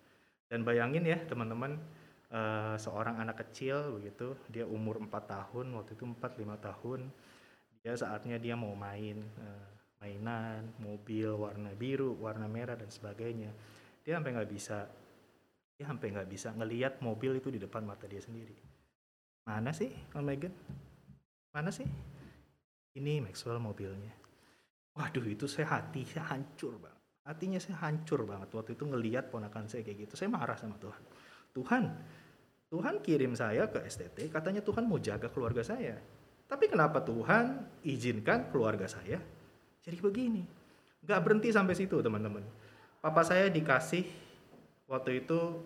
Dan 0.46 0.62
bayangin 0.62 1.10
ya 1.10 1.18
teman-teman 1.26 1.82
eh, 2.30 2.78
seorang 2.78 3.18
anak 3.18 3.42
kecil 3.50 3.98
begitu 3.98 4.38
dia 4.54 4.70
umur 4.70 5.02
4 5.02 5.10
tahun 5.10 5.74
waktu 5.74 5.98
itu 5.98 6.06
4 6.06 6.22
5 6.22 6.54
tahun 6.62 7.02
dia 7.86 7.94
saatnya 7.94 8.42
dia 8.42 8.58
mau 8.58 8.74
main 8.74 9.22
eh, 9.22 9.66
mainan 10.02 10.74
mobil 10.82 11.30
warna 11.38 11.70
biru 11.78 12.18
warna 12.18 12.50
merah 12.50 12.74
dan 12.74 12.90
sebagainya. 12.90 13.54
Dia 14.02 14.18
sampai 14.18 14.34
nggak 14.34 14.50
bisa 14.50 14.90
dia 15.78 15.86
sampai 15.86 16.10
nggak 16.10 16.26
bisa 16.26 16.50
ngelihat 16.58 16.98
mobil 17.06 17.38
itu 17.38 17.54
di 17.54 17.62
depan 17.62 17.86
mata 17.86 18.10
dia 18.10 18.18
sendiri. 18.18 18.58
Mana 19.46 19.70
sih 19.70 19.94
Om 20.18 20.26
Megan? 20.26 20.50
Mana 21.54 21.70
sih? 21.70 21.86
Ini 22.98 23.22
Maxwell 23.22 23.62
mobilnya. 23.62 24.18
Waduh 24.98 25.30
itu 25.30 25.46
saya 25.46 25.78
hati 25.78 26.10
saya 26.10 26.26
hancur 26.34 26.82
banget 26.82 26.98
hatinya 27.26 27.58
saya 27.58 27.78
hancur 27.86 28.22
banget 28.26 28.50
waktu 28.54 28.78
itu 28.78 28.86
ngelihat 28.86 29.30
ponakan 29.30 29.70
saya 29.70 29.86
kayak 29.86 30.10
gitu. 30.10 30.18
Saya 30.18 30.34
marah 30.34 30.58
sama 30.58 30.82
Tuhan. 30.82 31.04
Tuhan 31.54 31.84
Tuhan 32.66 32.96
kirim 33.06 33.38
saya 33.38 33.70
ke 33.70 33.86
STT 33.86 34.34
katanya 34.34 34.66
Tuhan 34.66 34.90
mau 34.90 34.98
jaga 34.98 35.30
keluarga 35.30 35.62
saya 35.62 36.02
tapi 36.46 36.70
kenapa 36.70 37.02
Tuhan 37.02 37.66
izinkan 37.82 38.54
keluarga 38.54 38.86
saya 38.86 39.18
jadi 39.82 39.98
begini? 39.98 40.46
Nggak 41.06 41.22
berhenti 41.22 41.50
sampai 41.50 41.74
situ 41.74 42.02
teman-teman. 42.02 42.42
Papa 43.02 43.22
saya 43.26 43.50
dikasih 43.50 44.06
waktu 44.90 45.26
itu 45.26 45.62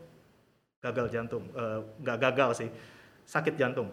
gagal 0.80 1.12
jantung 1.12 1.44
Eh, 1.52 1.80
nggak 2.04 2.18
gagal 2.20 2.64
sih 2.64 2.70
sakit 3.28 3.56
jantung. 3.60 3.92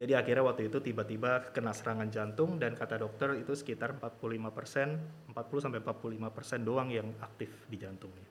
Jadi 0.00 0.16
akhirnya 0.16 0.48
waktu 0.48 0.72
itu 0.72 0.80
tiba-tiba 0.80 1.52
kena 1.52 1.76
serangan 1.76 2.08
jantung 2.08 2.56
dan 2.56 2.72
kata 2.72 2.96
dokter 3.04 3.36
itu 3.36 3.52
sekitar 3.52 4.00
45 4.00 4.48
persen 4.50 4.96
40 5.28 5.60
sampai 5.60 5.80
45 5.84 6.32
persen 6.32 6.64
doang 6.64 6.88
yang 6.88 7.06
aktif 7.20 7.52
di 7.68 7.76
jantungnya. 7.76 8.28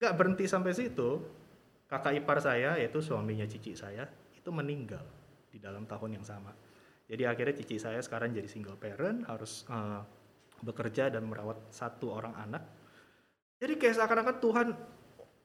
Nggak 0.00 0.14
berhenti 0.16 0.46
sampai 0.46 0.72
situ 0.72 1.20
kakak 1.90 2.22
ipar 2.22 2.38
saya 2.38 2.78
yaitu 2.78 3.02
suaminya 3.02 3.44
cici 3.44 3.74
saya 3.74 4.06
itu 4.32 4.48
meninggal 4.54 5.19
di 5.50 5.58
dalam 5.58 5.84
tahun 5.84 6.22
yang 6.22 6.24
sama. 6.24 6.54
Jadi 7.10 7.26
akhirnya 7.26 7.54
cici 7.58 7.76
saya 7.82 7.98
sekarang 7.98 8.30
jadi 8.30 8.46
single 8.46 8.78
parent 8.78 9.26
harus 9.26 9.66
eh, 9.66 10.00
bekerja 10.62 11.10
dan 11.10 11.26
merawat 11.26 11.74
satu 11.74 12.14
orang 12.14 12.38
anak. 12.38 12.62
Jadi 13.58 13.76
kayak 13.76 13.94
seakan-akan 13.98 14.36
Tuhan 14.38 14.68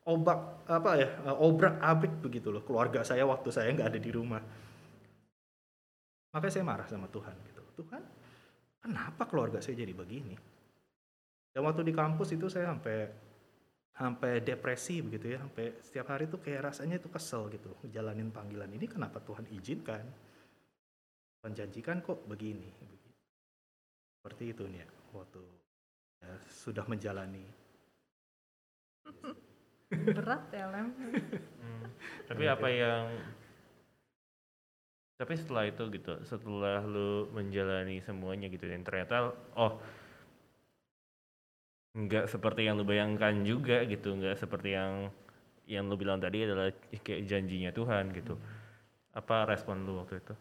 obak 0.06 0.70
apa 0.70 0.92
ya 1.02 1.10
eh, 1.26 1.38
obrak 1.42 1.82
abrik 1.82 2.14
begitu 2.22 2.54
loh 2.54 2.62
keluarga 2.62 3.02
saya 3.02 3.26
waktu 3.26 3.50
saya 3.50 3.74
nggak 3.74 3.90
ada 3.90 4.00
di 4.00 4.12
rumah. 4.14 4.42
Makanya 6.38 6.54
saya 6.54 6.66
marah 6.68 6.88
sama 6.88 7.10
Tuhan 7.10 7.36
gitu. 7.50 7.62
Tuhan 7.82 8.02
kenapa 8.86 9.26
keluarga 9.26 9.58
saya 9.58 9.82
jadi 9.82 9.92
begini? 9.98 10.38
Dan 11.50 11.66
waktu 11.66 11.82
di 11.88 11.94
kampus 11.96 12.36
itu 12.36 12.46
saya 12.52 12.70
sampai 12.70 13.10
sampai 13.96 14.44
depresi 14.44 15.00
begitu 15.00 15.32
ya 15.32 15.40
sampai 15.40 15.80
setiap 15.80 16.12
hari 16.12 16.28
tuh 16.28 16.44
kayak 16.44 16.68
rasanya 16.68 17.00
itu 17.00 17.08
kesel 17.08 17.48
gitu 17.48 17.72
jalanin 17.88 18.28
panggilan 18.28 18.68
ini 18.76 18.92
kenapa 18.92 19.24
Tuhan 19.24 19.48
izinkan 19.56 20.04
Tuhan 21.40 21.54
janjikan 21.56 22.04
kok 22.04 22.28
begini 22.28 22.68
begitu. 22.76 23.10
seperti 24.20 24.44
itu 24.52 24.64
nih 24.68 24.84
ya, 24.84 24.88
waktu 25.16 25.44
ya, 26.26 26.34
sudah 26.50 26.86
menjalani. 26.90 27.46
berat 29.96 30.44
ya 30.52 30.66
lem 30.74 30.90
Hmm. 31.62 31.86
Tapi 32.26 32.44
apa 32.50 32.68
yang 32.68 33.06
tapi 35.16 35.34
setelah 35.40 35.70
itu 35.70 35.88
gitu, 35.94 36.20
setelah 36.28 36.84
lu 36.84 37.32
menjalani 37.32 38.04
semuanya 38.04 38.52
gitu 38.52 38.68
dan 38.68 38.84
ternyata 38.84 39.32
oh 39.56 39.80
nggak 41.96 42.28
seperti 42.28 42.68
yang 42.68 42.76
lu 42.76 42.84
bayangkan 42.84 43.32
juga 43.48 43.88
gitu, 43.88 44.20
nggak 44.20 44.36
seperti 44.36 44.76
yang 44.76 45.08
yang 45.66 45.88
lu 45.88 45.96
bilang 45.96 46.20
tadi 46.20 46.44
adalah 46.44 46.70
kayak 46.92 47.24
janjinya 47.24 47.72
Tuhan 47.72 48.12
gitu. 48.12 48.36
Apa 49.16 49.48
respon 49.48 49.88
lu 49.88 50.04
waktu 50.04 50.20
itu? 50.20 50.36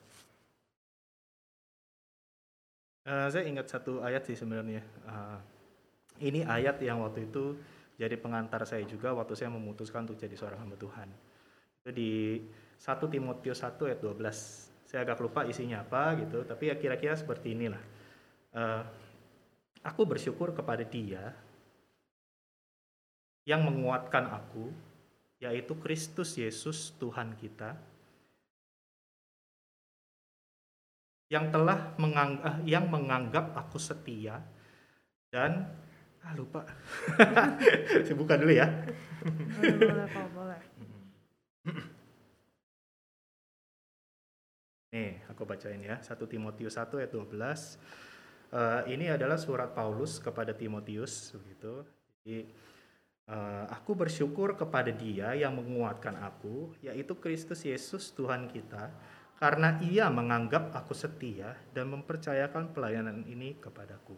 Eh, 3.05 3.29
saya 3.31 3.45
ingat 3.47 3.71
satu 3.71 4.03
ayat 4.03 4.27
sih 4.27 4.35
sebenarnya. 4.35 4.83
Eh, 4.83 5.39
ini 6.27 6.43
ayat 6.43 6.83
yang 6.83 7.05
waktu 7.07 7.31
itu 7.31 7.55
jadi 7.95 8.19
pengantar 8.19 8.67
saya 8.67 8.83
juga 8.89 9.15
waktu 9.15 9.39
saya 9.39 9.55
memutuskan 9.55 10.03
untuk 10.09 10.19
jadi 10.19 10.35
seorang 10.35 10.67
hamba 10.67 10.75
Tuhan. 10.75 11.09
Itu 11.85 11.91
di 11.95 12.43
1 12.81 13.07
Timotius 13.07 13.63
1 13.63 13.87
ayat 13.87 14.03
12. 14.03 14.73
Saya 14.91 15.07
agak 15.07 15.23
lupa 15.23 15.47
isinya 15.47 15.87
apa 15.87 16.19
gitu, 16.19 16.43
tapi 16.43 16.73
ya 16.73 16.75
kira-kira 16.75 17.15
seperti 17.15 17.55
inilah. 17.55 17.83
Eh, 18.59 18.83
aku 19.85 20.03
bersyukur 20.09 20.57
kepada 20.57 20.83
Dia 20.83 21.37
yang 23.45 23.69
menguatkan 23.69 24.25
aku, 24.33 24.73
yaitu 25.37 25.77
Kristus 25.77 26.41
Yesus 26.41 26.97
Tuhan 26.97 27.37
kita, 27.37 27.77
yang 31.29 31.53
telah 31.53 31.93
menganggap, 32.01 32.65
yang 32.65 32.89
menganggap 32.89 33.53
aku 33.53 33.77
setia 33.77 34.41
dan 35.29 35.69
ah 36.25 36.33
lupa. 36.33 36.65
Saya 38.05 38.17
buka 38.17 38.41
dulu 38.41 38.57
ya. 38.57 38.65
Boleh 39.61 40.09
boleh 40.09 40.29
boleh. 40.33 40.61
Nih 44.95 45.21
aku 45.27 45.43
bacain 45.45 45.83
ya. 45.83 46.01
1 46.01 46.17
Timotius 46.31 46.81
1 46.81 47.03
ayat 47.03 47.13
12 47.13 48.14
Eh, 48.55 48.83
ini 48.95 49.11
adalah 49.11 49.35
surat 49.35 49.75
Paulus 49.75 50.23
kepada 50.23 50.55
Timotius 50.55 51.35
begitu 51.35 51.83
jadi 52.23 52.47
eh, 53.27 53.65
aku 53.67 53.99
bersyukur 53.99 54.55
kepada 54.55 54.95
dia 54.95 55.35
yang 55.35 55.59
menguatkan 55.59 56.15
aku 56.23 56.71
yaitu 56.79 57.19
Kristus 57.19 57.67
Yesus 57.67 58.15
Tuhan 58.15 58.47
kita 58.47 58.95
karena 59.43 59.83
ia 59.83 60.07
menganggap 60.07 60.71
aku 60.71 60.95
setia 60.95 61.59
dan 61.75 61.91
mempercayakan 61.99 62.71
pelayanan 62.71 63.27
ini 63.27 63.59
kepadaku 63.59 64.15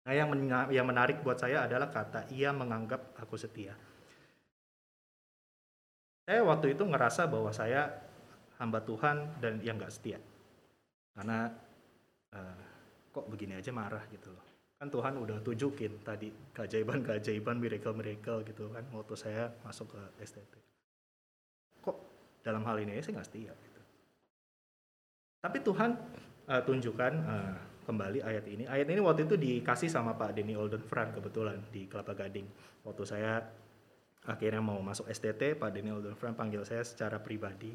Nah, 0.00 0.16
yang 0.16 0.32
mena- 0.32 0.72
yang 0.72 0.88
menarik 0.88 1.20
buat 1.20 1.36
saya 1.36 1.68
adalah 1.68 1.92
kata 1.92 2.32
ia 2.32 2.56
menganggap 2.56 3.12
aku 3.20 3.36
setia. 3.36 3.76
Saya 6.24 6.40
waktu 6.40 6.72
itu 6.72 6.88
ngerasa 6.88 7.28
bahwa 7.28 7.52
saya 7.52 8.00
hamba 8.56 8.80
Tuhan 8.80 9.28
dan 9.44 9.60
yang 9.60 9.76
nggak 9.76 9.92
setia. 9.92 10.16
Karena 11.12 11.52
eh, 12.32 12.69
kok 13.10 13.26
begini 13.26 13.58
aja 13.58 13.74
marah 13.74 14.02
gitu 14.10 14.30
loh. 14.30 14.46
Kan 14.80 14.88
Tuhan 14.88 15.20
udah 15.20 15.44
tunjukin 15.44 16.00
tadi 16.00 16.32
keajaiban-keajaiban, 16.56 17.60
miracle-miracle 17.60 18.48
gitu 18.48 18.72
kan 18.72 18.84
waktu 18.96 19.14
saya 19.18 19.52
masuk 19.60 19.92
ke 19.92 20.24
STT. 20.24 20.54
Kok 21.84 21.96
dalam 22.40 22.64
hal 22.64 22.80
ini 22.80 22.96
saya 23.04 23.20
nggak 23.20 23.28
setia 23.28 23.52
gitu. 23.52 23.80
Tapi 25.44 25.58
Tuhan 25.60 25.90
eh, 26.48 26.62
tunjukkan 26.64 27.12
eh, 27.12 27.54
kembali 27.84 28.22
ayat 28.22 28.44
ini. 28.46 28.64
Ayat 28.70 28.86
ini 28.86 29.00
waktu 29.02 29.26
itu 29.26 29.34
dikasih 29.34 29.90
sama 29.90 30.14
Pak 30.14 30.38
Denny 30.38 30.54
Oldenfran 30.54 31.10
kebetulan 31.10 31.58
di 31.74 31.90
Kelapa 31.90 32.14
Gading. 32.14 32.46
Waktu 32.86 33.02
saya 33.02 33.42
akhirnya 34.24 34.62
mau 34.62 34.78
masuk 34.78 35.10
STT, 35.10 35.58
Pak 35.58 35.74
Denny 35.74 35.90
Oldenfran 35.90 36.38
panggil 36.38 36.62
saya 36.62 36.86
secara 36.86 37.18
pribadi. 37.18 37.74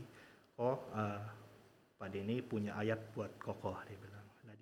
Oh, 0.55 0.79
eh, 0.95 1.19
Pak 1.99 2.09
Denny 2.15 2.39
punya 2.39 2.79
ayat 2.79 3.11
buat 3.11 3.35
kokoh, 3.35 3.75
dia 3.83 3.99
bilang. 3.99 4.14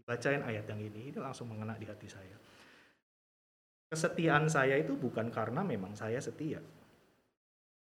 Dibacain 0.03 0.43
ayat 0.43 0.67
yang 0.67 0.83
ini, 0.83 1.15
itu 1.15 1.23
langsung 1.23 1.47
mengena 1.47 1.79
di 1.79 1.87
hati 1.87 2.11
saya. 2.11 2.35
Kesetiaan 3.87 4.51
saya 4.51 4.75
itu 4.75 4.99
bukan 4.99 5.31
karena 5.31 5.63
memang 5.63 5.95
saya 5.95 6.19
setia. 6.19 6.59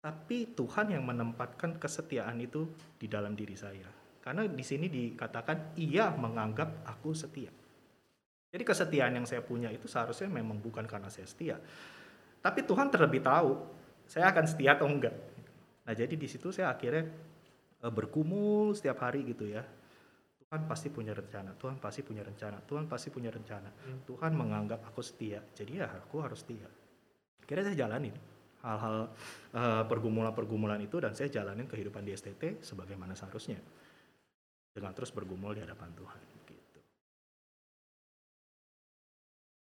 Tapi 0.03 0.53
Tuhan 0.53 0.93
yang 0.93 1.09
menempatkan 1.09 1.81
kesetiaan 1.81 2.37
itu 2.45 2.69
di 3.01 3.09
dalam 3.09 3.33
diri 3.33 3.57
saya. 3.57 3.89
Karena 4.21 4.45
di 4.45 4.61
sini 4.61 4.93
dikatakan 4.93 5.73
ia 5.81 6.13
menganggap 6.13 6.85
aku 6.85 7.17
setia. 7.17 7.49
Jadi 8.53 8.61
kesetiaan 8.69 9.17
yang 9.17 9.25
saya 9.25 9.41
punya 9.41 9.73
itu 9.73 9.89
seharusnya 9.89 10.29
memang 10.29 10.61
bukan 10.61 10.85
karena 10.85 11.09
saya 11.09 11.25
setia. 11.25 11.57
Tapi 12.45 12.61
Tuhan 12.69 12.93
terlebih 12.93 13.25
tahu 13.25 13.57
saya 14.05 14.29
akan 14.29 14.45
setia 14.45 14.77
atau 14.77 14.85
enggak. 14.85 15.17
Nah, 15.89 15.95
jadi 15.97 16.13
di 16.13 16.29
situ 16.29 16.53
saya 16.53 16.77
akhirnya 16.77 17.09
eh, 17.81 17.93
bergumul 17.95 18.77
setiap 18.77 19.01
hari 19.01 19.25
gitu 19.25 19.49
ya. 19.49 19.65
Tuhan 20.53 20.69
pasti 20.69 20.93
punya 20.93 21.17
rencana, 21.17 21.57
Tuhan 21.57 21.81
pasti 21.81 22.05
punya 22.05 22.21
rencana, 22.21 22.61
Tuhan 22.69 22.85
pasti 22.85 23.09
punya 23.09 23.33
rencana. 23.33 23.73
Tuhan 24.05 24.37
menganggap 24.37 24.85
aku 24.85 25.01
setia, 25.01 25.41
jadi 25.57 25.81
ya 25.81 25.89
aku 25.89 26.21
harus 26.21 26.45
setia. 26.45 26.69
Akhirnya 27.41 27.73
saya 27.73 27.89
jalanin 27.89 28.13
hal-hal 28.61 29.09
eh, 29.57 29.85
pergumulan-pergumulan 29.89 30.77
itu 30.85 31.01
dan 31.01 31.17
saya 31.17 31.33
jalanin 31.33 31.65
kehidupan 31.65 32.05
di 32.05 32.13
STT 32.13 32.61
sebagaimana 32.61 33.17
seharusnya 33.17 33.57
dengan 34.77 34.93
terus 34.93 35.09
bergumul 35.09 35.57
di 35.57 35.65
hadapan 35.65 35.89
Tuhan 35.97 36.21
gitu. 36.45 36.81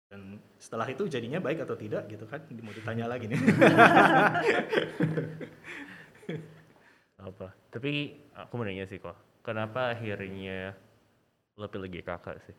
Dan 0.09 0.41
setelah 0.57 0.89
itu 0.89 1.05
jadinya 1.05 1.37
baik 1.37 1.69
atau 1.69 1.77
tidak 1.77 2.09
gitu 2.09 2.25
kan 2.25 2.49
mau 2.65 2.73
ditanya 2.73 3.13
lagi 3.13 3.29
nih. 3.29 3.37
Apa? 7.29 7.53
Tapi 7.69 7.93
aku 8.33 8.53
mau 8.57 8.65
nanya 8.65 8.89
sih 8.89 8.97
kok, 8.97 9.32
kenapa 9.43 9.93
akhirnya 9.93 10.75
lo 11.55 11.67
pilih 11.69 11.91
GKK 11.91 12.27
sih? 12.47 12.57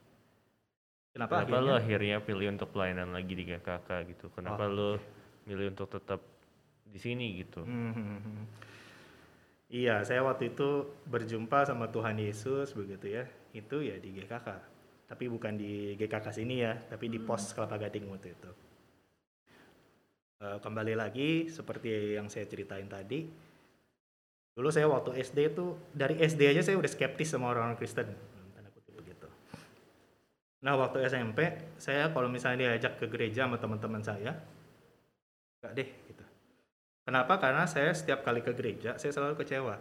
Kenapa, 1.14 1.46
Kenapa 1.46 1.58
lo 1.62 1.78
akhirnya? 1.78 2.18
akhirnya 2.20 2.26
pilih 2.26 2.48
untuk 2.54 2.70
pelayanan 2.74 3.10
lagi 3.14 3.34
di 3.34 3.44
GKK 3.46 3.90
gitu? 4.10 4.26
Kenapa 4.34 4.66
Oh, 4.66 4.74
lo 4.74 4.90
milih 5.46 5.74
untuk 5.74 5.90
tetap 5.90 6.22
di 6.84 6.98
sini 6.98 7.42
gitu? 7.42 7.62
Hmm. 7.62 8.46
Iya, 9.74 10.06
saya 10.06 10.22
waktu 10.22 10.54
itu 10.54 10.86
berjumpa 11.10 11.66
sama 11.66 11.90
Tuhan 11.90 12.18
Yesus 12.18 12.74
begitu 12.74 13.10
ya. 13.10 13.26
Itu 13.54 13.82
ya 13.82 13.98
di 13.98 14.14
GKK. 14.14 14.48
Tapi 15.10 15.26
bukan 15.30 15.54
di 15.58 15.94
GKK 15.98 16.28
sini 16.34 16.62
ya, 16.62 16.74
tapi 16.90 17.10
di 17.10 17.18
pos 17.22 17.54
Kelapa 17.54 17.78
Gading 17.78 18.06
waktu 18.10 18.34
itu. 18.34 18.52
Eh, 20.42 20.58
kembali 20.62 20.94
lagi 20.98 21.48
seperti 21.48 22.18
yang 22.18 22.28
saya 22.30 22.46
ceritain 22.46 22.90
tadi. 22.90 23.26
Dulu 24.54 24.70
saya 24.70 24.86
waktu 24.86 25.18
SD 25.18 25.58
itu 25.58 25.74
dari 25.90 26.22
SD 26.22 26.46
aja 26.46 26.62
saya 26.62 26.78
udah 26.78 26.90
skeptis 26.90 27.34
sama 27.34 27.50
orang-orang 27.50 27.78
Kristen. 27.78 28.06
Tanda 28.54 28.70
kutip 28.70 28.94
begitu. 28.94 29.26
Nah, 30.62 30.78
waktu 30.78 31.02
SMP 31.10 31.74
saya 31.82 32.14
kalau 32.14 32.30
misalnya 32.30 32.70
diajak 32.70 33.02
ke 33.02 33.10
gereja 33.10 33.50
sama 33.50 33.58
teman-teman 33.58 34.06
saya, 34.06 34.38
enggak 35.58 35.74
deh 35.74 35.90
gitu. 36.06 36.24
Kenapa? 37.04 37.34
Karena 37.42 37.66
saya 37.66 37.92
setiap 37.98 38.22
kali 38.22 38.46
ke 38.46 38.54
gereja, 38.54 38.96
saya 39.02 39.10
selalu 39.10 39.42
kecewa. 39.42 39.76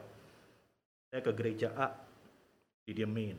Saya 1.13 1.21
ke 1.21 1.33
gereja 1.37 1.69
A, 1.77 1.93
didiemin. 2.89 3.37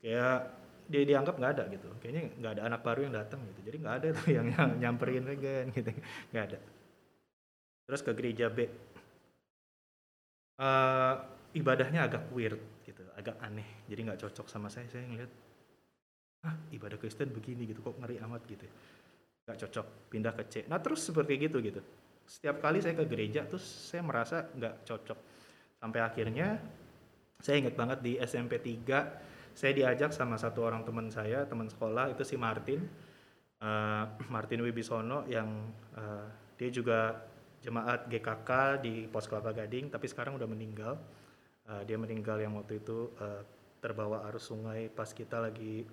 Kayak 0.00 0.56
dia 0.90 1.02
dianggap 1.06 1.36
nggak 1.36 1.52
ada 1.60 1.64
gitu. 1.70 1.86
Kayaknya 2.00 2.22
nggak 2.40 2.52
ada 2.56 2.62
anak 2.72 2.80
baru 2.80 3.06
yang 3.06 3.14
datang 3.14 3.44
gitu. 3.52 3.60
Jadi 3.68 3.76
nggak 3.84 3.94
ada 4.00 4.08
tuh 4.16 4.28
yang, 4.32 4.46
yang 4.48 4.70
nyamperin 4.80 5.28
Regen 5.28 5.70
gitu. 5.76 5.92
Nggak 6.32 6.44
ada. 6.50 6.58
Terus 7.86 8.00
ke 8.02 8.12
gereja 8.16 8.46
B, 8.50 8.66
eh, 10.60 11.14
ibadahnya 11.56 12.06
agak 12.06 12.28
weird 12.36 12.60
gitu, 12.84 13.02
agak 13.16 13.40
aneh. 13.40 13.88
Jadi 13.88 14.00
nggak 14.06 14.20
cocok 14.20 14.46
sama 14.46 14.68
saya. 14.68 14.86
Saya 14.92 15.08
ngeliat, 15.08 15.32
ah 16.44 16.56
ibadah 16.70 17.00
Kristen 17.00 17.32
begini 17.32 17.64
gitu, 17.64 17.80
kok 17.80 17.96
ngeri 17.96 18.20
amat 18.20 18.44
gitu. 18.44 18.68
Nggak 19.48 19.58
cocok. 19.66 19.86
Pindah 20.12 20.32
ke 20.36 20.44
C. 20.46 20.54
Nah 20.68 20.78
terus 20.78 21.00
seperti 21.02 21.40
gitu 21.40 21.58
gitu 21.64 21.82
setiap 22.30 22.62
kali 22.62 22.78
saya 22.78 22.94
ke 22.94 23.10
gereja 23.10 23.42
terus 23.42 23.66
saya 23.66 24.06
merasa 24.06 24.46
nggak 24.54 24.86
cocok 24.86 25.18
sampai 25.82 25.98
akhirnya 25.98 26.62
saya 27.42 27.58
ingat 27.58 27.74
banget 27.74 27.98
di 28.06 28.22
SMP 28.22 28.62
3 28.62 28.86
saya 29.50 29.74
diajak 29.74 30.14
sama 30.14 30.38
satu 30.38 30.62
orang 30.62 30.86
teman 30.86 31.10
saya 31.10 31.42
teman 31.50 31.66
sekolah 31.66 32.14
itu 32.14 32.22
si 32.22 32.38
Martin 32.38 32.86
Eh, 33.60 34.04
Martin 34.34 34.64
Wibisono 34.64 35.28
yang 35.28 35.68
eh, 35.92 36.26
dia 36.56 36.70
juga 36.72 37.12
jemaat 37.60 38.08
GKK 38.08 38.80
di 38.80 38.94
Pos 39.06 39.28
Kelapa 39.28 39.52
Gading 39.52 39.92
tapi 39.92 40.08
sekarang 40.08 40.36
udah 40.36 40.48
meninggal 40.48 40.96
Eh, 41.70 41.82
dia 41.86 41.94
meninggal 41.94 42.42
yang 42.42 42.58
waktu 42.58 42.82
itu 42.82 43.14
eh, 43.22 43.42
terbawa 43.78 44.26
arus 44.26 44.50
sungai 44.50 44.90
pas 44.90 45.06
kita 45.06 45.38
lagi 45.38 45.86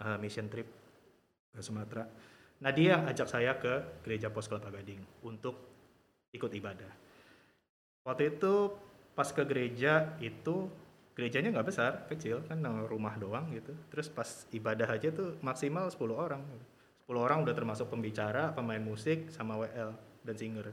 eh, 0.00 0.16
mission 0.16 0.48
trip 0.48 0.66
ke 1.52 1.60
Sumatera 1.60 2.08
Nah 2.60 2.72
dia 2.76 3.04
ajak 3.08 3.28
saya 3.28 3.56
ke 3.56 4.04
gereja 4.04 4.28
Pos 4.28 4.48
Kelapa 4.48 4.68
Gading 4.68 5.24
untuk 5.24 5.56
ikut 6.28 6.52
ibadah. 6.52 6.92
Waktu 8.04 8.36
itu 8.36 8.68
pas 9.16 9.24
ke 9.32 9.40
gereja 9.48 10.12
itu 10.20 10.68
gerejanya 11.16 11.56
nggak 11.56 11.68
besar, 11.72 12.04
kecil 12.12 12.44
kan 12.44 12.60
rumah 12.84 13.16
doang 13.16 13.48
gitu. 13.56 13.72
Terus 13.88 14.12
pas 14.12 14.44
ibadah 14.52 14.92
aja 14.92 15.08
tuh 15.08 15.40
maksimal 15.40 15.88
10 15.88 16.12
orang, 16.12 16.44
10 17.08 17.16
10 17.16 17.16
orang 17.16 17.38
udah 17.48 17.54
termasuk 17.56 17.88
pembicara, 17.88 18.52
pemain 18.52 18.84
musik, 18.84 19.32
sama 19.32 19.56
WL 19.56 20.09
dan 20.24 20.36
singer. 20.36 20.68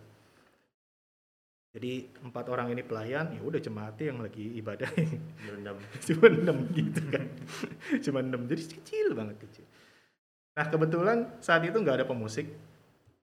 Jadi 1.77 2.09
empat 2.25 2.49
orang 2.49 2.73
ini 2.73 2.81
pelayan, 2.81 3.37
ya 3.37 3.41
udah 3.43 3.61
jemaati 3.61 4.09
yang 4.09 4.17
lagi 4.17 4.55
ibadah. 4.57 4.89
Berendam. 5.45 5.77
cuma 6.09 6.25
enam 6.25 6.57
gitu 6.73 7.01
kan. 7.11 7.25
Cuma 8.01 8.19
enam 8.25 8.49
jadi 8.49 8.63
kecil 8.65 9.13
banget 9.13 9.37
kecil. 9.45 9.65
Nah 10.57 10.65
kebetulan 10.73 11.37
saat 11.37 11.61
itu 11.69 11.77
nggak 11.77 12.01
ada 12.01 12.05
pemusik 12.09 12.49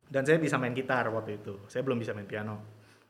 dan 0.06 0.22
saya 0.22 0.38
bisa 0.38 0.54
main 0.54 0.70
gitar 0.70 1.10
waktu 1.10 1.42
itu. 1.42 1.66
Saya 1.66 1.82
belum 1.82 1.98
bisa 1.98 2.14
main 2.14 2.30
piano. 2.30 2.62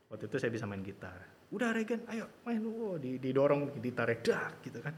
Waktu 0.08 0.32
itu 0.32 0.36
saya 0.40 0.48
bisa 0.48 0.64
main 0.64 0.80
gitar. 0.80 1.20
Udah 1.52 1.76
Regen 1.76 2.08
ayo 2.08 2.40
main. 2.48 2.64
Di, 3.04 3.20
didorong 3.20 3.76
ditarik 3.84 4.24
dak 4.24 4.64
gitu 4.64 4.80
kan. 4.80 4.96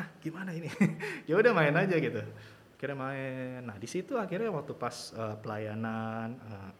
Hah 0.00 0.06
gimana 0.16 0.56
ini? 0.56 0.72
Ya 1.28 1.36
udah 1.36 1.52
main 1.52 1.76
aja 1.76 2.00
gitu. 2.00 2.24
Akhirnya 2.72 2.96
main. 2.96 3.60
Nah 3.68 3.76
di 3.76 3.84
situ 3.84 4.16
akhirnya 4.16 4.48
waktu 4.48 4.72
pas 4.80 5.12
eh, 5.12 5.36
pelayanan 5.44 6.40
eh, 6.40 6.70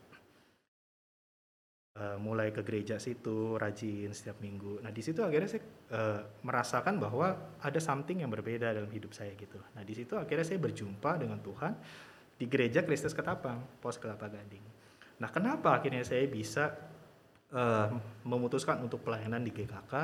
eh, 1.94 2.18
mulai 2.18 2.50
ke 2.50 2.66
gereja 2.66 2.98
situ 2.98 3.54
rajin 3.54 4.10
setiap 4.10 4.42
minggu. 4.42 4.82
Nah 4.82 4.90
di 4.90 5.02
situ 5.02 5.22
akhirnya 5.22 5.48
saya 5.50 5.62
eh, 5.94 6.20
merasakan 6.42 6.98
bahwa 6.98 7.58
ada 7.62 7.80
something 7.80 8.22
yang 8.22 8.30
berbeda 8.30 8.74
dalam 8.74 8.90
hidup 8.90 9.14
saya 9.14 9.32
gitu. 9.38 9.58
Nah 9.78 9.82
di 9.86 9.94
situ 9.94 10.18
akhirnya 10.18 10.46
saya 10.46 10.58
berjumpa 10.58 11.10
dengan 11.22 11.38
Tuhan 11.38 11.72
di 12.34 12.46
gereja 12.50 12.82
Kristus 12.82 13.14
Ketapang, 13.14 13.78
Pos 13.78 13.96
Kelapa 14.02 14.26
Gading. 14.26 14.64
Nah 15.22 15.30
kenapa 15.30 15.78
akhirnya 15.78 16.02
saya 16.02 16.26
bisa 16.26 16.74
eh, 17.54 17.88
memutuskan 18.26 18.82
untuk 18.82 19.06
pelayanan 19.06 19.46
di 19.46 19.54
GKK? 19.54 19.94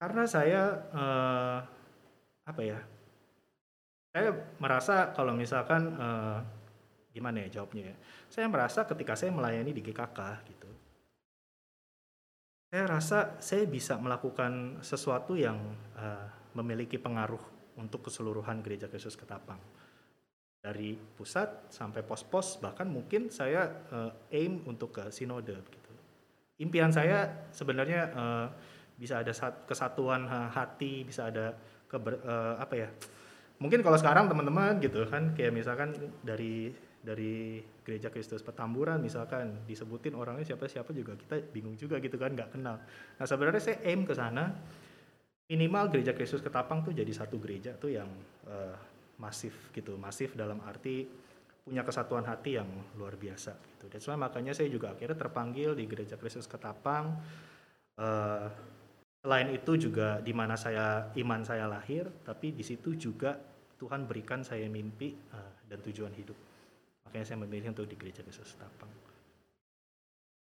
Karena 0.00 0.24
saya 0.24 0.62
eh, 0.92 1.58
apa 2.44 2.62
ya? 2.64 2.80
Saya 4.14 4.30
merasa 4.62 5.10
kalau 5.12 5.34
misalkan 5.36 5.82
eh, 6.00 6.38
gimana 7.14 7.46
ya 7.46 7.62
jawabnya 7.62 7.94
ya? 7.94 7.96
Saya 8.26 8.50
merasa 8.50 8.82
ketika 8.82 9.14
saya 9.14 9.30
melayani 9.30 9.70
di 9.70 9.78
GKK 9.86 10.18
gitu, 10.50 10.70
saya 12.74 12.90
rasa 12.90 13.38
saya 13.38 13.70
bisa 13.70 13.94
melakukan 14.02 14.82
sesuatu 14.82 15.38
yang 15.38 15.54
eh, 15.94 16.26
memiliki 16.58 16.98
pengaruh 16.98 17.38
untuk 17.78 18.10
keseluruhan 18.10 18.58
gereja 18.66 18.90
Kristus 18.90 19.14
Ketapang. 19.14 19.62
Dari 20.58 20.96
pusat 20.96 21.70
sampai 21.70 22.02
pos-pos, 22.02 22.58
bahkan 22.58 22.90
mungkin 22.90 23.30
saya 23.30 23.86
eh, 23.94 24.42
aim 24.42 24.66
untuk 24.66 24.98
ke 24.98 25.06
sinode 25.14 25.54
gitu. 25.54 25.92
Impian 26.58 26.90
saya 26.90 27.46
sebenarnya 27.54 28.00
eh, 28.10 28.46
bisa 28.98 29.22
ada 29.22 29.30
sat- 29.30 29.70
kesatuan 29.70 30.26
hati, 30.50 31.06
bisa 31.06 31.30
ada 31.30 31.54
keber, 31.86 32.18
eh, 32.26 32.54
apa 32.58 32.74
ya? 32.74 32.90
Mungkin 33.62 33.86
kalau 33.86 33.94
sekarang 33.94 34.26
teman-teman 34.26 34.82
gitu 34.82 35.06
kan 35.06 35.30
kayak 35.38 35.54
misalkan 35.54 35.94
dari 36.26 36.74
dari 37.04 37.60
gereja 37.84 38.08
Kristus 38.08 38.40
Petamburan 38.40 39.04
misalkan 39.04 39.68
disebutin 39.68 40.16
orangnya 40.16 40.48
siapa-siapa 40.48 40.88
juga 40.96 41.12
kita 41.20 41.36
bingung 41.52 41.76
juga 41.76 42.00
gitu 42.00 42.16
kan 42.16 42.32
nggak 42.32 42.56
kenal. 42.56 42.80
Nah 43.20 43.26
sebenarnya 43.28 43.60
saya 43.60 43.76
aim 43.84 44.08
ke 44.08 44.16
sana 44.16 44.56
minimal 45.52 45.92
gereja 45.92 46.16
Kristus 46.16 46.40
Ketapang 46.40 46.80
tuh 46.80 46.96
jadi 46.96 47.12
satu 47.12 47.36
gereja 47.36 47.76
tuh 47.76 47.92
yang 47.92 48.08
eh, 48.48 48.76
masif 49.20 49.68
gitu, 49.76 50.00
masif 50.00 50.32
dalam 50.32 50.64
arti 50.64 51.04
punya 51.64 51.80
kesatuan 51.80 52.24
hati 52.24 52.56
yang 52.56 52.68
luar 52.96 53.16
biasa 53.20 53.52
gitu. 53.76 53.84
That's 53.92 54.08
why 54.08 54.16
makanya 54.16 54.56
saya 54.56 54.72
juga 54.72 54.96
akhirnya 54.96 55.16
terpanggil 55.16 55.76
di 55.76 55.84
gereja 55.84 56.16
Kristus 56.16 56.48
Ketapang. 56.48 57.20
Eh, 58.00 58.48
selain 59.20 59.48
itu 59.52 59.76
juga 59.76 60.20
di 60.24 60.32
mana 60.32 60.56
saya 60.56 61.12
iman 61.16 61.40
saya 61.44 61.68
lahir, 61.68 62.08
tapi 62.24 62.56
di 62.56 62.64
situ 62.64 62.96
juga 62.96 63.36
Tuhan 63.76 64.08
berikan 64.08 64.40
saya 64.40 64.64
mimpi 64.72 65.12
eh, 65.12 65.52
dan 65.68 65.84
tujuan 65.84 66.12
hidup. 66.16 66.53
Makanya 67.14 67.30
saya 67.30 67.46
memilih 67.46 67.70
untuk 67.70 67.86
di 67.86 67.94
gereja 67.94 68.26
Kristus 68.26 68.58
Ketapang. 68.58 68.90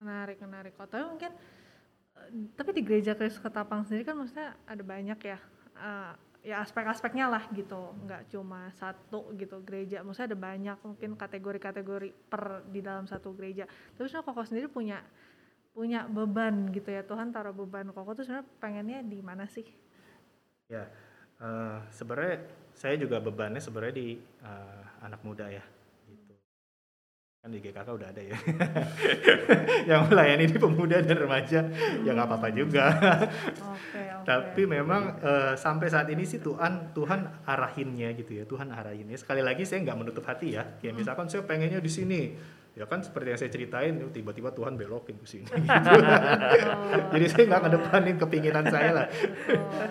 menarik 0.00 0.40
menarik. 0.40 0.72
Kok 0.80 0.88
tapi 0.88 1.04
mungkin 1.04 1.32
eh, 2.16 2.28
tapi 2.56 2.72
di 2.72 2.80
gereja 2.80 3.12
Kristus 3.12 3.44
Ketapang 3.44 3.84
sendiri 3.84 4.08
kan 4.08 4.16
maksudnya 4.16 4.56
ada 4.64 4.80
banyak 4.80 5.18
ya 5.20 5.36
eh, 5.76 6.12
ya 6.40 6.64
aspek-aspeknya 6.64 7.28
lah 7.28 7.44
gitu. 7.52 7.92
Nggak 8.08 8.32
cuma 8.32 8.72
satu 8.80 9.28
gitu 9.36 9.60
gereja. 9.60 10.00
Maksudnya 10.00 10.32
ada 10.32 10.40
banyak 10.40 10.78
mungkin 10.80 11.10
kategori-kategori 11.20 12.32
per 12.32 12.64
di 12.72 12.80
dalam 12.80 13.04
satu 13.04 13.36
gereja. 13.36 13.68
Tapi 13.68 14.08
sebenarnya 14.08 14.24
koko 14.24 14.42
sendiri 14.48 14.72
punya 14.72 15.04
punya 15.76 16.08
beban 16.08 16.72
gitu 16.72 16.88
ya. 16.88 17.04
Tuhan 17.04 17.28
taruh 17.28 17.52
beban 17.52 17.92
koko 17.92 18.16
tuh 18.16 18.24
sebenarnya 18.24 18.48
pengennya 18.56 19.04
di 19.04 19.20
mana 19.20 19.44
sih? 19.52 19.68
Ya, 20.72 20.88
eh, 21.44 21.78
sebenarnya 21.92 22.40
saya 22.72 22.96
juga 22.96 23.20
bebannya 23.20 23.60
sebenarnya 23.60 24.00
di 24.00 24.16
eh, 24.40 24.84
anak 25.04 25.20
muda 25.20 25.52
ya. 25.52 25.83
Kan 27.44 27.52
di 27.52 27.60
GKK 27.60 27.84
udah 27.92 28.08
ada 28.08 28.24
ya, 28.24 28.40
yang 29.92 30.08
melayani 30.08 30.48
di 30.48 30.56
pemuda 30.56 31.04
dan 31.04 31.12
remaja, 31.12 31.60
ya 32.00 32.16
nggak 32.16 32.24
apa-apa 32.24 32.48
juga. 32.56 32.88
oke 33.60 34.00
oke 34.00 34.24
Tapi 34.24 34.64
memang 34.64 35.20
eh, 35.20 35.52
sampai 35.52 35.92
saat 35.92 36.08
ini 36.08 36.24
sih 36.24 36.40
Tuhan 36.40 36.96
Tuhan 36.96 37.44
arahinnya 37.44 38.16
gitu 38.16 38.40
ya, 38.40 38.48
Tuhan 38.48 38.72
arahinnya. 38.72 39.20
Sekali 39.20 39.44
lagi 39.44 39.68
saya 39.68 39.84
nggak 39.84 39.98
menutup 40.00 40.24
hati 40.24 40.56
ya, 40.56 40.64
kayak 40.80 40.96
misalkan 40.96 41.28
saya 41.28 41.44
pengennya 41.44 41.84
di 41.84 41.92
sini, 41.92 42.32
ya 42.80 42.88
kan 42.88 43.04
seperti 43.04 43.36
yang 43.36 43.40
saya 43.44 43.52
ceritain, 43.52 43.92
tiba-tiba 44.08 44.48
Tuhan 44.56 44.80
belokin 44.80 45.20
ke 45.20 45.26
sini. 45.28 45.44
gitu. 45.44 46.00
Jadi 47.12 47.26
saya 47.28 47.44
nggak 47.44 47.60
ngedepanin 47.60 48.16
kepinginan 48.24 48.64
saya 48.72 48.90
lah. 49.04 49.06
Oh, 49.52 49.88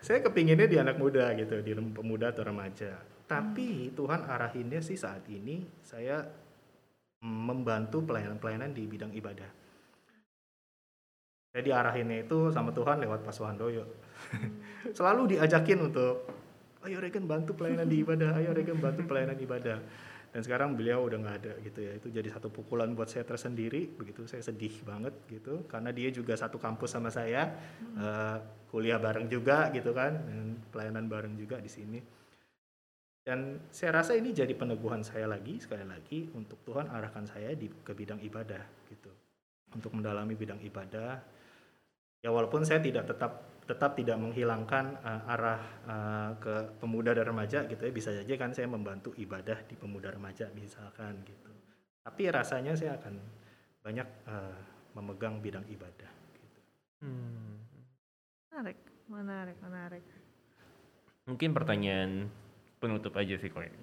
Saya 0.00 0.24
kepinginnya 0.24 0.64
di 0.64 0.80
anak 0.80 0.96
muda 0.96 1.28
gitu, 1.36 1.60
di 1.60 1.76
pemuda 1.76 2.32
atau 2.32 2.40
remaja. 2.40 3.04
Tapi 3.28 3.92
Tuhan 3.92 4.24
arahinnya 4.24 4.80
sih 4.80 4.96
saat 4.96 5.28
ini 5.28 5.60
saya 5.84 6.45
membantu 7.26 8.06
pelayanan-pelayanan 8.06 8.70
di 8.70 8.86
bidang 8.86 9.10
ibadah. 9.10 9.50
Saya 11.50 11.62
diarahinnya 11.64 12.28
itu 12.28 12.52
sama 12.52 12.70
Tuhan 12.70 13.02
lewat 13.02 13.26
Pak 13.26 13.34
Suhandoyo. 13.34 13.84
Selalu 14.96 15.34
diajakin 15.34 15.88
untuk, 15.88 16.28
ayo 16.84 17.00
Regen 17.00 17.24
bantu 17.24 17.56
pelayanan 17.56 17.88
di 17.88 18.04
ibadah, 18.04 18.36
ayo 18.38 18.52
Regen 18.52 18.78
bantu 18.78 19.08
pelayanan 19.08 19.40
ibadah. 19.40 19.78
Dan 20.36 20.44
sekarang 20.44 20.76
beliau 20.76 21.08
udah 21.08 21.16
nggak 21.16 21.36
ada 21.40 21.52
gitu 21.64 21.80
ya. 21.80 21.96
Itu 21.96 22.12
jadi 22.12 22.28
satu 22.28 22.52
pukulan 22.52 22.92
buat 22.92 23.08
saya 23.08 23.24
tersendiri. 23.24 23.88
Begitu 23.88 24.28
saya 24.28 24.44
sedih 24.44 24.84
banget 24.84 25.16
gitu. 25.32 25.64
Karena 25.64 25.96
dia 25.96 26.12
juga 26.12 26.36
satu 26.36 26.60
kampus 26.60 26.92
sama 26.92 27.08
saya, 27.08 27.56
eh, 27.80 28.36
kuliah 28.68 29.00
bareng 29.00 29.32
juga 29.32 29.72
gitu 29.72 29.96
kan, 29.96 30.12
dan 30.12 30.60
pelayanan 30.68 31.08
bareng 31.08 31.40
juga 31.40 31.56
di 31.56 31.72
sini. 31.72 31.98
Dan 33.26 33.58
saya 33.74 33.98
rasa 33.98 34.14
ini 34.14 34.30
jadi 34.30 34.54
peneguhan 34.54 35.02
saya 35.02 35.26
lagi 35.26 35.58
sekali 35.58 35.82
lagi 35.82 36.30
untuk 36.30 36.62
Tuhan 36.62 36.86
arahkan 36.86 37.26
saya 37.26 37.58
di 37.58 37.66
ke 37.66 37.90
bidang 37.90 38.22
ibadah 38.22 38.62
gitu. 38.86 39.10
Untuk 39.74 39.90
mendalami 39.98 40.38
bidang 40.38 40.62
ibadah. 40.62 41.18
Ya 42.22 42.30
walaupun 42.30 42.62
saya 42.62 42.78
tidak 42.78 43.10
tetap 43.10 43.58
tetap 43.66 43.98
tidak 43.98 44.14
menghilangkan 44.22 45.02
eh, 45.02 45.32
arah 45.34 45.58
eh, 45.90 46.30
ke 46.38 46.54
pemuda 46.78 47.18
dan 47.18 47.26
remaja 47.26 47.66
gitu 47.66 47.82
ya 47.82 47.90
bisa 47.90 48.14
saja 48.14 48.30
kan 48.38 48.54
saya 48.54 48.70
membantu 48.70 49.10
ibadah 49.18 49.58
di 49.66 49.74
pemuda 49.74 50.14
remaja 50.14 50.46
misalkan 50.54 51.18
gitu. 51.26 51.50
Tapi 52.06 52.30
rasanya 52.30 52.78
saya 52.78 52.94
akan 52.94 53.18
banyak 53.82 54.06
eh, 54.06 54.58
memegang 54.94 55.42
bidang 55.42 55.66
ibadah 55.66 56.10
gitu. 56.38 56.60
Hmm. 57.02 57.58
menarik 58.54 58.78
menarik 59.10 59.58
menarik 59.60 60.04
Mungkin 61.26 61.50
pertanyaan 61.50 62.30
penutup 62.76 63.12
aja 63.16 63.34
sih 63.40 63.48
kalau 63.48 63.66
ini. 63.70 63.80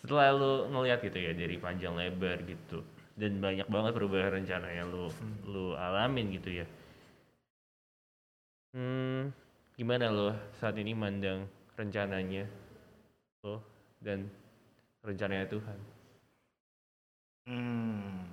Setelah 0.00 0.32
lu 0.32 0.52
ngeliat 0.72 1.04
gitu 1.04 1.18
ya 1.20 1.32
dari 1.36 1.60
panjang 1.60 1.92
lebar 1.92 2.40
gitu 2.48 2.80
dan 3.20 3.36
banyak 3.36 3.68
banget 3.68 3.92
perubahan 3.92 4.32
rencana 4.40 4.68
yang 4.72 4.88
lu 4.88 5.12
lu 5.44 5.76
alamin 5.76 6.32
gitu 6.40 6.64
ya. 6.64 6.66
Hmm, 8.70 9.34
gimana 9.74 10.08
lo 10.08 10.30
saat 10.56 10.78
ini 10.78 10.94
mandang 10.94 11.44
rencananya 11.74 12.46
lo 13.42 13.60
dan 13.98 14.30
rencananya 15.02 15.46
Tuhan? 15.50 15.78
Hmm. 17.50 18.24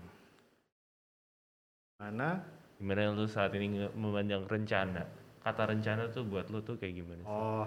Mana? 1.98 2.46
Gimana 2.78 3.10
lo 3.12 3.26
saat 3.26 3.52
ini 3.58 3.90
memandang 3.98 4.46
rencana? 4.46 5.04
Kata 5.42 5.74
rencana 5.74 6.14
tuh 6.14 6.22
buat 6.30 6.48
lo 6.54 6.62
tuh 6.62 6.78
kayak 6.78 6.94
gimana? 7.02 7.22
sih? 7.26 7.34
Oh, 7.34 7.66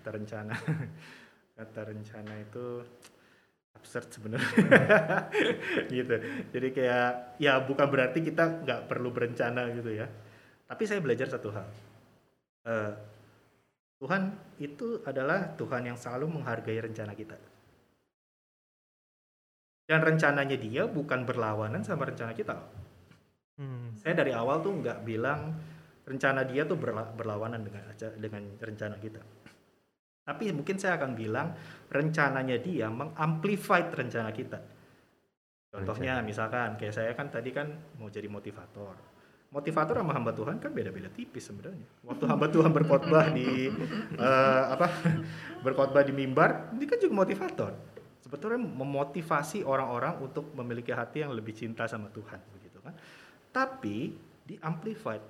kata 0.00 0.16
rencana. 0.16 0.56
kata 1.60 1.80
rencana 1.92 2.32
itu 2.40 2.80
absurd 3.76 4.08
sebenarnya. 4.08 4.64
gitu. 5.92 6.14
Jadi 6.56 6.68
kayak 6.72 7.36
ya 7.36 7.60
bukan 7.60 7.84
berarti 7.92 8.24
kita 8.24 8.64
nggak 8.64 8.88
perlu 8.88 9.12
berencana 9.12 9.68
gitu 9.76 9.92
ya. 9.92 10.08
Tapi 10.64 10.82
saya 10.88 11.04
belajar 11.04 11.28
satu 11.28 11.52
hal. 11.52 11.68
Eh, 12.64 12.92
Tuhan 14.00 14.32
itu 14.56 15.04
adalah 15.04 15.52
Tuhan 15.60 15.92
yang 15.92 15.98
selalu 16.00 16.40
menghargai 16.40 16.80
rencana 16.80 17.12
kita. 17.12 17.36
Dan 19.84 20.00
rencananya 20.00 20.56
dia 20.56 20.88
bukan 20.88 21.28
berlawanan 21.28 21.84
sama 21.84 22.08
rencana 22.08 22.32
kita. 22.32 22.56
Hmm. 23.60 23.92
Saya 24.00 24.16
dari 24.16 24.32
awal 24.32 24.64
tuh 24.64 24.72
nggak 24.80 25.04
bilang 25.04 25.52
rencana 26.08 26.48
dia 26.48 26.64
tuh 26.64 26.80
berla- 26.80 27.12
berlawanan 27.12 27.60
dengan 27.60 27.84
dengan 28.16 28.42
rencana 28.56 28.96
kita. 28.96 29.20
Tapi 30.30 30.54
mungkin 30.54 30.78
saya 30.78 30.94
akan 30.94 31.18
bilang 31.18 31.58
rencananya 31.90 32.62
dia 32.62 32.86
mengamplify 32.86 33.82
rencana 33.82 34.30
kita. 34.30 34.62
Contohnya 35.74 36.22
misalkan 36.22 36.78
kayak 36.78 36.94
saya 36.94 37.10
kan 37.18 37.26
tadi 37.34 37.50
kan 37.50 37.66
mau 37.98 38.06
jadi 38.06 38.30
motivator. 38.30 38.94
Motivator 39.50 39.98
sama 39.98 40.14
hamba 40.14 40.30
Tuhan 40.30 40.62
kan 40.62 40.70
beda-beda 40.70 41.10
tipis 41.10 41.50
sebenarnya. 41.50 41.82
Waktu 42.06 42.24
hamba 42.30 42.46
Tuhan 42.46 42.70
berkhotbah 42.70 43.34
di 43.34 43.66
eh, 44.14 44.64
apa 44.70 44.86
berkhotbah 45.66 46.06
di 46.06 46.14
mimbar, 46.14 46.70
ini 46.78 46.86
kan 46.86 47.02
juga 47.02 47.26
motivator. 47.26 47.74
Sebetulnya 48.22 48.62
memotivasi 48.62 49.66
orang-orang 49.66 50.22
untuk 50.22 50.54
memiliki 50.54 50.94
hati 50.94 51.26
yang 51.26 51.34
lebih 51.34 51.50
cinta 51.58 51.90
sama 51.90 52.06
Tuhan 52.14 52.38
begitu 52.54 52.78
kan. 52.78 52.94
Tapi 53.50 54.14
di 54.46 54.54
amplified 54.62 55.22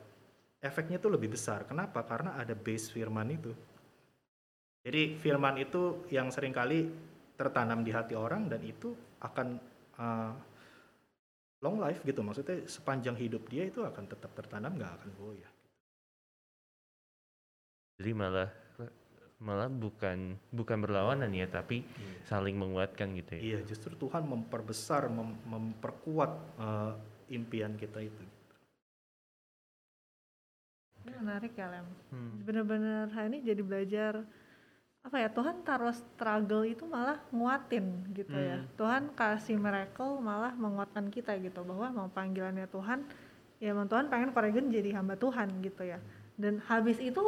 efeknya 0.61 1.01
itu 1.01 1.09
lebih 1.09 1.33
besar. 1.33 1.65
Kenapa? 1.65 2.05
Karena 2.05 2.37
ada 2.37 2.53
base 2.53 2.93
firman 2.93 3.33
itu. 3.33 3.57
Jadi 4.81 5.21
firman 5.21 5.61
itu 5.61 6.09
yang 6.09 6.33
sering 6.33 6.57
kali 6.57 6.89
tertanam 7.37 7.85
di 7.85 7.93
hati 7.93 8.17
orang 8.17 8.49
dan 8.49 8.65
itu 8.65 8.97
akan 9.21 9.61
uh, 10.01 10.33
long 11.61 11.77
life 11.77 12.01
gitu. 12.05 12.25
Maksudnya 12.25 12.65
sepanjang 12.65 13.17
hidup 13.21 13.45
dia 13.53 13.69
itu 13.69 13.85
akan 13.85 14.05
tetap 14.09 14.33
tertanam 14.33 14.77
nggak 14.77 14.93
akan 15.01 15.11
goyah. 15.21 15.53
Jadi 18.01 18.13
malah 18.17 18.49
malah 19.41 19.73
bukan 19.73 20.37
bukan 20.53 20.79
berlawanan 20.85 21.33
ya, 21.33 21.49
tapi 21.49 21.85
saling 22.29 22.57
menguatkan 22.57 23.13
gitu 23.17 23.41
ya. 23.41 23.41
Iya, 23.41 23.59
justru 23.65 23.97
Tuhan 23.97 24.25
memperbesar, 24.29 25.09
mem- 25.09 25.41
memperkuat 25.49 26.33
uh, 26.61 26.93
impian 27.33 27.77
kita 27.77 28.05
itu. 28.05 28.25
Ini 31.01 31.17
menarik 31.17 31.57
ya 31.57 31.73
Lem. 31.73 31.89
Hmm. 32.13 32.45
Bener-bener 32.45 33.09
hari 33.17 33.33
ini 33.33 33.39
jadi 33.41 33.63
belajar 33.65 34.13
apa 35.01 35.17
ya 35.17 35.29
Tuhan 35.33 35.65
taruh 35.65 35.97
struggle 35.97 36.69
itu 36.69 36.85
malah 36.85 37.17
nguatin 37.33 38.05
gitu 38.13 38.37
ya. 38.37 38.61
Hmm. 38.61 38.69
Tuhan 38.77 39.03
kasih 39.17 39.57
miracle 39.57 40.21
malah 40.21 40.53
menguatkan 40.53 41.09
kita 41.09 41.41
gitu 41.41 41.65
bahwa 41.65 41.89
mau 41.89 42.09
panggilannya 42.13 42.69
Tuhan 42.69 43.09
ya 43.61 43.73
emang 43.73 43.89
Tuhan 43.89 44.13
pengen 44.13 44.31
Koregan 44.31 44.69
jadi 44.69 45.01
hamba 45.01 45.17
Tuhan 45.17 45.65
gitu 45.65 45.89
ya. 45.89 45.97
Dan 46.41 46.57
habis 46.65 46.97
itu 47.01 47.21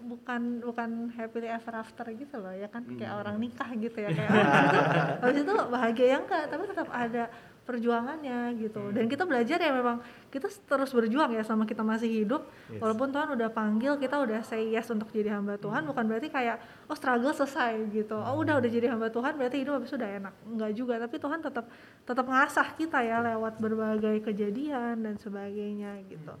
bukan 0.00 0.64
bukan 0.64 1.12
happily 1.12 1.48
ever 1.48 1.74
after 1.76 2.08
gitu 2.12 2.36
loh 2.40 2.52
ya 2.52 2.68
kan 2.68 2.84
kayak 2.84 3.12
Hmm. 3.12 3.20
orang 3.24 3.36
nikah 3.40 3.68
gitu 3.72 3.96
ya 3.96 4.08
kayak 4.12 4.30
habis 4.32 4.52
itu 4.68 4.80
habis 5.20 5.38
itu 5.44 5.54
bahagia 5.68 6.06
yang 6.16 6.22
enggak 6.24 6.44
tapi 6.48 6.62
tetap 6.68 6.88
ada 6.88 7.24
perjuangannya 7.66 8.38
gitu. 8.56 8.78
Hmm. 8.80 8.94
dan 8.94 9.04
kita 9.04 9.22
belajar 9.22 9.58
ya 9.58 9.70
memang 9.70 9.98
kita 10.26 10.46
terus 10.46 10.90
berjuang 10.90 11.30
ya 11.30 11.42
sama 11.42 11.64
kita 11.64 11.82
masih 11.82 12.06
hidup. 12.06 12.46
Yes. 12.66 12.78
walaupun 12.78 13.10
Tuhan 13.10 13.28
udah 13.32 13.48
panggil 13.50 13.92
kita 13.96 14.16
udah 14.16 14.40
say 14.40 14.70
yes 14.70 14.86
untuk 14.88 15.10
jadi 15.10 15.34
hamba 15.34 15.54
Tuhan 15.56 15.82
Hmm. 15.82 15.90
bukan 15.90 16.04
berarti 16.06 16.28
kayak 16.28 16.56
oh 16.86 16.94
struggle 16.94 17.32
selesai 17.32 17.74
gitu. 17.90 18.14
Oh 18.14 18.38
udah 18.38 18.56
udah 18.56 18.70
jadi 18.70 18.86
hamba 18.88 19.08
Tuhan 19.08 19.34
berarti 19.34 19.56
hidup 19.58 19.76
habis 19.76 19.90
udah 19.90 20.08
enak. 20.08 20.34
Enggak 20.46 20.70
juga 20.72 20.94
tapi 20.96 21.16
Tuhan 21.16 21.38
tetap 21.40 21.66
tetap 22.00 22.24
ngasah 22.24 22.68
kita 22.72 22.98
ya 23.00 23.18
lewat 23.24 23.58
berbagai 23.58 24.22
kejadian 24.22 25.02
dan 25.02 25.14
sebagainya 25.16 26.06
gitu. 26.06 26.32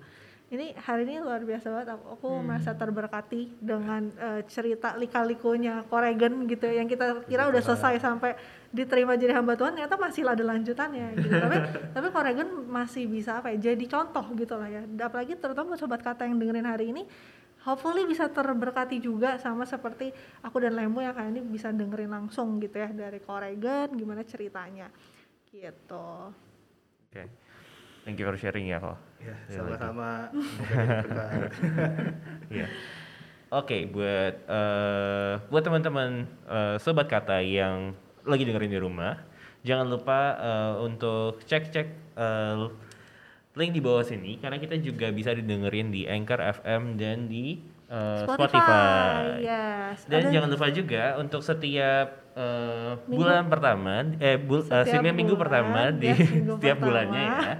Ini 0.46 0.78
hari 0.78 1.02
ini 1.02 1.18
luar 1.18 1.42
biasa 1.42 1.66
banget 1.66 1.88
aku, 1.90 2.06
aku 2.12 2.28
Hmm. 2.30 2.46
merasa 2.46 2.70
terberkati 2.70 3.58
dengan 3.58 4.14
eh, 4.14 4.46
cerita 4.46 4.94
lika-likunya 4.94 5.82
Koregan 5.84 6.46
gitu 6.46 6.70
yang 6.70 6.86
kita 6.86 7.26
kira 7.26 7.50
udah 7.50 7.58
selesai 7.58 7.98
sampai 7.98 8.38
diterima 8.76 9.16
jadi 9.16 9.32
hamba 9.32 9.56
Tuhan 9.56 9.72
ternyata 9.72 9.96
masih 9.96 10.28
ada 10.28 10.44
lanjutannya 10.44 11.16
gitu 11.16 11.32
tapi 11.48 11.56
tapi 11.96 12.06
Koregan 12.12 12.48
masih 12.68 13.08
bisa 13.08 13.40
apa 13.40 13.56
ya 13.56 13.72
jadi 13.72 13.84
contoh 13.88 14.28
gitu 14.36 14.54
lah 14.60 14.68
ya 14.68 14.84
apalagi 15.00 15.40
terutama 15.40 15.72
buat 15.72 15.80
sobat 15.80 16.04
kata 16.04 16.28
yang 16.28 16.36
dengerin 16.36 16.68
hari 16.68 16.92
ini 16.92 17.08
hopefully 17.64 18.04
bisa 18.04 18.28
terberkati 18.28 19.00
juga 19.00 19.40
sama 19.40 19.64
seperti 19.64 20.12
aku 20.44 20.60
dan 20.60 20.76
Lembo 20.76 21.00
yang 21.00 21.16
kali 21.16 21.32
ini 21.32 21.42
bisa 21.42 21.72
dengerin 21.72 22.12
langsung 22.12 22.60
gitu 22.60 22.76
ya 22.76 22.92
dari 22.92 23.18
Koregan 23.24 23.96
gimana 23.96 24.20
ceritanya 24.22 24.92
gitu 25.48 26.36
Oke. 27.16 27.32
Thank 28.04 28.22
you 28.22 28.26
for 28.30 28.38
sharing 28.38 28.70
ya 28.70 28.78
kok. 28.78 28.98
Ya, 29.18 29.34
Ya, 29.50 29.56
sama-sama. 29.56 30.30
Semoga 30.30 30.78
jadi 30.78 30.98
berkat. 31.02 31.50
Iya. 32.46 32.66
Oke, 33.50 33.88
buat 33.90 34.34
eh, 34.46 35.32
buat 35.50 35.62
teman-teman 35.64 36.28
eh, 36.46 36.76
sobat 36.82 37.10
kata 37.10 37.40
yang 37.42 37.96
lagi 38.26 38.42
dengerin 38.42 38.68
di 38.68 38.78
rumah, 38.78 39.14
jangan 39.62 39.86
lupa 39.86 40.18
eh, 40.34 40.74
untuk 40.80 41.40
cek-cek 41.42 41.86
eh, 42.12 42.58
link 43.52 43.70
di 43.70 43.80
bawah 43.80 44.02
sini 44.02 44.36
karena 44.36 44.56
kita 44.56 44.76
juga 44.78 45.08
bisa 45.08 45.32
didengerin 45.32 45.88
di 45.88 46.04
Anchor 46.04 46.38
FM 46.60 46.82
dan 46.94 47.24
di 47.24 47.56
eh, 47.86 48.22
Spotify. 48.22 49.40
yes 49.40 50.04
Dan 50.04 50.20
Ada- 50.20 50.32
jangan 50.32 50.48
lupa 50.50 50.66
juga 50.68 51.02
untuk 51.16 51.40
setiap 51.40 52.06
eh, 52.32 52.92
bulan 53.06 53.46
pertama, 53.46 53.94
eh, 54.18 54.36
bul, 54.36 54.60
Setiap 54.60 54.84
setiap 54.92 55.14
minggu 55.14 55.32
bulan, 55.32 55.42
pertama 55.42 55.80
di 55.90 56.08
minggu 56.10 56.52
setiap 56.58 56.76
pertama. 56.76 56.84
bulannya 56.84 57.24
ya. 57.24 57.54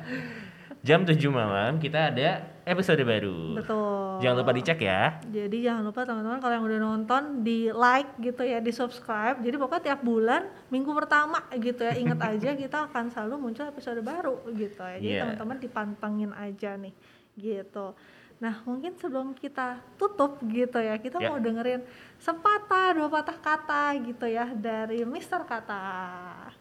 Jam 0.82 1.02
7 1.02 1.18
malam 1.28 1.72
kita 1.76 2.12
ada 2.12 2.28
episode 2.62 3.02
baru. 3.02 3.56
betul 3.56 4.05
Jangan 4.18 4.36
lupa 4.40 4.52
dicek 4.52 4.78
ya. 4.80 5.18
Jadi 5.22 5.56
jangan 5.62 5.82
lupa 5.84 6.00
teman-teman 6.02 6.38
kalau 6.38 6.54
yang 6.54 6.66
udah 6.66 6.80
nonton 6.80 7.22
di 7.40 7.68
like 7.68 8.16
gitu 8.18 8.42
ya, 8.42 8.58
di 8.58 8.72
subscribe. 8.72 9.40
Jadi 9.40 9.56
pokoknya 9.56 9.82
tiap 9.92 10.00
bulan 10.02 10.42
minggu 10.68 10.90
pertama 10.92 11.42
gitu 11.54 11.82
ya, 11.82 11.94
ingat 11.94 12.20
aja 12.32 12.50
kita 12.52 12.88
akan 12.88 13.10
selalu 13.10 13.34
muncul 13.40 13.66
episode 13.66 14.00
baru 14.00 14.40
gitu 14.54 14.80
ya. 14.80 14.96
Jadi 14.98 15.12
Iya. 15.12 15.22
teman-teman 15.24 15.56
dipantengin 15.58 16.32
aja 16.32 16.70
nih 16.76 16.94
gitu. 17.36 17.92
Nah 18.36 18.60
mungkin 18.68 18.92
sebelum 19.00 19.32
kita 19.32 19.80
tutup 19.96 20.36
gitu 20.44 20.76
ya, 20.76 21.00
kita 21.00 21.16
Ya. 21.16 21.32
mau 21.32 21.40
dengerin 21.40 21.80
sepatah 22.20 22.92
dua 22.92 23.08
patah 23.08 23.38
kata 23.40 23.96
gitu 24.04 24.28
ya 24.28 24.52
dari 24.52 25.04
Mister 25.08 25.40
Kata. 25.44 26.52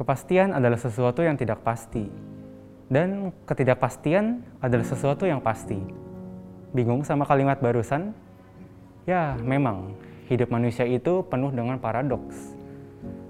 Kepastian 0.00 0.56
adalah 0.56 0.80
sesuatu 0.80 1.20
yang 1.20 1.36
tidak 1.36 1.60
pasti, 1.60 2.08
dan 2.88 3.36
ketidakpastian 3.44 4.40
adalah 4.64 4.88
sesuatu 4.88 5.28
yang 5.28 5.44
pasti. 5.44 5.76
Bingung 6.72 7.04
sama 7.04 7.28
kalimat 7.28 7.60
barusan? 7.60 8.16
Ya, 9.04 9.36
memang 9.44 9.92
hidup 10.32 10.48
manusia 10.48 10.88
itu 10.88 11.20
penuh 11.28 11.52
dengan 11.52 11.76
paradoks. 11.76 12.56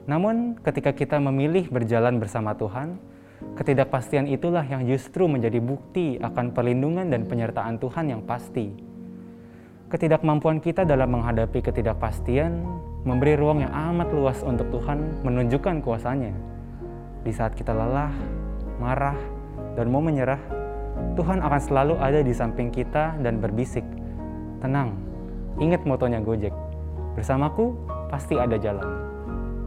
Namun, 0.06 0.62
ketika 0.62 0.94
kita 0.94 1.18
memilih 1.18 1.66
berjalan 1.74 2.22
bersama 2.22 2.54
Tuhan, 2.54 3.02
ketidakpastian 3.58 4.30
itulah 4.30 4.62
yang 4.62 4.86
justru 4.86 5.26
menjadi 5.26 5.58
bukti 5.58 6.22
akan 6.22 6.54
perlindungan 6.54 7.10
dan 7.10 7.26
penyertaan 7.26 7.82
Tuhan 7.82 8.14
yang 8.14 8.22
pasti. 8.22 8.70
Ketidakmampuan 9.90 10.62
kita 10.62 10.86
dalam 10.86 11.18
menghadapi 11.18 11.66
ketidakpastian 11.66 12.62
memberi 13.02 13.34
ruang 13.34 13.66
yang 13.66 13.74
amat 13.74 14.14
luas 14.14 14.38
untuk 14.46 14.70
Tuhan 14.70 15.26
menunjukkan 15.26 15.82
kuasanya. 15.82 16.49
Di 17.20 17.32
saat 17.36 17.52
kita 17.52 17.76
lelah, 17.76 18.12
marah, 18.80 19.18
dan 19.76 19.92
mau 19.92 20.00
menyerah, 20.00 20.40
Tuhan 21.16 21.44
akan 21.44 21.60
selalu 21.60 21.94
ada 22.00 22.20
di 22.24 22.32
samping 22.32 22.72
kita 22.72 23.20
dan 23.20 23.40
berbisik. 23.40 23.84
Tenang, 24.60 24.96
ingat 25.60 25.84
motonya 25.84 26.20
Gojek. 26.20 26.52
Bersamaku 27.16 27.76
pasti 28.08 28.36
ada 28.36 28.56
jalan. 28.56 28.88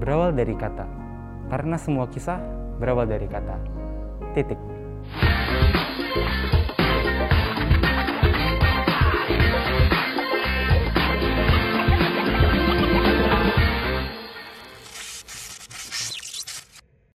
Berawal 0.02 0.34
dari 0.34 0.58
kata. 0.58 0.86
Karena 1.54 1.78
semua 1.78 2.10
kisah 2.10 2.42
berawal 2.82 3.06
dari 3.06 3.28
kata. 3.30 3.56
Titik. 4.34 4.58